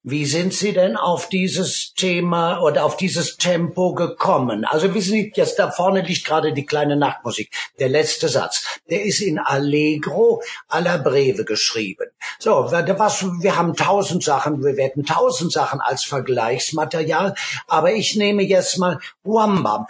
wie 0.03 0.24
sind 0.24 0.55
Sie 0.55 0.72
denn 0.72 0.96
auf 0.96 1.28
dieses 1.28 1.92
Thema 1.92 2.62
oder 2.62 2.86
auf 2.86 2.96
dieses 2.96 3.36
Tempo 3.36 3.92
gekommen? 3.92 4.64
Also 4.64 4.94
wissen 4.94 5.12
Sie, 5.12 5.30
jetzt 5.34 5.59
da 5.59 5.70
vorne 5.70 6.01
liegt 6.01 6.24
gerade 6.24 6.55
die 6.55 6.64
kleine 6.64 6.96
Nachtmusik. 6.96 7.51
Der 7.78 7.90
letzte 7.90 8.30
Satz, 8.30 8.80
der 8.88 9.05
ist 9.05 9.20
in 9.20 9.38
Allegro 9.38 10.42
alla 10.68 10.96
Breve 10.96 11.44
geschrieben. 11.44 12.07
So, 12.38 12.72
was, 12.72 13.22
wir 13.42 13.59
haben 13.59 13.76
tausend 13.76 14.24
Sachen, 14.24 14.64
wir 14.64 14.78
werden 14.78 15.05
tausend 15.05 15.53
Sachen 15.53 15.82
als 15.82 16.05
Vergleichsmaterial, 16.05 17.34
aber 17.66 17.92
ich 17.92 18.16
nehme 18.16 18.42
jetzt 18.42 18.78
mal 18.78 19.01
Wambam, 19.22 19.86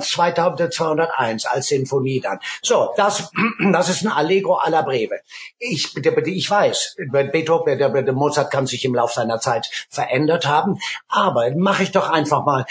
2201 0.00 1.44
als 1.46 1.66
Sinfonie 1.66 2.20
dann. 2.20 2.38
So, 2.62 2.92
das, 2.96 3.32
das 3.72 3.88
ist 3.88 4.04
ein 4.04 4.12
Allegro 4.12 4.54
alla 4.54 4.82
Breve 4.82 5.16
ich, 5.58 5.96
ich 5.96 6.50
weiß, 6.50 6.96
Beethoven, 7.10 7.78
der, 7.78 7.88
der 7.90 8.12
Mozart 8.12 8.50
kann 8.50 8.66
sich 8.66 8.84
im 8.84 8.94
Laufe 8.94 9.14
seiner 9.14 9.40
Zeit 9.40 9.66
verändert 9.88 10.46
haben, 10.46 10.78
aber 11.08 11.54
mache 11.56 11.82
ich 11.82 11.92
doch 11.92 12.10
einfach 12.10 12.44
mal 12.44 12.66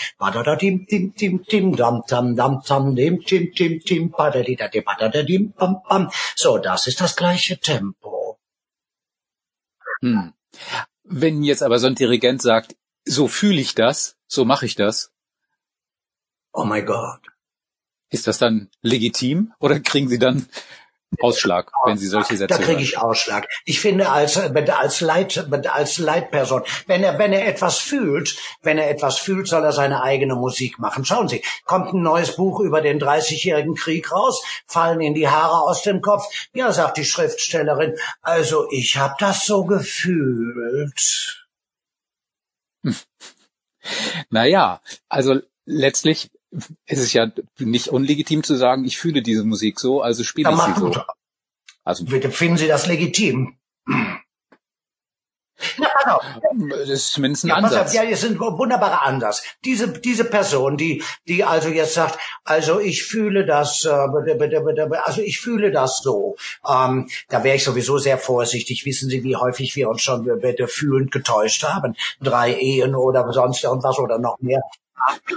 so, 6.35 6.57
das 6.57 6.87
ist 6.87 7.01
das 7.01 7.15
gleiche 7.15 7.59
Tempo. 7.59 8.39
Hm. 10.01 10.33
Wenn 11.03 11.43
jetzt 11.43 11.63
aber 11.63 11.79
so 11.79 11.87
ein 11.87 11.95
Dirigent 11.95 12.41
sagt, 12.41 12.75
so 13.05 13.27
fühle 13.27 13.61
ich 13.61 13.75
das, 13.75 14.15
so 14.27 14.45
mache 14.45 14.65
ich 14.65 14.75
das. 14.75 15.11
Oh 16.53 16.65
my 16.65 16.81
God. 16.83 17.19
Ist 18.09 18.27
das 18.27 18.37
dann 18.37 18.69
legitim 18.81 19.53
oder 19.59 19.79
kriegen 19.79 20.07
Sie 20.07 20.19
dann 20.19 20.47
Ausschlag, 21.21 21.71
wenn 21.85 21.97
Sie 21.97 22.07
solche 22.07 22.35
Sätze 22.35 22.57
Da 22.57 22.63
kriege 22.63 22.81
ich 22.81 22.97
Ausschlag. 22.97 23.47
Ich 23.65 23.79
finde 23.79 24.09
als 24.09 24.37
als 24.37 25.01
Leit 25.01 25.47
als 25.67 25.97
Leitperson, 25.97 26.63
wenn 26.87 27.03
er 27.03 27.17
wenn 27.19 27.31
er 27.31 27.47
etwas 27.47 27.77
fühlt, 27.79 28.37
wenn 28.61 28.77
er 28.77 28.89
etwas 28.89 29.17
fühlt, 29.17 29.47
soll 29.47 29.63
er 29.63 29.71
seine 29.71 30.01
eigene 30.03 30.35
Musik 30.35 30.79
machen. 30.79 31.05
Schauen 31.05 31.27
Sie, 31.27 31.43
kommt 31.63 31.93
ein 31.93 32.01
neues 32.01 32.35
Buch 32.35 32.59
über 32.59 32.81
den 32.81 32.99
30-jährigen 32.99 33.75
Krieg 33.75 34.11
raus, 34.11 34.43
fallen 34.67 35.01
Ihnen 35.01 35.15
die 35.15 35.29
Haare 35.29 35.61
aus 35.61 35.83
dem 35.83 36.01
Kopf. 36.01 36.25
Ja, 36.53 36.71
sagt 36.71 36.97
die 36.97 37.05
Schriftstellerin. 37.05 37.95
Also 38.21 38.67
ich 38.71 38.97
habe 38.97 39.15
das 39.19 39.45
so 39.45 39.63
gefühlt. 39.63 41.45
Naja, 44.29 44.81
also 45.09 45.39
letztlich 45.65 46.31
ist 46.51 46.99
es 46.99 47.13
ja 47.13 47.31
nicht 47.59 47.89
unlegitim 47.89 48.43
zu 48.43 48.55
sagen, 48.55 48.85
ich 48.85 48.97
fühle 48.97 49.21
diese 49.21 49.43
Musik 49.43 49.79
so, 49.79 50.01
also 50.01 50.23
spiele 50.23 50.51
ich 50.51 50.59
sie 50.59 50.79
so. 50.79 50.93
Also 51.83 52.05
finden 52.05 52.57
Sie 52.57 52.67
das 52.67 52.87
legitim? 52.87 53.57
Na, 55.77 55.87
pass 55.93 56.13
auf. 56.13 56.23
Das 56.69 56.89
ist 56.89 57.11
zumindest 57.11 57.45
ein 57.45 57.49
ja, 57.49 57.55
Ansatz. 57.55 57.89
Auf, 57.89 57.93
ja, 57.93 58.03
es 58.03 58.21
sind 58.21 58.39
wunderbare 58.39 59.01
Ansatz. 59.01 59.43
Diese, 59.63 59.87
diese 59.87 60.25
Person, 60.25 60.77
die, 60.77 61.03
die 61.27 61.43
also 61.43 61.69
jetzt 61.69 61.93
sagt, 61.93 62.19
also 62.43 62.79
ich 62.79 63.03
fühle 63.03 63.45
das, 63.45 63.85
äh, 63.85 64.97
also 65.03 65.21
ich 65.21 65.39
fühle 65.39 65.71
das 65.71 65.99
so. 65.99 66.35
Ähm, 66.67 67.09
da 67.29 67.43
wäre 67.43 67.55
ich 67.55 67.63
sowieso 67.63 67.97
sehr 67.97 68.17
vorsichtig. 68.17 68.85
Wissen 68.85 69.09
Sie, 69.09 69.23
wie 69.23 69.35
häufig 69.35 69.75
wir 69.75 69.89
uns 69.89 70.01
schon 70.01 70.27
fühlend 70.67 71.11
getäuscht 71.11 71.63
haben? 71.63 71.95
Drei 72.21 72.53
Ehen 72.53 72.95
oder 72.95 73.31
sonst 73.31 73.63
irgendwas 73.63 73.99
oder 73.99 74.17
noch 74.17 74.39
mehr. 74.39 74.61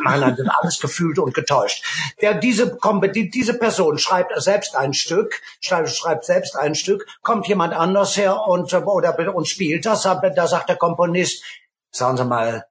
Man 0.02 0.24
hat 0.24 0.38
alles 0.60 0.80
gefühlt 0.80 1.18
und 1.18 1.34
getäuscht. 1.34 1.84
Der, 2.20 2.34
diese, 2.34 2.78
diese 3.12 3.58
Person 3.58 3.98
schreibt 3.98 4.40
selbst 4.40 4.76
ein 4.76 4.94
Stück, 4.94 5.40
schreibt, 5.60 5.90
schreibt 5.90 6.24
selbst 6.24 6.56
ein 6.56 6.74
Stück, 6.74 7.06
kommt 7.22 7.46
jemand 7.48 7.74
anders 7.74 8.16
her 8.16 8.46
und, 8.46 8.72
oder, 8.72 9.34
und 9.34 9.48
spielt 9.48 9.84
das, 9.84 10.02
da 10.02 10.46
sagt 10.46 10.68
der 10.68 10.76
Komponist, 10.76 11.44
sagen 11.90 12.16
Sie 12.16 12.24
mal, 12.24 12.64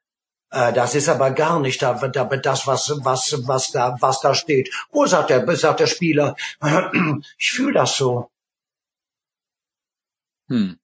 äh, 0.51 0.73
das 0.73 0.95
ist 0.95 1.09
aber 1.09 1.31
gar 1.31 1.59
nicht 1.59 1.81
da, 1.81 1.93
da, 1.93 2.23
das, 2.23 2.67
was, 2.67 2.93
was, 3.03 3.35
was 3.47 3.71
da, 3.71 3.97
was 3.99 4.21
da 4.21 4.33
steht. 4.33 4.73
Wo 4.91 5.05
sagt 5.05 5.29
der, 5.29 5.55
sagt 5.55 5.79
der 5.79 5.87
Spieler, 5.87 6.35
ich 7.37 7.51
fühle 7.51 7.73
das 7.73 7.97
so. 7.97 8.31
Hm. 10.49 10.79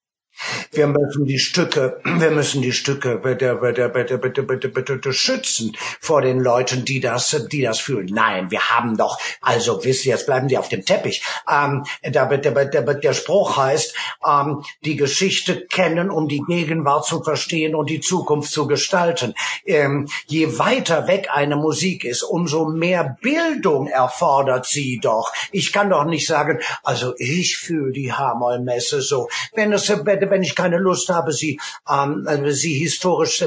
Wir 0.71 0.87
müssen 0.87 1.25
die 1.25 1.39
Stücke, 1.39 1.99
wir 2.03 2.31
müssen 2.31 2.61
die 2.61 2.71
Stücke 2.71 3.17
bitte, 3.17 3.55
bitte, 3.55 3.89
bitte, 3.89 4.17
bitte, 4.17 4.43
bitte, 4.43 4.67
bitte, 4.69 4.95
bitte 4.95 5.13
schützen 5.13 5.75
vor 5.99 6.21
den 6.21 6.39
Leuten, 6.39 6.85
die 6.85 6.99
das, 6.99 7.35
die 7.51 7.61
das 7.61 7.79
fühlen. 7.79 8.09
Nein, 8.11 8.49
wir 8.51 8.69
haben 8.69 8.97
doch, 8.97 9.19
also 9.41 9.83
wisst 9.83 10.05
ihr, 10.05 10.13
jetzt 10.13 10.25
bleiben 10.25 10.49
Sie 10.49 10.57
auf 10.57 10.69
dem 10.69 10.85
Teppich. 10.85 11.23
Ähm, 11.49 11.85
der, 12.03 12.25
der, 12.37 12.65
der, 12.65 12.81
der 12.81 13.13
Spruch 13.13 13.57
heißt, 13.57 13.93
ähm, 14.27 14.63
die 14.83 14.95
Geschichte 14.95 15.65
kennen, 15.67 16.09
um 16.09 16.27
die 16.27 16.41
Gegenwart 16.47 17.05
zu 17.05 17.23
verstehen 17.23 17.75
und 17.75 17.89
die 17.89 18.01
Zukunft 18.01 18.51
zu 18.51 18.67
gestalten. 18.67 19.35
Ähm, 19.65 20.07
je 20.25 20.57
weiter 20.57 21.07
weg 21.07 21.29
eine 21.31 21.55
Musik 21.55 22.03
ist, 22.03 22.23
umso 22.23 22.65
mehr 22.65 23.17
Bildung 23.21 23.87
erfordert 23.87 24.65
sie 24.65 24.99
doch. 25.01 25.33
Ich 25.51 25.71
kann 25.71 25.89
doch 25.89 26.05
nicht 26.05 26.27
sagen, 26.27 26.59
also 26.83 27.13
ich 27.17 27.57
fühle 27.57 27.91
die 27.91 28.11
Hamoll-Messe 28.11 29.01
so. 29.01 29.29
Wenn 29.53 29.71
es, 29.71 29.91
wenn 30.33 30.43
ich 30.43 30.55
keine 30.55 30.77
Lust 30.77 31.09
habe, 31.09 31.31
sie, 31.31 31.59
ähm, 31.87 32.25
also 32.27 32.49
sie 32.49 32.73
historisch 32.73 33.37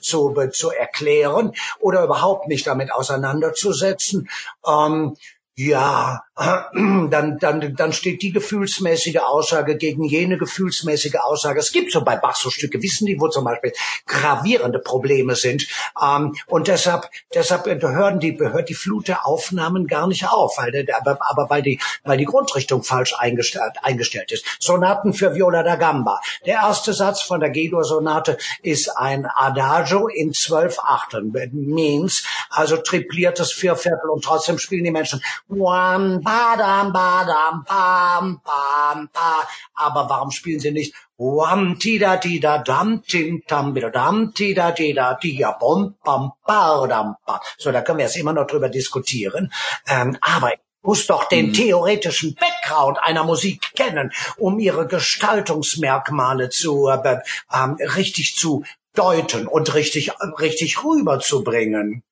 zu, 0.00 0.34
zu 0.52 0.70
erklären 0.70 1.52
oder 1.80 2.04
überhaupt 2.04 2.46
nicht 2.46 2.66
damit 2.66 2.92
auseinanderzusetzen. 2.92 4.28
Ähm, 4.66 5.16
ja, 5.56 6.22
dann, 6.72 7.38
dann, 7.38 7.74
dann 7.74 7.92
steht 7.92 8.22
die 8.22 8.30
gefühlsmäßige 8.30 9.16
Aussage 9.18 9.76
gegen 9.76 10.04
jene 10.04 10.38
gefühlsmäßige 10.38 11.16
Aussage. 11.16 11.58
Es 11.58 11.72
gibt 11.72 11.90
so 11.90 12.02
bei 12.02 12.16
Bach 12.16 12.36
so 12.36 12.50
Stücke, 12.50 12.80
wissen 12.80 13.06
die, 13.06 13.18
wo 13.18 13.28
zum 13.28 13.44
Beispiel 13.44 13.72
gravierende 14.06 14.78
Probleme 14.78 15.34
sind. 15.34 15.66
Ähm, 16.00 16.36
und 16.46 16.68
deshalb, 16.68 17.10
deshalb 17.34 17.66
hören 17.66 18.20
die, 18.20 18.38
hört 18.38 18.68
die 18.68 18.74
Flut 18.74 19.08
der 19.08 19.26
Aufnahmen 19.26 19.88
gar 19.88 20.06
nicht 20.06 20.28
auf, 20.28 20.58
weil, 20.58 20.86
aber, 20.96 21.18
aber 21.28 21.50
weil 21.50 21.62
die, 21.62 21.80
weil 22.04 22.18
die 22.18 22.24
Grundrichtung 22.24 22.84
falsch 22.84 23.14
eingestellt, 23.18 23.72
eingestellt 23.82 24.30
ist. 24.30 24.44
Sonaten 24.60 25.14
für 25.14 25.34
Viola 25.34 25.64
da 25.64 25.74
Gamba. 25.74 26.20
Der 26.46 26.56
erste 26.56 26.92
Satz 26.92 27.20
von 27.20 27.40
der 27.40 27.50
G-Dur-Sonate 27.50 28.38
ist 28.62 28.96
ein 28.96 29.26
Adagio 29.26 30.06
in 30.06 30.32
zwölf 30.32 30.78
Achteln. 30.78 31.32
Means, 31.52 32.24
also 32.50 32.76
tripliertes 32.76 33.52
Vierviertel 33.52 34.10
und 34.10 34.22
trotzdem 34.22 34.58
spielen 34.58 34.84
die 34.84 34.90
Menschen 34.92 35.20
Wam, 35.48 36.22
badam, 36.28 36.92
badam, 36.92 37.64
pam, 37.64 38.40
pam, 38.44 39.08
pa. 39.12 39.48
Aber 39.74 40.08
warum 40.08 40.30
spielen 40.30 40.60
sie 40.60 40.72
nicht 40.72 40.94
Wam, 41.20 41.78
tida, 41.80 42.16
tida, 42.18 42.58
dam, 42.58 43.02
tim, 43.02 43.42
tam, 43.48 43.74
wieder, 43.74 43.90
dam, 43.90 44.32
tida, 44.32 44.70
tida, 44.72 45.18
dia, 45.20 45.50
bom, 45.60 45.96
bam, 46.04 46.32
badam, 46.46 47.16
pa. 47.26 47.40
So, 47.58 47.72
da 47.72 47.82
können 47.82 47.98
wir 47.98 48.04
jetzt 48.04 48.16
immer 48.16 48.32
noch 48.32 48.46
drüber 48.46 48.68
diskutieren. 48.68 49.52
Ähm, 49.88 50.16
aber 50.20 50.52
muss 50.82 51.06
doch 51.06 51.24
den 51.24 51.48
mhm. 51.48 51.52
theoretischen 51.54 52.36
Background 52.36 52.98
einer 53.02 53.24
Musik 53.24 53.72
kennen, 53.74 54.12
um 54.36 54.60
ihre 54.60 54.86
Gestaltungsmerkmale 54.86 56.50
zu 56.50 56.86
äh, 56.86 57.18
äh, 57.50 57.84
richtig 57.96 58.36
zu 58.36 58.64
deuten 58.94 59.48
und 59.48 59.74
richtig 59.74 60.12
richtig 60.38 60.84
rüberzubringen. 60.84 62.04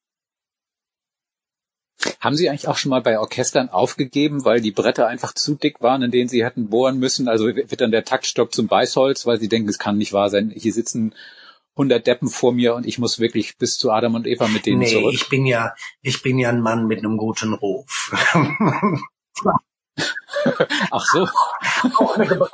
Haben 2.21 2.37
Sie 2.37 2.49
eigentlich 2.49 2.69
auch 2.69 2.77
schon 2.77 2.91
mal 2.91 3.01
bei 3.01 3.19
Orchestern 3.19 3.69
aufgegeben, 3.69 4.45
weil 4.45 4.61
die 4.61 4.71
Bretter 4.71 5.07
einfach 5.07 5.33
zu 5.33 5.55
dick 5.55 5.81
waren, 5.81 6.03
in 6.03 6.11
denen 6.11 6.29
Sie 6.29 6.45
hätten 6.45 6.69
bohren 6.69 6.99
müssen? 6.99 7.29
Also 7.29 7.47
wird 7.47 7.81
dann 7.81 7.91
der 7.91 8.05
Taktstock 8.05 8.53
zum 8.53 8.67
Beißholz, 8.67 9.27
weil 9.27 9.41
Sie 9.41 9.49
denken, 9.49 9.69
es 9.69 9.79
kann 9.79 9.97
nicht 9.97 10.13
wahr 10.13 10.29
sein. 10.31 10.53
Hier 10.55 10.73
sitzen 10.73 11.15
100 11.77 12.07
Deppen 12.07 12.29
vor 12.29 12.53
mir 12.53 12.75
und 12.75 12.87
ich 12.87 12.99
muss 12.99 13.19
wirklich 13.19 13.59
bis 13.59 13.77
zu 13.79 13.91
Adam 13.91 14.15
und 14.15 14.27
Eva 14.27 14.49
mit 14.49 14.67
denen 14.67 14.81
nee, 14.81 14.93
zurück. 14.93 15.15
ich 15.15 15.29
bin 15.29 15.45
ja, 15.47 15.75
ich 16.01 16.23
bin 16.23 16.39
ja 16.39 16.49
ein 16.49 16.61
Mann 16.61 16.87
mit 16.87 17.01
einem 17.01 17.19
guten 17.19 17.53
Ruf. 17.53 18.13
Ach 20.91 21.05
so. 21.07 21.29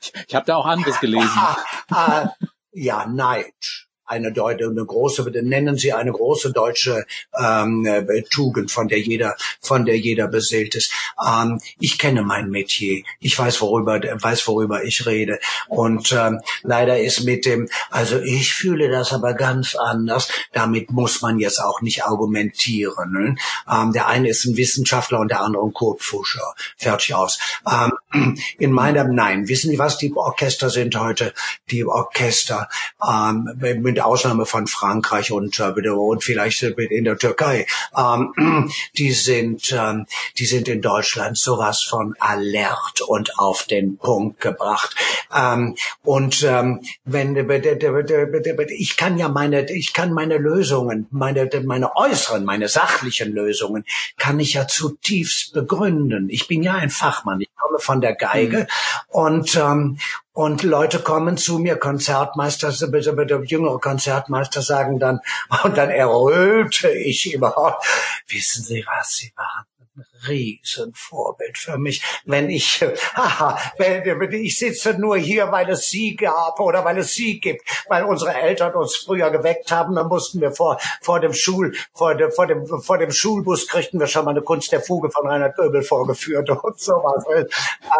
ich 0.00 0.12
ich 0.26 0.34
habe 0.34 0.46
da 0.46 0.56
auch 0.56 0.66
anderes 0.66 0.98
gelesen. 1.00 1.30
Ah, 1.34 1.56
ah, 1.90 2.34
ja, 2.72 3.06
Neid 3.06 3.86
eine, 4.06 4.28
eine 4.28 4.84
große, 4.84 5.22
nennen 5.42 5.76
Sie 5.76 5.92
eine 5.92 6.12
große 6.12 6.52
deutsche 6.52 7.06
ähm, 7.38 7.86
äh, 7.86 8.22
Tugend, 8.22 8.70
von 8.70 8.88
der 8.88 9.00
jeder, 9.00 9.36
von 9.60 9.84
der 9.84 9.98
jeder 9.98 10.28
beseelt 10.28 10.74
ist. 10.74 10.92
Ähm, 11.24 11.60
ich 11.80 11.98
kenne 11.98 12.22
mein 12.22 12.50
Metier. 12.50 13.02
Ich 13.20 13.38
weiß, 13.38 13.60
worüber, 13.60 14.00
weiß, 14.00 14.46
worüber 14.46 14.84
ich 14.84 15.06
rede. 15.06 15.38
Und 15.68 16.12
ähm, 16.12 16.40
leider 16.62 17.00
ist 17.00 17.24
mit 17.24 17.46
dem, 17.46 17.68
also 17.90 18.20
ich 18.20 18.52
fühle 18.54 18.90
das 18.90 19.12
aber 19.12 19.34
ganz 19.34 19.74
anders. 19.74 20.28
Damit 20.52 20.90
muss 20.90 21.22
man 21.22 21.38
jetzt 21.38 21.60
auch 21.60 21.80
nicht 21.80 22.04
argumentieren. 22.04 23.12
Ne? 23.12 23.36
Ähm, 23.70 23.92
der 23.92 24.08
eine 24.08 24.28
ist 24.28 24.44
ein 24.44 24.56
Wissenschaftler 24.56 25.20
und 25.20 25.30
der 25.30 25.40
andere 25.40 25.64
ein 25.64 25.72
Kurpfuscher. 25.72 26.54
Fertig 26.76 27.14
aus. 27.14 27.38
Ähm, 27.70 28.36
in 28.58 28.72
meinem, 28.72 29.14
nein, 29.14 29.48
wissen 29.48 29.70
Sie 29.70 29.78
was? 29.78 29.98
Die 29.98 30.14
Orchester 30.14 30.70
sind 30.70 30.98
heute, 30.98 31.32
die 31.70 31.84
Orchester 31.84 32.68
ähm, 33.02 33.48
mit 33.94 34.02
Ausnahme 34.02 34.44
von 34.44 34.66
Frankreich 34.66 35.30
und, 35.30 35.60
äh, 35.60 35.90
und 35.90 36.24
vielleicht 36.24 36.62
in 36.64 37.04
der 37.04 37.16
Türkei, 37.16 37.64
ähm, 37.96 38.68
die 38.98 39.12
sind, 39.12 39.72
ähm, 39.72 40.06
die 40.36 40.46
sind 40.46 40.66
in 40.66 40.82
Deutschland 40.82 41.38
sowas 41.38 41.82
von 41.82 42.16
alert 42.18 43.02
und 43.06 43.38
auf 43.38 43.62
den 43.64 43.96
Punkt 43.98 44.40
gebracht. 44.40 44.96
Ähm, 45.32 45.76
und 46.02 46.42
ähm, 46.42 46.80
wenn 47.04 47.36
ich 48.76 48.96
kann 48.96 49.16
ja 49.16 49.28
meine, 49.28 49.70
ich 49.70 49.92
kann 49.92 50.12
meine 50.12 50.38
Lösungen, 50.38 51.06
meine, 51.12 51.48
meine 51.64 51.94
äußeren, 51.94 52.44
meine 52.44 52.66
sachlichen 52.66 53.32
Lösungen, 53.32 53.84
kann 54.16 54.40
ich 54.40 54.54
ja 54.54 54.66
zutiefst 54.66 55.52
begründen. 55.52 56.28
Ich 56.30 56.48
bin 56.48 56.64
ja 56.64 56.74
ein 56.74 56.90
Fachmann. 56.90 57.40
Ich 57.40 57.50
komme 57.56 57.78
von 57.78 58.00
der 58.00 58.16
Geige 58.16 58.60
mhm. 58.60 58.66
und 59.10 59.56
ähm, 59.56 59.98
und 60.34 60.64
Leute 60.64 60.98
kommen 60.98 61.36
zu 61.36 61.60
mir, 61.60 61.76
Konzertmeister, 61.76 62.70
jüngere 63.44 63.78
Konzertmeister 63.78 64.62
sagen 64.62 64.98
dann, 64.98 65.20
und 65.64 65.76
dann 65.76 65.90
erröte 65.90 66.90
ich 66.90 67.32
überhaupt. 67.32 67.86
Wissen 68.26 68.64
Sie 68.64 68.84
was, 68.86 69.14
Sie 69.14 69.32
waren 69.36 69.64
Riesenvorbild 70.28 71.58
für 71.58 71.78
mich. 71.78 72.02
Wenn 72.24 72.50
ich, 72.50 72.84
haha, 73.14 73.58
wenn, 73.78 74.32
ich 74.32 74.58
sitze 74.58 74.94
nur 74.94 75.16
hier, 75.16 75.52
weil 75.52 75.70
es 75.70 75.88
Sie 75.88 76.16
gab 76.16 76.60
oder 76.60 76.84
weil 76.84 76.98
es 76.98 77.14
Sie 77.14 77.40
gibt, 77.40 77.62
weil 77.88 78.04
unsere 78.04 78.34
Eltern 78.34 78.74
uns 78.74 78.96
früher 78.96 79.30
geweckt 79.30 79.70
haben, 79.70 79.94
dann 79.94 80.08
mussten 80.08 80.40
wir 80.40 80.52
vor, 80.52 80.78
vor 81.00 81.20
dem 81.20 81.32
Schul, 81.32 81.74
vor 81.92 82.14
dem, 82.14 82.30
vor 82.32 82.46
dem, 82.46 82.66
vor 82.66 82.98
dem 82.98 83.10
Schulbus 83.10 83.68
kriegten 83.68 84.00
wir 84.00 84.06
schon 84.06 84.24
mal 84.24 84.32
eine 84.32 84.42
Kunst 84.42 84.72
der 84.72 84.80
Fuge 84.80 85.10
von 85.10 85.26
Reinhard 85.26 85.56
Goebel 85.56 85.82
vorgeführt 85.82 86.50
und 86.62 86.80
sowas. 86.80 87.24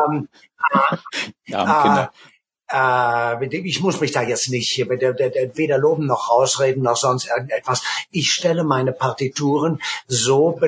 Ähm, 0.09 0.29
ja, 1.47 1.83
Kinder. 1.83 2.13
Äh, 2.75 3.47
ich 3.47 3.81
muss 3.81 4.01
mich 4.01 4.13
da 4.13 4.23
jetzt 4.23 4.51
nicht 4.51 4.77
weder 4.79 5.79
loben 5.79 6.07
noch 6.07 6.31
rausreden 6.31 6.83
noch 6.83 6.97
sonst 6.97 7.29
irgendetwas. 7.29 7.83
Ich 8.11 8.33
stelle 8.33 8.65
meine 8.65 8.93
Partituren 8.93 9.81
so, 10.09 10.59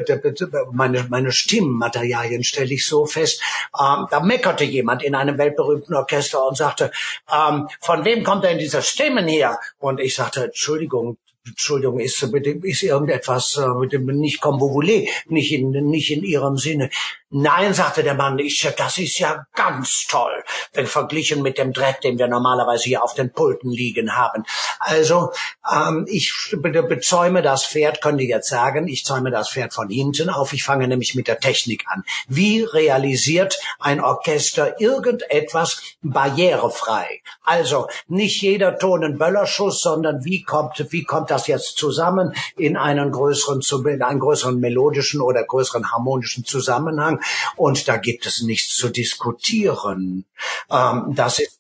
meine, 0.72 1.07
meine 1.09 1.32
Stimmmaterialien 1.32 2.44
stelle 2.44 2.72
ich 2.74 2.86
so 2.86 3.07
fest. 3.07 3.42
Ähm, 3.78 4.07
da 4.11 4.20
meckerte 4.20 4.64
jemand 4.64 5.02
in 5.02 5.14
einem 5.14 5.38
weltberühmten 5.38 5.94
Orchester 5.94 6.46
und 6.46 6.57
sagte, 6.57 6.92
ähm, 7.32 7.68
von 7.80 8.04
wem 8.04 8.22
kommt 8.22 8.44
denn 8.44 8.59
diese 8.59 8.82
Stimmen 8.82 9.26
hier? 9.26 9.59
Und 9.78 10.00
ich 10.00 10.14
sagte, 10.14 10.44
Entschuldigung, 10.44 11.18
Entschuldigung, 11.46 12.00
ist, 12.00 12.22
ist 12.22 12.82
irgendetwas 12.82 13.57
äh, 13.57 13.96
nicht 13.96 14.40
comme 14.40 14.59
vous 14.59 14.72
voulez, 14.72 15.09
nicht 15.26 15.52
in, 15.52 15.70
nicht 15.70 16.11
in 16.11 16.24
Ihrem 16.24 16.57
Sinne. 16.57 16.90
Nein, 17.31 17.74
sagte 17.74 18.05
der 18.05 18.14
Mann, 18.14 18.39
ich, 18.39 18.72
das 18.79 18.99
ist 18.99 19.18
ja 19.18 19.47
ganz 19.53 20.07
toll, 20.09 20.45
wenn 20.74 20.87
verglichen 20.87 21.43
mit 21.43 21.59
dem 21.59 21.72
Dreck, 21.72 22.01
den 22.01 22.20
wir 22.20 22.29
normalerweise 22.29 22.85
hier 22.85 23.03
auf 23.03 23.14
den 23.14 23.33
Pulten 23.33 23.68
liegen 23.68 24.14
haben. 24.16 24.45
Also, 24.79 25.33
ähm, 25.68 26.07
ich 26.09 26.55
bezäume 26.57 27.43
das 27.43 27.66
Pferd, 27.66 28.01
könnte 28.01 28.22
jetzt 28.22 28.49
sagen, 28.49 28.87
ich 28.87 29.05
zäume 29.05 29.33
das 29.33 29.51
Pferd 29.51 29.74
von 29.74 29.89
hinten 29.89 30.31
auf. 30.31 30.53
Ich 30.53 30.62
fange 30.62 30.87
nämlich 30.87 31.16
mit 31.16 31.27
der 31.27 31.41
Technik 31.41 31.85
an. 31.89 32.05
Wie 32.29 32.62
realisiert 32.62 33.59
ein 33.81 34.01
Orchester 34.01 34.81
irgendetwas 34.81 35.83
barrierefrei? 36.03 37.22
Also, 37.43 37.89
nicht 38.07 38.41
jeder 38.41 38.79
Ton 38.79 39.03
ein 39.03 39.18
Böllerschuss, 39.18 39.81
sondern 39.81 40.24
wie 40.24 40.45
kommt, 40.45 40.93
wie 40.93 41.03
kommt 41.03 41.33
das 41.33 41.49
jetzt 41.49 41.77
zusammen 41.77 42.37
in 42.57 42.77
einen 42.77 43.11
größeren, 43.11 43.62
in 43.89 44.03
einen 44.03 44.20
größeren 44.20 44.61
melodischen 44.61 45.20
oder 45.20 45.43
größeren 45.43 45.91
harmonischen 45.91 46.45
Zusammenhang? 46.45 47.16
Und 47.57 47.89
da 47.89 47.97
gibt 47.97 48.27
es 48.27 48.43
nichts 48.43 48.77
zu 48.77 48.89
diskutieren. 48.89 50.25
Ähm, 50.71 51.12
das 51.14 51.39
ist 51.39 51.55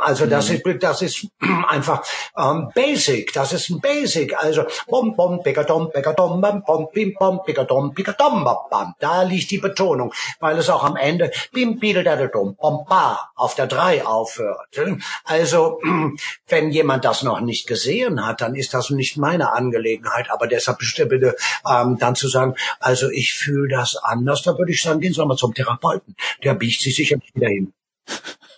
also 0.00 0.26
das 0.26 0.48
mhm. 0.48 0.56
ist 0.64 0.82
das 0.82 1.02
ist 1.02 1.26
einfach 1.68 2.04
ähm, 2.36 2.70
Basic. 2.74 3.32
Das 3.32 3.52
ist 3.52 3.70
ein 3.70 3.80
Basic. 3.80 4.36
Also 4.36 4.64
bom 4.86 5.14
bom 5.16 5.42
pigadom 5.42 5.90
pigadom 5.90 6.40
bam 6.40 6.62
bom 6.64 6.88
bim 6.92 7.14
bom 7.18 7.40
pigadom 7.44 7.94
pigadom 7.94 8.44
bam. 8.44 8.94
Da 8.98 9.22
liegt 9.22 9.50
die 9.50 9.58
Betonung, 9.58 10.12
weil 10.40 10.58
es 10.58 10.70
auch 10.70 10.84
am 10.84 10.96
Ende 10.96 11.30
bim 11.52 11.78
bidel 11.78 12.04
bom 12.28 12.56
ba 12.88 13.30
auf 13.36 13.54
der 13.54 13.66
drei 13.66 14.04
aufhört. 14.04 14.80
Also 15.24 15.80
wenn 16.48 16.70
jemand 16.70 17.04
das 17.04 17.22
noch 17.22 17.40
nicht 17.40 17.66
gesehen 17.66 18.26
hat, 18.26 18.40
dann 18.40 18.54
ist 18.54 18.74
das 18.74 18.90
nicht 18.90 19.16
meine 19.16 19.52
Angelegenheit. 19.52 20.30
Aber 20.30 20.46
deshalb 20.46 20.78
bitte 20.78 21.36
ähm, 21.68 21.98
dann 21.98 22.14
zu 22.14 22.28
sagen, 22.28 22.54
also 22.80 23.10
ich 23.10 23.34
fühle 23.34 23.68
das 23.68 23.96
anders, 23.96 24.42
da 24.42 24.56
würde 24.58 24.72
ich 24.72 24.82
sagen, 24.82 25.00
gehen 25.00 25.12
Sie 25.12 25.24
mal 25.24 25.36
zum 25.36 25.54
Therapeuten. 25.54 26.16
Der 26.42 26.54
biegt 26.54 26.80
Sie 26.80 26.90
sicher 26.90 27.16
wieder 27.34 27.48
hin. 27.48 27.72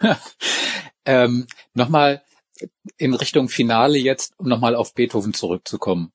ähm, 1.04 1.46
nochmal 1.74 2.22
in 2.96 3.14
Richtung 3.14 3.48
Finale 3.48 3.98
jetzt, 3.98 4.32
um 4.38 4.48
nochmal 4.48 4.74
auf 4.74 4.94
Beethoven 4.94 5.34
zurückzukommen. 5.34 6.12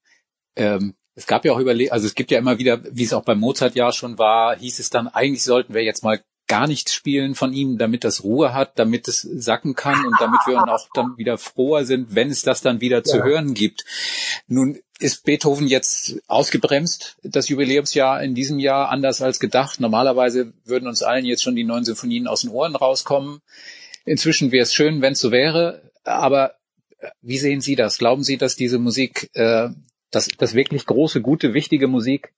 Ähm, 0.56 0.96
es 1.14 1.28
gab 1.28 1.46
ja 1.46 1.54
auch 1.54 1.60
Überle 1.60 1.92
also 1.92 2.08
es 2.08 2.16
gibt 2.16 2.32
ja 2.32 2.40
immer 2.40 2.58
wieder, 2.58 2.82
wie 2.84 3.04
es 3.04 3.14
auch 3.14 3.24
beim 3.24 3.40
Mozart 3.40 3.76
ja 3.76 3.92
schon 3.92 4.18
war, 4.18 4.56
hieß 4.58 4.80
es 4.80 4.90
dann, 4.90 5.08
eigentlich 5.08 5.44
sollten 5.44 5.74
wir 5.74 5.84
jetzt 5.84 6.04
mal 6.04 6.24
gar 6.48 6.68
nichts 6.68 6.94
spielen 6.94 7.36
von 7.36 7.54
ihm, 7.54 7.78
damit 7.78 8.04
das 8.04 8.24
Ruhe 8.24 8.54
hat, 8.54 8.78
damit 8.78 9.08
es 9.08 9.22
sacken 9.22 9.74
kann 9.74 10.06
und 10.06 10.16
damit 10.20 10.40
wir 10.46 10.62
auch 10.62 10.90
dann 10.94 11.18
wieder 11.18 11.38
froher 11.38 11.86
sind, 11.86 12.14
wenn 12.14 12.30
es 12.30 12.44
das 12.44 12.62
dann 12.62 12.82
wieder 12.82 12.98
ja. 12.98 13.04
zu 13.04 13.24
hören 13.24 13.54
gibt. 13.54 13.86
Nun 14.48 14.80
ist 15.02 15.26
Beethoven 15.26 15.68
jetzt 15.68 16.22
ausgebremst, 16.28 17.18
das 17.24 17.50
Jubiläumsjahr 17.50 18.22
in 18.24 18.36
diesem 18.36 18.60
Jahr 18.60 18.90
anders 18.90 19.22
als 19.22 19.40
gedacht. 19.40 19.80
Normalerweise 19.80 20.54
würden 20.64 20.88
uns 20.88 21.02
allen 21.02 21.26
jetzt 21.26 21.44
schon 21.44 21.56
die 21.56 21.64
neuen 21.64 21.86
Sinfonien 21.86 22.28
aus 22.28 22.42
den 22.42 22.52
Ohren 22.52 22.76
rauskommen. 22.76 23.42
Inzwischen 24.06 24.52
wäre 24.52 24.64
es 24.64 24.74
schön, 24.74 25.02
wenn 25.02 25.14
es 25.14 25.20
so 25.20 25.32
wäre. 25.32 25.92
Aber 26.04 26.56
äh, 27.00 27.10
wie 27.22 27.38
sehen 27.38 27.62
Sie 27.62 27.76
das? 27.76 27.98
Glauben 27.98 28.24
Sie, 28.24 28.38
dass 28.38 28.56
diese 28.56 28.80
Musik, 28.80 29.30
äh, 29.34 29.70
dass, 30.12 30.28
dass 30.28 30.54
wirklich 30.54 30.86
große, 30.86 31.22
gute, 31.22 31.54
wichtige 31.54 31.88
Musik 31.88 32.34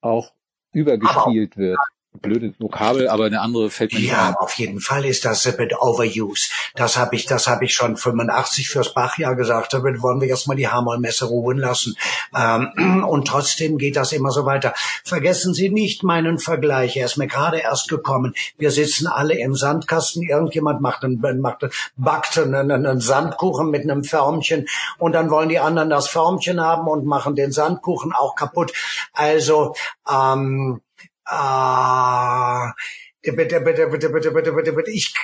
auch 0.00 0.32
übergespielt 0.72 1.56
wird? 1.56 1.78
Blöde 2.20 2.54
Vokabel, 2.58 3.08
aber 3.08 3.26
eine 3.26 3.40
andere 3.40 3.70
fällt 3.70 3.92
mir 3.92 4.00
Ja, 4.00 4.28
ein. 4.28 4.34
auf 4.36 4.54
jeden 4.54 4.80
Fall 4.80 5.04
ist 5.04 5.24
das 5.24 5.44
mit 5.58 5.74
Overuse. 5.80 6.48
Das 6.74 6.96
habe 6.96 7.16
ich, 7.16 7.26
das 7.26 7.46
habe 7.46 7.64
ich 7.64 7.74
schon 7.74 7.96
85 7.96 8.68
fürs 8.68 8.94
Bachjahr 8.94 9.34
gesagt. 9.34 9.72
Damit 9.74 10.02
wollen 10.02 10.20
wir 10.20 10.28
erstmal 10.28 10.56
die 10.56 10.68
Hamelmesse 10.68 11.26
ruhen 11.26 11.58
lassen. 11.58 11.96
Ähm, 12.36 13.04
und 13.08 13.26
trotzdem 13.28 13.78
geht 13.78 13.96
das 13.96 14.12
immer 14.12 14.30
so 14.30 14.46
weiter. 14.46 14.74
Vergessen 15.04 15.54
Sie 15.54 15.70
nicht 15.70 16.02
meinen 16.02 16.38
Vergleich. 16.38 16.96
Er 16.96 17.06
ist 17.06 17.16
mir 17.16 17.26
gerade 17.26 17.58
erst 17.58 17.88
gekommen. 17.88 18.34
Wir 18.58 18.70
sitzen 18.70 19.06
alle 19.06 19.38
im 19.38 19.54
Sandkasten. 19.54 20.22
Irgendjemand 20.22 20.80
macht 20.80 21.04
einen, 21.04 21.20
macht, 21.40 21.66
backt 21.96 22.38
einen, 22.38 22.70
einen 22.70 23.00
Sandkuchen 23.00 23.70
mit 23.70 23.82
einem 23.82 24.04
Förmchen 24.04 24.66
und 24.98 25.12
dann 25.12 25.30
wollen 25.30 25.48
die 25.48 25.58
anderen 25.58 25.90
das 25.90 26.08
Förmchen 26.08 26.60
haben 26.60 26.86
und 26.88 27.04
machen 27.06 27.34
den 27.34 27.52
Sandkuchen 27.52 28.12
auch 28.12 28.34
kaputt. 28.34 28.72
Also 29.12 29.74
ähm, 30.10 30.80
Ah, 31.26 32.74
bitte, 33.22 33.60
bitte, 33.60 33.86
bitte, 33.88 34.08
bitte, 34.10 34.30
bitte, 34.30 34.52
bitte, 34.52 34.72
bitte, 34.72 34.90
ich 34.90 35.14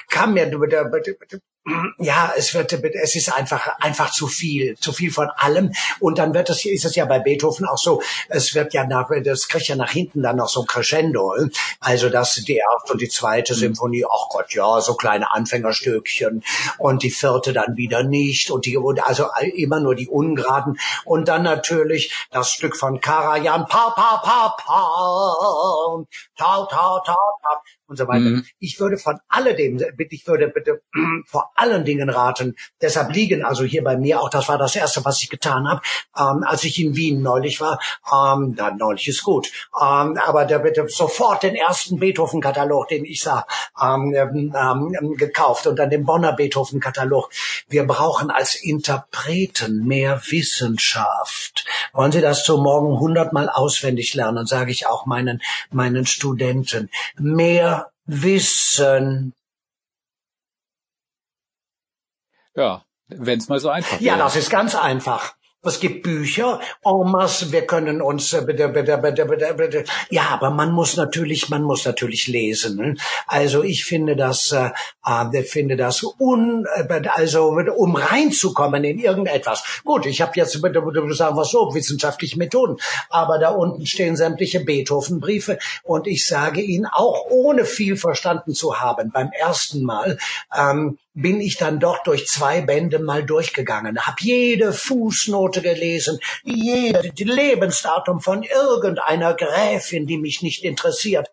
bitte, 0.90 1.14
bitte, 1.18 1.42
ja, 1.98 2.32
es 2.36 2.54
wird, 2.54 2.72
es 2.72 3.16
ist 3.16 3.32
einfach, 3.32 3.68
einfach 3.80 4.10
zu 4.10 4.26
viel, 4.26 4.76
zu 4.78 4.92
viel 4.92 5.12
von 5.12 5.28
allem. 5.36 5.72
Und 6.00 6.18
dann 6.18 6.32
wird 6.32 6.48
es, 6.48 6.64
ist 6.64 6.86
es 6.86 6.96
ja 6.96 7.04
bei 7.04 7.18
Beethoven 7.18 7.66
auch 7.66 7.76
so, 7.76 8.00
es 8.28 8.54
wird 8.54 8.72
ja 8.72 8.86
nach, 8.86 9.10
das 9.22 9.46
kriegt 9.46 9.68
ja 9.68 9.76
nach 9.76 9.90
hinten 9.90 10.22
dann 10.22 10.36
noch 10.36 10.48
so 10.48 10.62
ein 10.62 10.66
Crescendo. 10.66 11.34
Also 11.78 12.08
das, 12.08 12.34
die 12.34 12.56
erste 12.56 12.92
und 12.92 13.02
die 13.02 13.08
zweite 13.08 13.54
mhm. 13.54 13.58
Symphonie, 13.58 14.04
ach 14.06 14.30
Gott, 14.30 14.54
ja, 14.54 14.80
so 14.80 14.94
kleine 14.94 15.30
Anfängerstückchen. 15.32 16.42
Und 16.78 17.02
die 17.02 17.10
vierte 17.10 17.52
dann 17.52 17.76
wieder 17.76 18.02
nicht. 18.02 18.50
Und 18.50 18.64
die, 18.64 18.78
also 19.02 19.28
immer 19.54 19.80
nur 19.80 19.94
die 19.94 20.08
Ungeraden. 20.08 20.78
Und 21.04 21.28
dann 21.28 21.42
natürlich 21.42 22.26
das 22.30 22.50
Stück 22.50 22.74
von 22.74 23.00
Karajan, 23.00 23.66
pa, 23.66 23.90
pa, 23.90 24.16
pa, 24.24 24.56
pa, 24.56 26.04
tau, 26.36 26.64
tau, 26.64 27.00
tau, 27.04 27.04
tau 27.04 27.60
und 27.90 27.96
so 27.96 28.06
weiter. 28.06 28.20
Mhm. 28.20 28.46
Ich 28.60 28.78
würde 28.80 28.96
von 28.96 29.18
alledem, 29.28 29.82
ich 29.98 30.26
würde 30.26 30.48
bitte 30.48 30.80
vor 31.26 31.49
allen 31.56 31.84
Dingen 31.84 32.10
raten, 32.10 32.56
deshalb 32.80 33.12
liegen 33.12 33.44
also 33.44 33.64
hier 33.64 33.84
bei 33.84 33.96
mir 33.96 34.20
auch, 34.20 34.30
das 34.30 34.48
war 34.48 34.58
das 34.58 34.76
Erste, 34.76 35.04
was 35.04 35.22
ich 35.22 35.30
getan 35.30 35.68
habe, 35.68 35.80
ähm, 36.18 36.44
als 36.46 36.64
ich 36.64 36.80
in 36.80 36.96
Wien 36.96 37.22
neulich 37.22 37.60
war, 37.60 37.78
ähm, 38.12 38.54
na, 38.56 38.70
neulich 38.70 39.08
ist 39.08 39.22
gut, 39.22 39.50
ähm, 39.80 40.18
aber 40.24 40.44
der 40.44 40.60
bitte 40.60 40.86
sofort 40.88 41.42
den 41.42 41.54
ersten 41.54 41.98
Beethoven-Katalog, 41.98 42.88
den 42.88 43.04
ich 43.04 43.20
sah, 43.20 43.46
ähm, 43.80 44.14
ähm, 44.14 44.54
ähm, 44.56 45.16
gekauft 45.16 45.66
und 45.66 45.78
dann 45.78 45.90
den 45.90 46.04
Bonner 46.04 46.32
Beethoven-Katalog. 46.32 47.30
Wir 47.68 47.86
brauchen 47.86 48.30
als 48.30 48.54
Interpreten 48.54 49.86
mehr 49.86 50.20
Wissenschaft. 50.28 51.64
Wollen 51.92 52.12
Sie 52.12 52.20
das 52.20 52.44
zum 52.44 52.62
Morgen 52.62 52.98
hundertmal 52.98 53.48
auswendig 53.48 54.14
lernen, 54.14 54.46
sage 54.46 54.72
ich 54.72 54.86
auch 54.86 55.06
meinen, 55.06 55.40
meinen 55.70 56.06
Studenten. 56.06 56.90
Mehr 57.16 57.90
wissen. 58.06 59.34
Ja, 62.54 62.84
wenn 63.08 63.38
es 63.38 63.48
mal 63.48 63.58
so 63.58 63.68
einfach 63.68 64.00
Ja, 64.00 64.16
das 64.16 64.36
ist 64.36 64.50
ganz 64.50 64.74
einfach. 64.74 65.34
Es 65.62 65.78
gibt 65.78 66.04
Bücher, 66.04 66.58
en 66.86 67.10
masse, 67.10 67.52
wir 67.52 67.66
können 67.66 68.00
uns, 68.00 68.32
äh, 68.32 68.40
bitte, 68.40 68.68
bitte, 68.70 68.96
bitte, 68.96 69.26
bitte, 69.26 69.52
bitte. 69.54 69.84
ja, 70.08 70.28
aber 70.30 70.48
man 70.48 70.72
muss 70.72 70.96
natürlich, 70.96 71.50
man 71.50 71.62
muss 71.62 71.84
natürlich 71.84 72.28
lesen. 72.28 72.76
Ne? 72.76 72.94
Also 73.26 73.62
ich 73.62 73.84
finde 73.84 74.16
das, 74.16 74.52
äh, 74.52 74.70
äh 75.04 75.42
finde 75.42 75.76
das 75.76 76.02
un, 76.02 76.64
äh, 76.76 77.02
also 77.08 77.48
um 77.76 77.94
reinzukommen 77.94 78.84
in 78.84 78.98
irgendetwas. 78.98 79.82
Gut, 79.84 80.06
ich 80.06 80.22
habe 80.22 80.32
jetzt, 80.36 80.52
sagen 80.52 81.36
wir 81.36 81.44
so, 81.44 81.74
wissenschaftliche 81.74 82.38
Methoden, 82.38 82.78
aber 83.10 83.38
da 83.38 83.50
unten 83.50 83.84
stehen 83.84 84.16
sämtliche 84.16 84.60
Beethoven-Briefe 84.60 85.58
und 85.82 86.06
ich 86.06 86.26
sage 86.26 86.62
Ihnen, 86.62 86.86
auch 86.86 87.26
ohne 87.28 87.66
viel 87.66 87.98
verstanden 87.98 88.54
zu 88.54 88.80
haben, 88.80 89.10
beim 89.10 89.30
ersten 89.32 89.82
Mal, 89.82 90.16
ähm, 90.56 90.96
bin 91.14 91.40
ich 91.40 91.56
dann 91.56 91.80
doch 91.80 92.02
durch 92.02 92.26
zwei 92.26 92.60
Bände 92.60 92.98
mal 92.98 93.24
durchgegangen, 93.24 94.06
hab 94.06 94.20
jede 94.20 94.72
Fußnote 94.72 95.62
gelesen, 95.62 96.18
jede 96.44 97.10
Lebensdatum 97.16 98.20
von 98.20 98.42
irgendeiner 98.42 99.34
Gräfin, 99.34 100.06
die 100.06 100.18
mich 100.18 100.42
nicht 100.42 100.64
interessiert, 100.64 101.30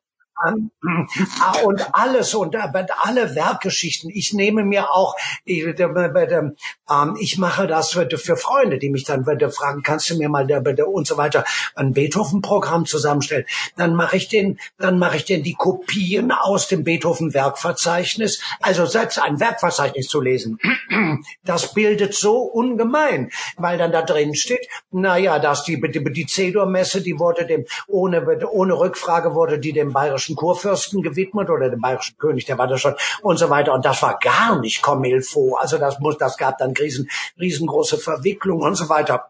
und 1.64 1.90
alles 1.94 2.34
und 2.36 2.56
alle 2.56 3.36
Werkgeschichten. 3.36 4.10
Ich 4.14 4.34
nehme 4.34 4.64
mir 4.64 4.92
auch, 4.92 5.16
ich, 5.46 5.64
ähm, 5.64 7.18
ich 7.20 7.38
mache 7.38 7.68
das 7.68 7.92
für 7.92 8.38
Freunde, 8.38 8.78
die 8.78 8.90
mich 8.90 9.04
dann 9.04 9.26
fragen, 9.26 9.84
kannst 9.84 10.10
du 10.10 10.18
mir 10.18 10.30
mal 10.30 10.48
und 10.88 11.08
so 11.08 11.18
weiter 11.18 11.44
ein 11.76 11.94
Beethoven-Programm 11.94 12.86
zusammenstellen? 12.86 13.46
Dann 13.76 13.96
mache 13.96 14.18
ich 14.18 14.28
den, 14.28 14.60
dann 14.78 15.00
mache 15.00 15.18
ich 15.18 15.26
den 15.26 15.44
die 15.44 15.56
Kopien 15.56 16.32
aus 16.32 16.68
dem 16.68 16.84
Beethoven-Werkverzeichnis. 16.84 18.42
Also 18.62 18.86
selbst 18.86 19.22
ein 19.22 19.40
Werkverzeichnis 19.40 20.08
zu 20.08 20.22
lesen, 20.22 20.60
das 21.44 21.74
bildet 21.74 22.14
so 22.14 22.42
ungemein, 22.42 23.32
weil 23.58 23.78
dann 23.78 23.92
da 23.92 24.02
drin 24.02 24.36
steht, 24.36 24.68
na 24.92 25.18
ja, 25.18 25.40
dass 25.40 25.64
die 25.64 25.82
die, 25.82 26.04
die 26.12 26.26
C-Dur-Messe, 26.26 27.02
die 27.02 27.20
wurde 27.20 27.46
dem 27.46 27.66
ohne 27.88 28.18
ohne 28.52 28.80
Rückfrage 28.80 29.34
wurde 29.34 29.60
die 29.60 29.74
dem 29.74 29.94
bayerischen 29.94 30.27
bayerischen 30.28 30.36
Kurfürsten 30.36 31.02
gewidmet 31.02 31.50
oder 31.50 31.70
dem 31.70 31.82
bayerischen 31.82 32.18
König, 32.18 32.46
der 32.46 32.58
war 32.58 32.68
da 32.68 32.78
schon 32.78 32.96
und 33.22 33.38
so 33.38 33.50
weiter. 33.50 33.74
Und 33.74 33.86
das 33.86 34.02
war 34.02 34.18
gar 34.20 34.60
nicht 34.60 34.82
comme 34.82 35.08
il 35.08 35.22
faut. 35.22 35.58
Also 35.60 35.78
das 35.78 36.00
muss, 36.00 36.18
das 36.18 36.38
gab 36.38 36.58
dann 36.58 36.72
riesen, 36.72 37.10
riesengroße 37.40 37.98
Verwicklungen 37.98 38.64
und 38.64 38.76
so 38.76 38.90
weiter. 38.90 39.28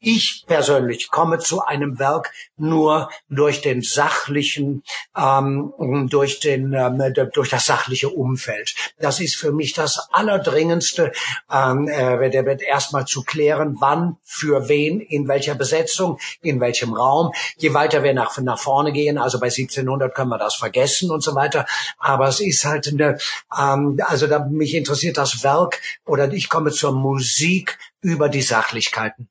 Ich 0.00 0.44
persönlich 0.46 1.10
komme 1.10 1.38
zu 1.38 1.62
einem 1.62 1.98
Werk 1.98 2.32
nur 2.56 3.08
durch 3.28 3.60
den 3.60 3.82
sachlichen, 3.82 4.82
ähm, 5.16 5.72
durch 6.08 6.40
den, 6.40 6.72
ähm, 6.72 7.02
durch 7.32 7.50
das 7.50 7.64
sachliche 7.64 8.08
Umfeld. 8.08 8.74
Das 8.98 9.20
ist 9.20 9.36
für 9.36 9.52
mich 9.52 9.74
das 9.74 10.08
Allerdringendste, 10.12 11.12
ähm, 11.50 11.88
äh, 11.88 12.66
erstmal 12.66 13.04
zu 13.06 13.22
klären, 13.22 13.76
wann, 13.80 14.16
für 14.24 14.68
wen, 14.68 15.00
in 15.00 15.28
welcher 15.28 15.54
Besetzung, 15.54 16.18
in 16.40 16.60
welchem 16.60 16.94
Raum. 16.94 17.32
Je 17.56 17.74
weiter 17.74 18.02
wir 18.02 18.14
nach, 18.14 18.38
nach 18.38 18.58
vorne 18.58 18.92
gehen, 18.92 19.18
also 19.18 19.38
bei 19.38 19.46
1700 19.46 20.14
können 20.22 20.30
wir 20.30 20.38
das 20.38 20.54
vergessen 20.54 21.10
und 21.10 21.22
so 21.22 21.34
weiter. 21.34 21.66
Aber 21.98 22.28
es 22.28 22.40
ist 22.40 22.64
halt 22.64 22.86
eine, 22.88 23.18
ähm, 23.58 23.98
also 24.04 24.26
da, 24.26 24.46
mich 24.46 24.74
interessiert 24.74 25.18
das 25.18 25.42
Werk 25.42 25.80
oder 26.04 26.32
ich 26.32 26.48
komme 26.48 26.70
zur 26.70 26.92
Musik 26.92 27.78
über 28.00 28.28
die 28.28 28.42
Sachlichkeiten. 28.42 29.28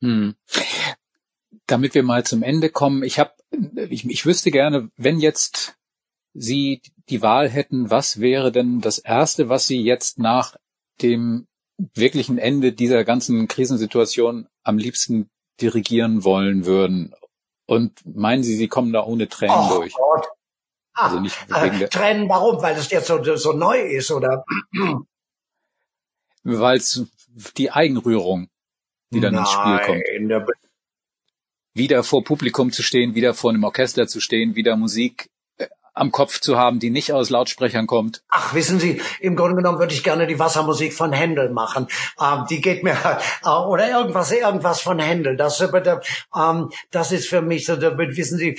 Hm. 0.00 0.34
Damit 1.66 1.94
wir 1.94 2.02
mal 2.02 2.24
zum 2.24 2.42
Ende 2.42 2.70
kommen, 2.70 3.02
ich 3.02 3.18
habe, 3.18 3.32
ich, 3.90 4.08
ich 4.08 4.26
wüsste 4.26 4.50
gerne, 4.50 4.90
wenn 4.96 5.20
jetzt 5.20 5.76
Sie 6.34 6.80
die 7.10 7.20
Wahl 7.20 7.48
hätten, 7.50 7.90
was 7.90 8.20
wäre 8.20 8.52
denn 8.52 8.80
das 8.80 8.98
Erste, 8.98 9.50
was 9.50 9.66
Sie 9.66 9.82
jetzt 9.82 10.18
nach 10.18 10.56
dem 11.02 11.46
wirklichen 11.94 12.38
Ende 12.38 12.72
dieser 12.72 13.04
ganzen 13.04 13.48
Krisensituation 13.48 14.48
am 14.62 14.78
liebsten 14.78 15.28
dirigieren 15.60 16.24
wollen 16.24 16.64
würden? 16.64 17.14
Und 17.66 17.92
meinen 18.04 18.42
Sie, 18.42 18.56
Sie 18.56 18.68
kommen 18.68 18.92
da 18.92 19.04
ohne 19.04 19.28
Tränen 19.28 19.56
oh, 19.56 19.74
durch? 19.76 19.94
Gott. 19.94 20.28
Ah, 20.94 21.06
also 21.06 21.20
nicht 21.20 21.36
wegen 21.48 21.80
äh, 21.80 21.88
Tränen, 21.88 22.28
warum? 22.28 22.60
Weil 22.60 22.76
es 22.76 22.90
jetzt 22.90 23.06
so, 23.06 23.22
so 23.36 23.52
neu 23.52 23.80
ist, 23.80 24.10
oder? 24.10 24.44
Weil 26.42 26.76
es 26.76 27.06
die 27.56 27.70
Eigenrührung, 27.70 28.48
die 29.10 29.20
dann 29.20 29.34
Nein, 29.34 29.44
ins 29.44 29.52
Spiel 29.52 29.78
kommt. 29.86 30.50
Wieder 31.74 32.02
vor 32.02 32.24
Publikum 32.24 32.70
zu 32.72 32.82
stehen, 32.82 33.14
wieder 33.14 33.32
vor 33.32 33.50
einem 33.50 33.64
Orchester 33.64 34.06
zu 34.06 34.20
stehen, 34.20 34.54
wieder 34.54 34.76
Musik 34.76 35.30
am 35.94 36.10
Kopf 36.10 36.40
zu 36.40 36.58
haben, 36.58 36.78
die 36.78 36.90
nicht 36.90 37.12
aus 37.12 37.30
Lautsprechern 37.30 37.86
kommt? 37.86 38.22
Ach, 38.28 38.54
wissen 38.54 38.80
Sie, 38.80 39.00
im 39.20 39.36
Grunde 39.36 39.56
genommen 39.56 39.78
würde 39.78 39.94
ich 39.94 40.02
gerne 40.02 40.26
die 40.26 40.38
Wassermusik 40.38 40.92
von 40.94 41.12
Händel 41.12 41.50
machen. 41.50 41.88
Ähm, 42.20 42.44
die 42.48 42.60
geht 42.60 42.82
mir 42.82 42.96
äh, 43.44 43.48
oder 43.48 43.88
irgendwas, 43.88 44.32
irgendwas 44.32 44.80
von 44.80 44.98
Händel. 44.98 45.36
Das, 45.36 45.60
äh, 45.60 45.98
ähm, 46.34 46.70
das 46.90 47.12
ist 47.12 47.28
für 47.28 47.42
mich 47.42 47.66
so, 47.66 47.80
wissen 47.80 48.38
Sie, 48.38 48.58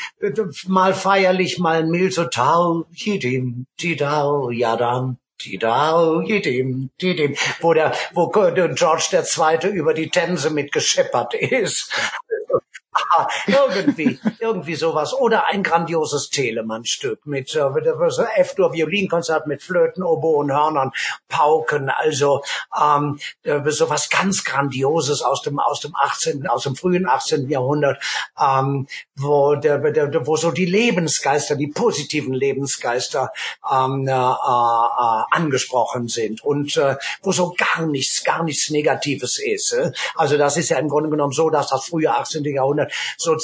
mal 0.68 0.94
feierlich, 0.94 1.60
mal 1.60 1.86
mild, 1.86 2.14
so 2.14 2.26
tau, 2.26 2.86
jidim, 2.92 3.66
tidau, 3.78 4.50
yadam. 4.50 5.18
Tidau, 5.40 6.22
jidim, 6.22 6.92
jidim, 7.02 7.36
wo 7.60 7.74
der, 7.74 7.94
wo 8.14 8.30
George 8.30 9.08
der 9.12 9.26
Zweite 9.26 9.68
über 9.68 9.94
die 9.94 10.10
Tänze 10.10 10.52
mitgescheppert 10.52 11.34
ist. 11.34 11.92
Irgendwie, 13.48 14.20
irgendwie 14.40 14.76
sowas. 14.76 15.14
Oder 15.14 15.48
ein 15.48 15.64
grandioses 15.64 16.30
Telemann-Stück 16.30 17.26
mit 17.26 17.56
äh, 17.56 17.70
so 18.10 18.24
F-Dur-Violinkonzert 18.24 19.48
mit 19.48 19.64
Flöten, 19.64 20.04
Oboen, 20.04 20.52
Hörnern, 20.52 20.92
Pauken. 21.28 21.90
Also 21.90 22.44
ähm, 22.80 23.20
äh, 23.44 23.60
sowas 23.70 24.10
ganz 24.10 24.44
Grandioses 24.44 25.22
aus 25.22 25.42
dem 25.42 25.60
aus 25.60 25.80
dem 25.80 25.96
18. 25.96 26.48
aus 26.48 26.64
dem 26.64 26.76
frühen 26.76 27.08
18. 27.08 27.50
Jahrhundert, 27.50 28.02
ähm, 28.40 28.88
wo 29.16 29.56
der, 29.56 29.80
der, 29.80 30.28
wo 30.28 30.36
so 30.36 30.52
die 30.52 30.66
Lebensgeister, 30.66 31.56
die 31.56 31.68
positiven 31.68 32.34
Lebensgeister 32.34 33.32
ähm, 33.72 34.08
äh, 34.08 34.12
äh, 34.12 35.24
angesprochen 35.32 36.08
sind 36.08 36.44
und 36.44 36.78
äh, 36.78 36.96
wo 37.22 37.32
so 37.32 37.56
gar 37.58 37.86
nichts, 37.86 38.24
gar 38.24 38.44
nichts 38.44 38.70
Negatives 38.70 39.40
ist. 39.40 39.74
Äh? 39.74 39.92
Also 40.16 40.38
das 40.38 40.58
ist 40.58 40.70
ja 40.70 40.78
im 40.78 40.90
Grunde 40.90 41.10
genommen 41.10 41.34
so, 41.34 41.50
dass 41.50 41.70
das 41.70 41.86
frühe 41.86 42.14
18. 42.14 42.44
Jahrhundert 42.44 42.83
so 43.18 43.36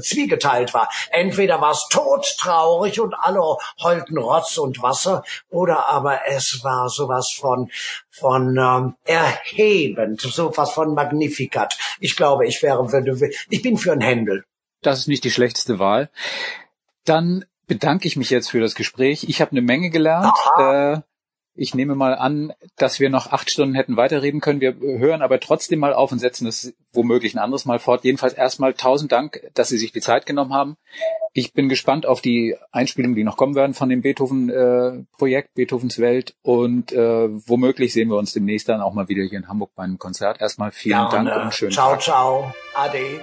zwiegeteilt 0.00 0.74
war. 0.74 0.88
Entweder 1.10 1.60
war 1.60 1.72
es 1.72 1.86
todtraurig 1.90 3.00
und 3.00 3.14
alle 3.14 3.40
heulten 3.82 4.18
Rotz 4.18 4.58
und 4.58 4.82
Wasser, 4.82 5.24
oder 5.50 5.88
aber 5.88 6.20
es 6.26 6.60
war 6.62 6.88
sowas 6.88 7.32
von 7.38 7.70
von 8.10 8.56
ähm, 8.58 8.94
erhebend, 9.04 10.20
sowas 10.20 10.72
von 10.72 10.94
Magnificat. 10.94 11.76
Ich 11.98 12.14
glaube, 12.14 12.46
ich 12.46 12.62
wäre, 12.62 12.86
ich 13.48 13.62
bin 13.62 13.78
für 13.78 13.92
ein 13.92 14.00
Händel. 14.00 14.44
Das 14.82 14.98
ist 14.98 15.08
nicht 15.08 15.24
die 15.24 15.30
schlechteste 15.30 15.78
Wahl. 15.78 16.10
Dann 17.04 17.44
bedanke 17.66 18.06
ich 18.06 18.16
mich 18.16 18.30
jetzt 18.30 18.50
für 18.50 18.60
das 18.60 18.74
Gespräch. 18.74 19.24
Ich 19.28 19.40
habe 19.40 19.52
eine 19.52 19.62
Menge 19.62 19.90
gelernt. 19.90 20.36
Äh, 20.58 21.00
ich 21.54 21.74
nehme 21.74 21.94
mal 21.94 22.14
an, 22.14 22.52
dass 22.76 22.98
wir 22.98 23.10
noch 23.10 23.32
acht 23.32 23.50
Stunden 23.50 23.74
hätten 23.74 23.96
weiterreden 23.96 24.40
können. 24.40 24.60
Wir 24.60 24.74
hören 24.80 25.22
aber 25.22 25.38
trotzdem 25.38 25.80
mal 25.80 25.92
auf 25.92 26.10
und 26.10 26.18
setzen 26.18 26.46
das 26.46 26.72
womöglich 26.92 27.34
ein 27.34 27.38
anderes 27.38 27.66
Mal 27.66 27.78
fort. 27.78 28.04
Jedenfalls 28.04 28.32
erstmal 28.32 28.74
tausend 28.74 29.12
Dank, 29.12 29.40
dass 29.54 29.68
Sie 29.68 29.78
sich 29.78 29.92
die 29.92 30.00
Zeit 30.00 30.24
genommen 30.24 30.54
haben. 30.54 30.76
Ich 31.34 31.52
bin 31.52 31.68
gespannt 31.68 32.06
auf 32.06 32.20
die 32.20 32.56
Einspielungen, 32.70 33.16
die 33.16 33.24
noch 33.24 33.36
kommen 33.36 33.54
werden 33.54 33.74
von 33.74 33.88
dem 33.88 34.02
Beethoven-Projekt, 34.02 35.48
äh, 35.48 35.52
Beethovens 35.54 35.98
Welt. 35.98 36.34
Und 36.42 36.92
äh, 36.92 37.28
womöglich 37.48 37.92
sehen 37.92 38.08
wir 38.08 38.16
uns 38.16 38.32
demnächst 38.32 38.68
dann 38.68 38.80
auch 38.80 38.94
mal 38.94 39.08
wieder 39.08 39.22
hier 39.22 39.38
in 39.38 39.48
Hamburg 39.48 39.72
bei 39.74 39.84
einem 39.84 39.98
Konzert. 39.98 40.40
Erstmal 40.40 40.72
vielen 40.72 40.98
ja, 40.98 41.10
Dank 41.10 41.34
und, 41.34 41.42
und 41.42 41.54
schönen 41.54 41.72
ciao, 41.72 41.92
Tag. 41.92 42.02
Ciao, 42.02 42.52
ciao. 42.52 42.54
Ade. 42.74 43.22